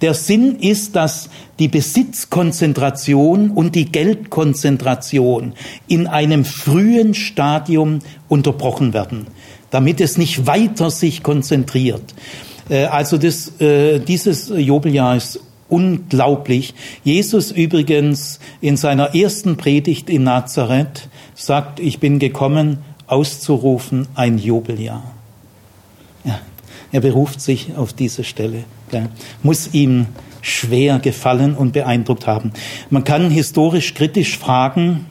Der 0.00 0.14
Sinn 0.14 0.56
ist, 0.56 0.96
dass 0.96 1.30
die 1.60 1.68
Besitzkonzentration 1.68 3.50
und 3.50 3.76
die 3.76 3.86
Geldkonzentration 3.86 5.52
in 5.86 6.08
einem 6.08 6.44
frühen 6.44 7.14
Stadium 7.14 8.00
unterbrochen 8.28 8.92
werden 8.94 9.28
damit 9.70 10.00
es 10.00 10.18
nicht 10.18 10.46
weiter 10.46 10.90
sich 10.90 11.22
konzentriert. 11.22 12.14
Äh, 12.68 12.84
also 12.84 13.18
das, 13.18 13.60
äh, 13.60 13.98
dieses 14.00 14.48
Jobeljahr 14.54 15.16
ist 15.16 15.40
unglaublich. 15.68 16.74
Jesus 17.04 17.50
übrigens 17.50 18.40
in 18.60 18.76
seiner 18.76 19.14
ersten 19.14 19.56
Predigt 19.56 20.08
in 20.08 20.24
Nazareth 20.24 21.08
sagt, 21.34 21.80
ich 21.80 22.00
bin 22.00 22.18
gekommen, 22.18 22.78
auszurufen 23.06 24.06
ein 24.14 24.38
Jubeljahr. 24.38 25.12
Ja, 26.24 26.40
er 26.92 27.00
beruft 27.00 27.40
sich 27.40 27.76
auf 27.76 27.92
diese 27.92 28.24
Stelle. 28.24 28.64
Ja, 28.92 29.08
muss 29.42 29.74
ihm 29.74 30.06
schwer 30.40 30.98
gefallen 30.98 31.54
und 31.54 31.72
beeindruckt 31.72 32.26
haben. 32.26 32.52
Man 32.90 33.04
kann 33.04 33.30
historisch 33.30 33.94
kritisch 33.94 34.38
fragen, 34.38 35.06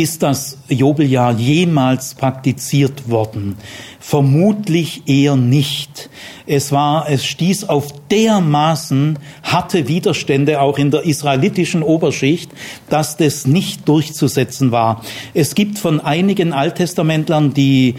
ist 0.00 0.22
das 0.22 0.56
Jobeljahr 0.68 1.32
jemals 1.32 2.14
praktiziert 2.14 3.10
worden? 3.10 3.56
Vermutlich 3.98 5.02
eher 5.06 5.36
nicht. 5.36 6.08
Es 6.46 6.72
war, 6.72 7.10
es 7.10 7.26
stieß 7.26 7.68
auf 7.68 7.88
dermaßen 8.08 9.18
harte 9.42 9.88
Widerstände 9.88 10.62
auch 10.62 10.78
in 10.78 10.90
der 10.90 11.04
israelitischen 11.04 11.82
Oberschicht, 11.82 12.50
dass 12.88 13.18
das 13.18 13.46
nicht 13.46 13.86
durchzusetzen 13.86 14.72
war. 14.72 15.04
Es 15.34 15.54
gibt 15.54 15.78
von 15.78 16.00
einigen 16.00 16.54
Alttestamentlern 16.54 17.52
die 17.52 17.96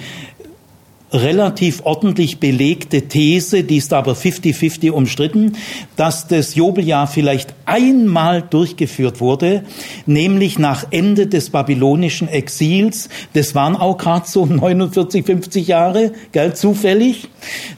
relativ 1.14 1.82
ordentlich 1.84 2.40
belegte 2.40 3.04
These, 3.04 3.64
die 3.64 3.78
ist 3.78 3.94
aber 3.94 4.14
50-50 4.14 4.92
umstritten, 4.92 5.58
dass 5.96 6.28
das 6.28 6.56
Jobeljahr 6.56 7.06
vielleicht 7.06 7.54
einmal 7.72 8.42
durchgeführt 8.42 9.22
wurde, 9.22 9.64
nämlich 10.06 10.60
nach 10.60 10.88
Ende 10.92 11.28
des 11.28 11.52
babylonischen 11.52 12.28
Exils. 12.28 13.08
Das 13.34 13.56
waren 13.56 13.76
auch 13.76 13.98
gerade 13.98 14.28
so 14.28 14.46
49, 14.62 15.26
50 15.26 15.68
Jahre, 15.68 16.12
gell, 16.34 16.54
zufällig, 16.54 17.30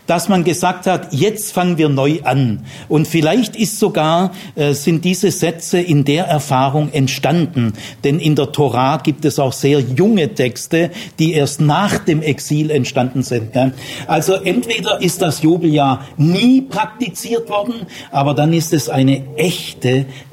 dass 0.07 0.29
man 0.29 0.43
gesagt 0.43 0.87
hat, 0.87 1.13
jetzt 1.13 1.53
fangen 1.53 1.77
wir 1.77 1.89
neu 1.89 2.19
an. 2.23 2.65
Und 2.89 3.07
vielleicht 3.07 3.55
ist 3.55 3.79
sogar, 3.79 4.31
äh, 4.55 4.73
sind 4.73 5.05
diese 5.05 5.31
Sätze 5.31 5.79
in 5.79 6.05
der 6.05 6.25
Erfahrung 6.25 6.91
entstanden. 6.91 7.73
Denn 8.03 8.19
in 8.19 8.35
der 8.35 8.51
Torah 8.51 8.97
gibt 8.97 9.25
es 9.25 9.37
auch 9.37 9.53
sehr 9.53 9.79
junge 9.79 10.33
Texte, 10.33 10.89
die 11.19 11.33
erst 11.33 11.61
nach 11.61 11.99
dem 11.99 12.21
Exil 12.21 12.71
entstanden 12.71 13.21
sind. 13.21 13.53
Ja. 13.55 13.71
Also 14.07 14.33
entweder 14.33 15.01
ist 15.01 15.21
das 15.21 15.43
Jubeljahr 15.43 16.05
nie 16.17 16.61
praktiziert 16.61 17.49
worden, 17.49 17.85
aber 18.11 18.33
dann 18.33 18.53
ist 18.53 18.73
es 18.73 18.89
eine 18.89 19.23
echte 19.37 19.82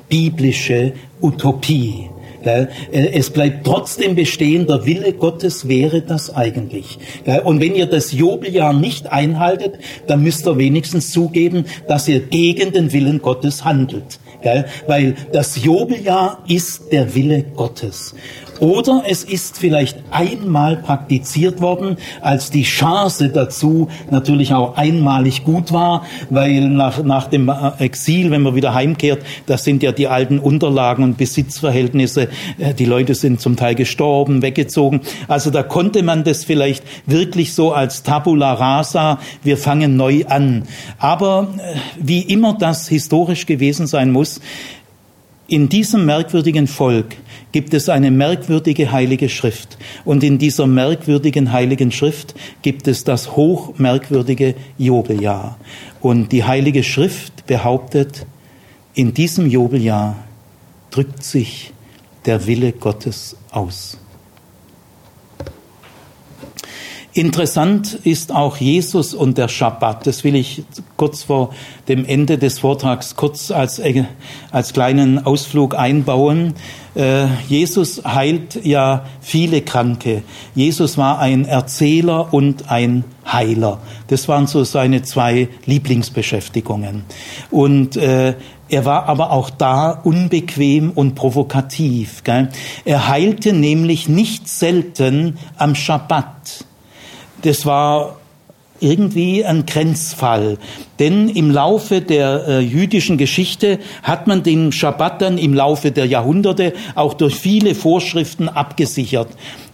biblische 0.09 0.93
Utopie. 1.21 2.11
Äh, 2.43 2.67
es 2.91 3.31
bleibt 3.31 3.67
trotzdem 3.67 4.15
bestehen, 4.15 4.67
der 4.67 4.87
Wille 4.87 5.13
Gottes 5.13 5.69
wäre 5.69 6.03
das 6.03 6.35
eigentlich. 6.35 6.99
Und 7.45 7.61
wenn 7.61 7.75
ihr 7.75 7.87
das 7.87 8.13
Jubeljahr 8.13 8.73
nicht 8.73 9.11
einhaltet, 9.13 9.79
dann 10.07 10.23
müsst 10.23 10.47
ihr 10.47 10.57
wenigstens 10.57 11.11
zugeben, 11.11 11.65
dass 11.87 12.09
ihr 12.09 12.21
gegen 12.21 12.73
den 12.73 12.93
Willen 12.93 13.21
Gottes 13.21 13.65
handelt. 13.65 14.21
Weil 14.87 15.17
das 15.33 15.63
Jubeljahr 15.63 16.43
ist 16.49 16.93
der 16.93 17.15
Wille 17.15 17.43
Gottes. 17.43 18.15
Oder 18.61 19.05
es 19.09 19.25
ist 19.25 19.59
vielleicht 19.59 19.99
einmal 20.11 20.77
praktiziert 20.77 21.63
worden, 21.63 21.97
als 22.21 22.51
die 22.51 22.63
Chance 22.63 23.31
dazu 23.31 23.89
natürlich 24.11 24.53
auch 24.53 24.77
einmalig 24.77 25.45
gut 25.45 25.73
war, 25.73 26.05
weil 26.29 26.69
nach, 26.69 27.03
nach 27.03 27.27
dem 27.27 27.49
äh, 27.49 27.73
Exil, 27.79 28.31
wenn 28.31 28.43
man 28.43 28.55
wieder 28.55 28.75
heimkehrt, 28.75 29.23
das 29.47 29.65
sind 29.65 29.83
ja 29.83 29.93
die 29.93 30.09
alten 30.09 30.39
Unterlagen 30.39 31.05
und 31.05 31.17
Besitzverhältnisse, 31.17 32.29
äh, 32.59 32.75
die 32.75 32.85
Leute 32.85 33.15
sind 33.15 33.41
zum 33.41 33.57
Teil 33.57 33.75
gestorben, 33.75 34.43
weggezogen. 34.43 35.01
Also 35.27 35.51
da 35.51 35.63
konnte 35.63 36.03
man 36.03 36.23
das 36.25 36.45
vielleicht 36.45 36.85
wirklich 37.07 37.55
so 37.55 37.73
als 37.73 38.03
Tabula 38.03 38.53
rasa, 38.53 39.19
wir 39.43 39.57
fangen 39.57 39.97
neu 39.97 40.25
an. 40.29 40.65
Aber 40.99 41.49
äh, 41.57 41.79
wie 41.99 42.21
immer 42.21 42.59
das 42.59 42.89
historisch 42.89 43.47
gewesen 43.47 43.87
sein 43.87 44.13
muss, 44.13 44.41
in 45.49 45.69
diesem 45.69 46.07
merkwürdigen 46.07 46.67
Volk 46.67 47.17
gibt 47.53 47.75
es 47.75 47.89
eine 47.89 48.11
merkwürdige 48.11 48.93
heilige 48.93 49.29
Schrift. 49.29 49.77
Und 50.05 50.23
in 50.23 50.39
dieser 50.39 50.67
merkwürdigen 50.67 51.53
heiligen 51.53 51.93
Schrift 51.93 52.35
gibt 52.63 52.89
es 52.89 53.05
das 53.05 53.37
hochmerkwürdige 53.37 54.55
Jobeljahr. 54.79 55.59
Und 56.01 56.33
die 56.33 56.45
heilige 56.45 56.83
Schrift 56.83 57.47
behauptet, 57.47 58.27
in 58.95 59.15
diesem 59.15 59.49
Jobeljahr 59.49 60.17
drückt 60.91 61.23
sich 61.23 61.73
der 62.27 62.47
Wille 62.47 62.73
Gottes 62.73 63.37
aus. 63.51 63.99
Interessant 67.13 67.95
ist 68.05 68.33
auch 68.33 68.59
Jesus 68.59 69.15
und 69.15 69.37
der 69.37 69.49
Schabbat. 69.49 70.07
Das 70.07 70.23
will 70.23 70.37
ich 70.37 70.63
kurz 70.97 71.25
vor 71.25 71.53
dem 71.89 72.05
Ende 72.05 72.39
des 72.39 72.61
Vortrags 72.61 73.17
kurz 73.17 73.51
als, 73.51 73.81
äh, 73.81 74.05
als 74.53 74.73
kleinen 74.73 75.27
Ausflug 75.27 75.75
einbauen. 75.75 76.55
Äh, 76.95 77.27
Jesus 77.49 78.05
heilt 78.05 78.65
ja 78.65 79.07
viele 79.21 79.63
Kranke. 79.63 80.23
Jesus 80.55 80.99
war 80.99 81.19
ein 81.19 81.47
Erzähler 81.47 82.33
und 82.33 82.71
ein 82.71 83.03
Heiler. 83.27 83.81
Das 84.07 84.29
waren 84.29 84.47
so 84.47 84.63
seine 84.63 85.03
zwei 85.03 85.49
Lieblingsbeschäftigungen. 85.67 87.03
Und 87.51 87.97
äh, 87.97 88.35
er 88.69 88.85
war 88.85 89.09
aber 89.09 89.33
auch 89.33 89.51
da 89.51 89.91
unbequem 89.91 90.93
und 90.93 91.17
provokativ. 91.17 92.23
Gell? 92.23 92.51
Er 92.85 93.09
heilte 93.09 93.53
nämlich 93.53 94.09
nicht 94.09 94.49
selten 94.49 95.39
am 95.57 95.75
Schabbat 95.75 96.67
das 97.43 97.67
war 97.67 98.17
irgendwie 98.81 99.45
ein 99.45 99.67
Grenzfall. 99.67 100.59
Denn 101.01 101.31
im 101.31 101.51
Laufe 101.51 102.03
der 102.03 102.45
äh, 102.47 102.61
jüdischen 102.61 103.17
Geschichte 103.17 103.79
hat 104.03 104.27
man 104.27 104.43
den 104.43 104.71
Schabbat 104.71 105.23
dann 105.23 105.39
im 105.39 105.55
Laufe 105.55 105.91
der 105.91 106.05
Jahrhunderte 106.05 106.75
auch 106.95 107.15
durch 107.15 107.35
viele 107.35 107.75
Vorschriften 107.75 108.49
abgesichert. 108.51 109.29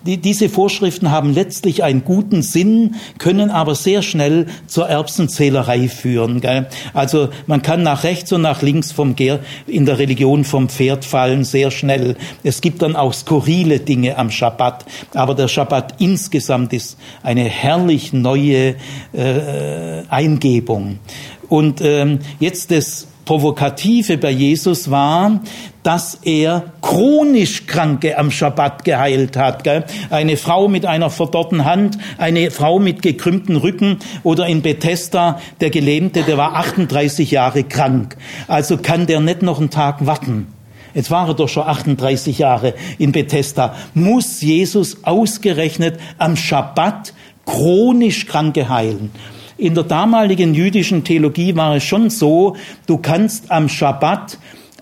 Die, 0.06 0.18
diese 0.18 0.48
Vorschriften 0.48 1.10
haben 1.10 1.34
letztlich 1.34 1.82
einen 1.82 2.04
guten 2.04 2.42
Sinn, 2.42 2.94
können 3.18 3.50
aber 3.50 3.74
sehr 3.74 4.02
schnell 4.02 4.46
zur 4.68 4.88
Erbsenzählerei 4.88 5.88
führen. 5.88 6.40
Gell? 6.40 6.66
Also 6.94 7.30
man 7.48 7.62
kann 7.62 7.82
nach 7.82 8.04
rechts 8.04 8.32
und 8.32 8.42
nach 8.42 8.62
links 8.62 8.92
vom 8.92 9.16
Ger 9.16 9.40
in 9.66 9.84
der 9.84 9.98
Religion 9.98 10.44
vom 10.44 10.68
Pferd 10.68 11.04
fallen, 11.04 11.42
sehr 11.42 11.72
schnell. 11.72 12.14
Es 12.44 12.60
gibt 12.60 12.82
dann 12.82 12.94
auch 12.94 13.12
skurrile 13.12 13.80
Dinge 13.80 14.16
am 14.16 14.30
Schabbat, 14.30 14.84
aber 15.14 15.34
der 15.34 15.48
Schabbat 15.48 15.94
insgesamt 15.98 16.72
ist 16.72 16.96
eine 17.24 17.42
herrlich 17.42 18.12
neue 18.12 18.76
äh, 19.12 20.02
Eingebung. 20.08 21.00
Und 21.48 21.80
ähm, 21.80 22.20
jetzt 22.40 22.70
das 22.70 23.06
Provokative 23.26 24.18
bei 24.18 24.30
Jesus 24.30 24.88
war, 24.90 25.40
dass 25.82 26.20
er 26.22 26.72
chronisch 26.80 27.66
Kranke 27.66 28.16
am 28.18 28.30
Schabbat 28.30 28.84
geheilt 28.84 29.36
hat. 29.36 29.64
Gell? 29.64 29.84
Eine 30.10 30.36
Frau 30.36 30.68
mit 30.68 30.86
einer 30.86 31.10
verdorrten 31.10 31.64
Hand, 31.64 31.98
eine 32.18 32.50
Frau 32.50 32.78
mit 32.78 33.02
gekrümmten 33.02 33.56
Rücken 33.56 33.98
oder 34.22 34.46
in 34.46 34.62
Bethesda 34.62 35.40
der 35.60 35.70
Gelähmte, 35.70 36.22
der 36.22 36.36
war 36.36 36.54
38 36.54 37.30
Jahre 37.32 37.64
krank. 37.64 38.16
Also 38.46 38.78
kann 38.78 39.06
der 39.06 39.20
nicht 39.20 39.42
noch 39.42 39.58
einen 39.58 39.70
Tag 39.70 40.06
warten. 40.06 40.46
Jetzt 40.94 41.10
war 41.10 41.28
er 41.28 41.34
doch 41.34 41.48
schon 41.48 41.66
38 41.66 42.38
Jahre 42.38 42.74
in 42.98 43.12
Bethesda. 43.12 43.74
Muss 43.92 44.40
Jesus 44.40 45.04
ausgerechnet 45.04 46.00
am 46.16 46.36
Schabbat 46.36 47.12
chronisch 47.44 48.26
Kranke 48.26 48.68
heilen? 48.68 49.10
In 49.58 49.74
der 49.74 49.84
damaligen 49.84 50.52
jüdischen 50.52 51.02
Theologie 51.04 51.56
war 51.56 51.76
es 51.76 51.84
schon 51.84 52.10
so, 52.10 52.56
du 52.86 52.98
kannst 52.98 53.50
am 53.50 53.68
Schabbat 53.68 54.38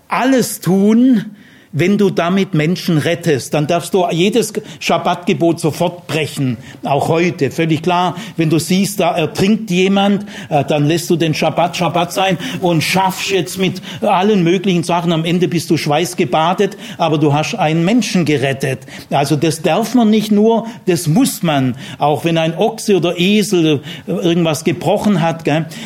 alles 0.07 0.59
tun, 0.59 1.34
wenn 1.77 1.97
du 1.97 2.09
damit 2.09 2.53
Menschen 2.53 2.97
rettest, 2.97 3.53
dann 3.53 3.67
darfst 3.67 3.93
du 3.93 4.07
jedes 4.09 4.53
Schabbatgebot 4.79 5.59
sofort 5.59 6.07
brechen, 6.07 6.55
auch 6.83 7.09
heute, 7.09 7.51
völlig 7.51 7.83
klar. 7.83 8.15
Wenn 8.37 8.49
du 8.49 8.59
siehst, 8.59 9.01
da 9.01 9.15
ertrinkt 9.15 9.69
jemand, 9.69 10.25
äh, 10.49 10.63
dann 10.63 10.85
lässt 10.85 11.09
du 11.09 11.17
den 11.17 11.33
Schabbat 11.33 11.75
Schabbat 11.75 12.13
sein 12.13 12.37
und 12.61 12.81
schaffst 12.81 13.29
jetzt 13.29 13.57
mit 13.57 13.81
allen 14.01 14.41
möglichen 14.43 14.83
Sachen. 14.83 15.11
Am 15.11 15.25
Ende 15.25 15.49
bist 15.49 15.69
du 15.69 15.75
schweißgebadet, 15.75 16.77
aber 16.97 17.17
du 17.17 17.33
hast 17.33 17.55
einen 17.55 17.83
Menschen 17.83 18.23
gerettet. 18.23 18.79
Also 19.09 19.35
das 19.35 19.61
darf 19.61 19.95
man 19.95 20.09
nicht 20.09 20.31
nur, 20.31 20.67
das 20.85 21.07
muss 21.07 21.43
man, 21.43 21.75
auch 21.97 22.23
wenn 22.23 22.37
ein 22.37 22.57
Ochse 22.57 22.95
oder 22.95 23.19
Esel 23.19 23.81
irgendwas 24.07 24.63
gebrochen 24.63 25.21
hat. 25.21 25.43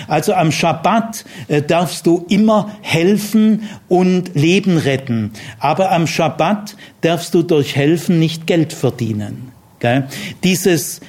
Also 0.07 0.33
am 0.33 0.51
Schabbat 0.51 1.25
äh, 1.47 1.63
darfst 1.63 2.05
du 2.05 2.25
immer 2.29 2.69
helfen 2.81 3.67
und 3.87 4.35
Leben 4.35 4.77
retten. 4.77 5.31
Aber 5.59 5.78
aber 5.79 5.91
am 5.93 6.07
Schabbat 6.07 6.75
darfst 6.99 7.33
du 7.33 7.41
durch 7.41 7.77
Helfen 7.77 8.19
nicht 8.19 8.45
Geld 8.47 8.73
verdienen. 8.73 9.53
Gell? 9.79 10.09
Dieses 10.43 10.99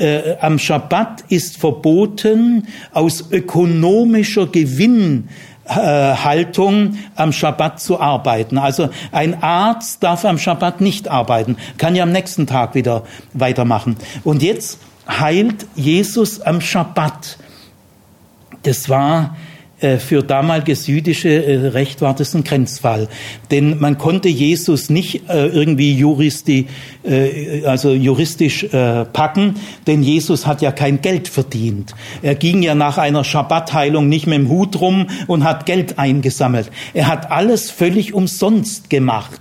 äh, 0.00 0.34
am 0.40 0.58
Schabbat 0.58 1.22
ist 1.28 1.56
verboten, 1.56 2.66
aus 2.92 3.30
ökonomischer 3.30 4.48
Gewinnhaltung 4.48 6.98
am 7.14 7.32
Schabbat 7.32 7.80
zu 7.80 8.00
arbeiten. 8.00 8.58
Also 8.58 8.88
ein 9.12 9.40
Arzt 9.40 10.02
darf 10.02 10.24
am 10.24 10.38
Schabbat 10.38 10.80
nicht 10.80 11.06
arbeiten, 11.06 11.56
kann 11.76 11.94
ja 11.94 12.02
am 12.02 12.10
nächsten 12.10 12.48
Tag 12.48 12.74
wieder 12.74 13.04
weitermachen. 13.34 13.94
Und 14.24 14.42
jetzt 14.42 14.80
heilt 15.08 15.64
Jesus 15.76 16.40
am 16.40 16.60
Schabbat. 16.60 17.38
Das 18.64 18.88
war 18.88 19.36
äh, 19.36 19.47
für 19.98 20.22
damaliges 20.22 20.86
jüdische 20.86 21.44
äh, 21.44 21.68
Recht 21.68 22.00
war 22.00 22.14
das 22.14 22.34
ein 22.34 22.44
Grenzfall. 22.44 23.08
Denn 23.50 23.78
man 23.78 23.96
konnte 23.96 24.28
Jesus 24.28 24.90
nicht 24.90 25.28
äh, 25.28 25.46
irgendwie 25.46 25.94
juristi, 25.94 26.66
also 27.64 27.92
juristisch 27.92 28.66
packen, 28.70 29.54
denn 29.86 30.02
Jesus 30.02 30.46
hat 30.46 30.60
ja 30.60 30.72
kein 30.72 31.00
Geld 31.00 31.26
verdient. 31.28 31.94
Er 32.20 32.34
ging 32.34 32.62
ja 32.62 32.74
nach 32.74 32.98
einer 32.98 33.24
Schabbatheilung 33.24 34.08
nicht 34.10 34.26
mit 34.26 34.36
dem 34.36 34.48
Hut 34.50 34.78
rum 34.78 35.06
und 35.26 35.44
hat 35.44 35.64
Geld 35.64 35.98
eingesammelt. 35.98 36.70
Er 36.92 37.06
hat 37.06 37.30
alles 37.30 37.70
völlig 37.70 38.12
umsonst 38.12 38.90
gemacht. 38.90 39.40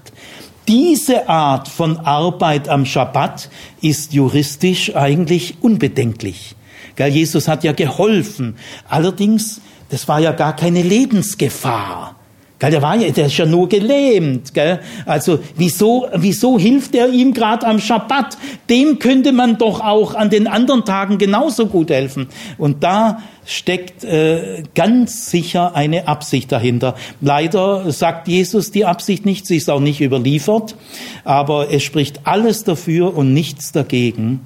Diese 0.68 1.28
Art 1.28 1.68
von 1.68 1.98
Arbeit 1.98 2.70
am 2.70 2.86
Schabbat 2.86 3.50
ist 3.82 4.14
juristisch 4.14 4.96
eigentlich 4.96 5.56
unbedenklich. 5.62 6.56
Jesus 6.98 7.48
hat 7.48 7.64
ja 7.64 7.74
geholfen. 7.74 8.56
Allerdings 8.90 9.62
das 9.90 10.08
war 10.08 10.20
ja 10.20 10.32
gar 10.32 10.56
keine 10.56 10.82
Lebensgefahr. 10.82 12.16
Der 12.60 12.82
war 12.82 12.96
ja, 12.96 13.12
der 13.12 13.28
ist 13.28 13.38
ja 13.38 13.46
nur 13.46 13.70
gelähmt. 13.70 14.54
Gell? 14.54 14.80
Also 15.06 15.40
wieso, 15.56 16.08
wieso 16.16 16.58
hilft 16.58 16.96
er 16.96 17.10
ihm 17.10 17.34
gerade 17.34 17.68
am 17.68 17.80
Schabbat? 17.80 18.36
Dem 18.68 18.98
könnte 18.98 19.32
man 19.32 19.60
doch 19.60 19.80
auch 19.80 20.16
an 20.16 20.32
den 20.32 20.48
anderen 20.48 20.84
Tagen 20.84 21.20
genauso 21.20 21.68
gut 21.68 21.92
helfen. 21.92 22.30
Und 22.58 22.84
da 22.84 23.22
steckt 23.46 24.04
äh, 24.04 24.64
ganz 24.74 25.30
sicher 25.30 25.76
eine 25.76 26.08
Absicht 26.08 26.52
dahinter. 26.52 26.96
Leider 27.22 27.92
sagt 27.92 28.28
Jesus 28.28 28.72
die 28.72 28.86
Absicht 28.86 29.26
nicht, 29.26 29.46
sie 29.46 29.58
ist 29.58 29.70
auch 29.70 29.80
nicht 29.80 30.02
überliefert, 30.02 30.76
aber 31.24 31.72
es 31.72 31.84
spricht 31.84 32.22
alles 32.24 32.64
dafür 32.64 33.16
und 33.16 33.34
nichts 33.34 33.72
dagegen, 33.72 34.42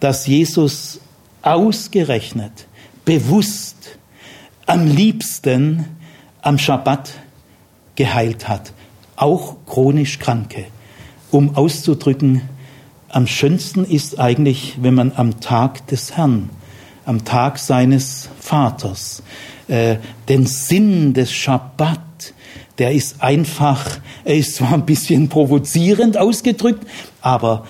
dass 0.00 0.26
Jesus 0.26 1.00
ausgerechnet, 1.40 2.52
bewusst 3.06 3.98
am 4.66 4.86
liebsten 4.86 5.84
am 6.42 6.58
Schabbat 6.58 7.12
geheilt 7.96 8.48
hat, 8.48 8.72
auch 9.16 9.56
chronisch 9.66 10.18
Kranke, 10.18 10.66
um 11.30 11.56
auszudrücken, 11.56 12.42
am 13.08 13.26
schönsten 13.28 13.84
ist 13.84 14.18
eigentlich, 14.18 14.76
wenn 14.80 14.94
man 14.94 15.12
am 15.14 15.40
Tag 15.40 15.86
des 15.86 16.16
Herrn, 16.16 16.50
am 17.06 17.24
Tag 17.24 17.58
seines 17.58 18.28
Vaters, 18.40 19.22
äh, 19.68 19.96
den 20.28 20.46
Sinn 20.46 21.14
des 21.14 21.32
Schabbat, 21.32 22.00
der 22.78 22.92
ist 22.92 23.22
einfach, 23.22 23.98
er 24.24 24.36
ist 24.36 24.56
zwar 24.56 24.72
ein 24.72 24.84
bisschen 24.84 25.28
provozierend 25.28 26.18
ausgedrückt, 26.18 26.84
aber 27.20 27.66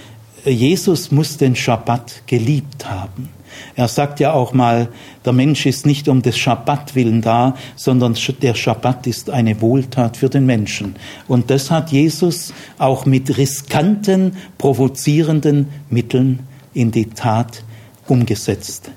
Jesus 0.47 1.11
muss 1.11 1.37
den 1.37 1.57
Schabbat 1.57 2.23
geliebt 2.27 2.89
haben. 2.89 3.29
Er 3.77 3.89
sagt 3.89 4.21
ja 4.21 4.33
auch 4.33 4.53
mal, 4.53 4.89
der 5.25 5.33
Mensch 5.33 5.67
ist 5.67 5.87
nicht 5.87 6.09
um 6.09 6.23
des 6.23 6.39
Schabbat 6.39 6.95
willen 6.95 7.23
da, 7.23 7.57
sondern 7.77 8.17
der 8.43 8.55
Schabbat 8.55 9.07
ist 9.07 9.31
eine 9.31 9.61
Wohltat 9.61 10.17
für 10.17 10.29
den 10.29 10.47
Menschen. 10.47 10.97
Und 11.29 11.51
das 11.51 11.71
hat 11.71 11.93
Jesus 11.93 12.53
auch 12.79 13.07
mit 13.07 13.37
riskanten, 13.37 14.37
provozierenden 14.59 15.69
Mitteln 15.91 16.41
in 16.73 16.91
die 16.91 17.07
Tat 17.07 17.65
umgesetzt. 18.07 18.91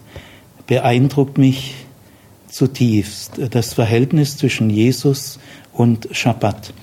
Beeindruckt 0.65 1.37
mich 1.37 1.75
zutiefst 2.49 3.33
das 3.51 3.73
Verhältnis 3.73 4.37
zwischen 4.37 4.69
Jesus 4.69 5.39
und 5.73 6.07
Schabbat. 6.11 6.73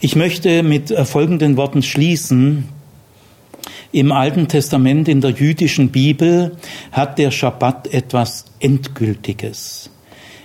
Ich 0.00 0.14
möchte 0.14 0.62
mit 0.62 0.90
folgenden 1.06 1.56
Worten 1.56 1.82
schließen. 1.82 2.68
Im 3.96 4.12
Alten 4.12 4.46
Testament, 4.46 5.08
in 5.08 5.22
der 5.22 5.30
jüdischen 5.30 5.88
Bibel, 5.88 6.54
hat 6.92 7.18
der 7.18 7.30
Schabbat 7.30 7.94
etwas 7.94 8.44
Endgültiges. 8.60 9.88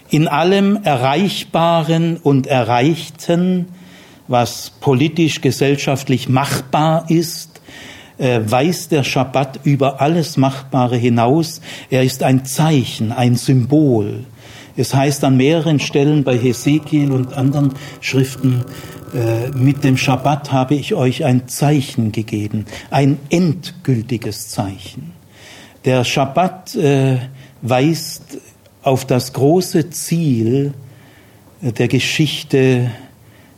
In 0.10 0.30
allem 0.30 0.80
Erreichbaren 0.84 2.16
und 2.16 2.48
Erreichten, 2.48 3.66
was 4.30 4.72
politisch, 4.80 5.42
gesellschaftlich 5.42 6.30
machbar 6.30 7.08
ist, 7.10 7.60
äh, 8.20 8.40
weist 8.46 8.94
der 8.94 9.04
Schabbat 9.04 9.60
über 9.66 10.00
alles 10.00 10.38
Machbare 10.38 10.96
hinaus. 10.96 11.60
Er 11.90 12.04
ist 12.04 12.24
ein 12.24 12.46
Zeichen, 12.46 13.12
ein 13.12 13.36
Symbol. 13.36 14.24
Es 14.78 14.96
heißt 14.96 15.26
an 15.26 15.36
mehreren 15.36 15.82
Stellen 15.82 16.24
bei 16.24 16.38
Hesekiel 16.38 17.12
und 17.12 17.34
anderen 17.34 17.74
Schriften, 18.00 18.64
mit 19.54 19.84
dem 19.84 19.98
Schabbat 19.98 20.52
habe 20.52 20.76
ich 20.76 20.94
euch 20.94 21.26
ein 21.26 21.48
Zeichen 21.48 22.12
gegeben, 22.12 22.66
ein 22.90 23.20
endgültiges 23.30 24.50
Zeichen. 24.50 25.14
Der 25.86 26.04
Schabbat 26.04 26.76
äh, 26.76 27.18
weist 27.62 28.38
auf 28.84 29.06
das 29.06 29.34
große 29.34 29.90
Ziel 29.90 30.74
äh, 31.62 31.72
der 31.72 31.88
Geschichte 31.88 32.92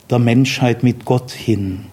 der 0.09 0.19
Menschheit 0.19 0.83
mit 0.83 1.05
Gott 1.05 1.31
hin, 1.31 1.85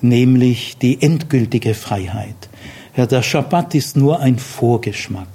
nämlich 0.00 0.78
die 0.78 1.00
endgültige 1.02 1.74
Freiheit. 1.74 2.48
Ja, 2.96 3.06
der 3.06 3.22
Schabbat 3.22 3.74
ist 3.74 3.96
nur 3.96 4.20
ein 4.20 4.38
Vorgeschmack. 4.38 5.28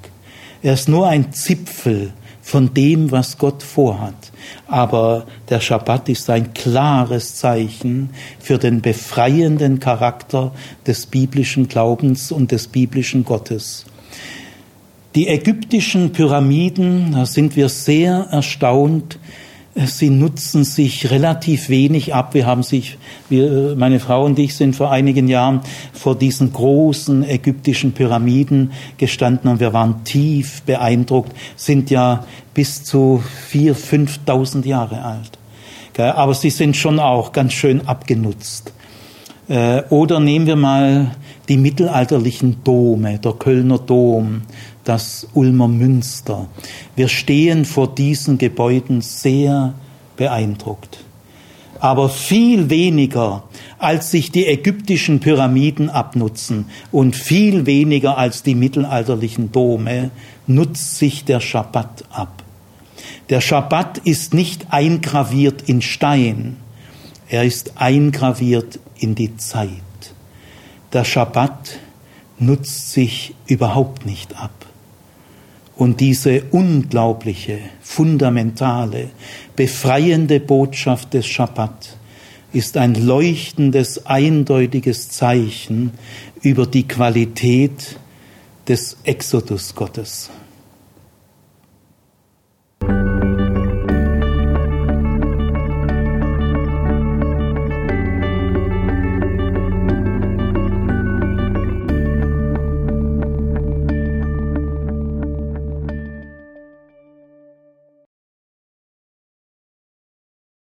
Er 0.62 0.74
ist 0.74 0.88
nur 0.88 1.08
ein 1.08 1.34
Zipfel 1.34 2.14
von 2.50 2.74
dem, 2.74 3.12
was 3.12 3.38
Gott 3.38 3.62
vorhat. 3.62 4.32
Aber 4.66 5.28
der 5.50 5.60
Schabbat 5.60 6.10
ist 6.10 6.32
ein 6.32 6.56
klares 6.56 7.36
Zeichen 7.36 8.10
für 8.39 8.58
den 8.58 8.82
befreienden 8.82 9.80
Charakter 9.80 10.52
des 10.88 11.06
biblischen 11.06 11.68
Glaubens 11.68 12.32
und 12.32 12.52
des 12.52 12.68
biblischen 12.68 13.24
Gottes. 13.24 13.86
Die 15.14 15.28
ägyptischen 15.28 16.12
Pyramiden, 16.12 17.12
da 17.12 17.28
sind 17.28 17.56
wir 17.56 17.70
sehr 17.70 18.28
erstaunt, 18.32 19.20
sie 19.86 20.10
nutzen 20.10 20.64
sich 20.64 21.10
relativ 21.10 21.70
wenig 21.70 22.14
ab. 22.14 22.34
Wir 22.34 22.46
haben 22.46 22.64
sich, 22.64 22.98
wir, 23.30 23.76
meine 23.78 24.00
Frau 24.00 24.26
und 24.26 24.38
ich 24.40 24.56
sind 24.56 24.76
vor 24.76 24.92
einigen 24.92 25.28
Jahren 25.28 25.62
vor 25.94 26.16
diesen 26.18 26.52
großen 26.52 27.28
ägyptischen 27.28 27.94
Pyramiden 27.94 28.72
gestanden 28.98 29.50
und 29.50 29.60
wir 29.60 29.74
waren 29.74 30.04
tief 30.04 30.62
beeindruckt, 30.64 31.32
sind 31.56 31.90
ja 31.90 32.26
bis 32.54 32.84
zu 32.84 33.24
vier, 33.48 33.76
fünftausend 33.76 34.66
Jahre 34.66 35.04
alt. 35.04 35.32
Aber 35.98 36.34
sie 36.34 36.50
sind 36.50 36.78
schon 36.78 36.98
auch 36.98 37.34
ganz 37.34 37.52
schön 37.52 37.86
abgenutzt. 37.86 38.72
Äh, 39.50 39.84
oder 39.90 40.20
nehmen 40.22 40.46
wir 40.46 40.56
mal 40.56 41.12
die 41.50 41.58
mittelalterlichen 41.58 42.64
Dome, 42.64 43.18
der 43.20 43.34
Kölner 43.34 43.80
Dom, 43.80 44.44
das 44.84 45.28
Ulmer 45.34 45.68
Münster. 45.68 46.48
Wir 46.96 47.08
stehen 47.08 47.66
vor 47.66 47.94
diesen 47.94 48.38
Gebäuden 48.38 49.02
sehr 49.02 49.74
beeindruckt. 50.16 51.00
Aber 51.80 52.10
viel 52.10 52.70
weniger, 52.70 53.44
als 53.78 54.12
sich 54.12 54.32
die 54.32 54.46
ägyptischen 54.46 55.22
Pyramiden 55.22 55.90
abnutzen 55.90 56.66
und 56.92 57.16
viel 57.16 57.66
weniger 57.66 58.18
als 58.18 58.44
die 58.44 58.56
mittelalterlichen 58.56 59.52
Dome, 59.52 60.12
nutzt 60.46 60.98
sich 60.98 61.24
der 61.24 61.40
Schabbat 61.40 62.04
ab. 62.12 62.44
Der 63.30 63.40
Schabbat 63.40 64.00
ist 64.00 64.34
nicht 64.34 64.74
eingraviert 64.74 65.62
in 65.70 65.82
Stein, 65.82 66.58
er 67.30 67.46
ist 67.46 67.74
eingraviert 67.78 68.80
in 68.98 69.16
die 69.16 69.38
Zeit. 69.38 69.70
Der 70.92 71.06
Schabbat 71.06 71.78
nutzt 72.40 72.92
sich 72.92 73.36
überhaupt 73.46 74.06
nicht 74.06 74.36
ab. 74.36 74.66
Und 75.80 76.02
diese 76.02 76.44
unglaubliche, 76.52 77.58
fundamentale, 77.80 79.12
befreiende 79.56 80.42
Botschaft 80.42 81.14
des 81.14 81.26
Schabbat 81.26 81.96
ist 82.52 82.76
ein 82.76 82.96
leuchtendes, 82.96 84.06
eindeutiges 84.06 85.08
Zeichen 85.08 85.92
über 86.42 86.66
die 86.66 86.86
Qualität 86.86 87.98
des 88.68 88.98
Exodus 89.06 89.74
Gottes. 89.74 90.30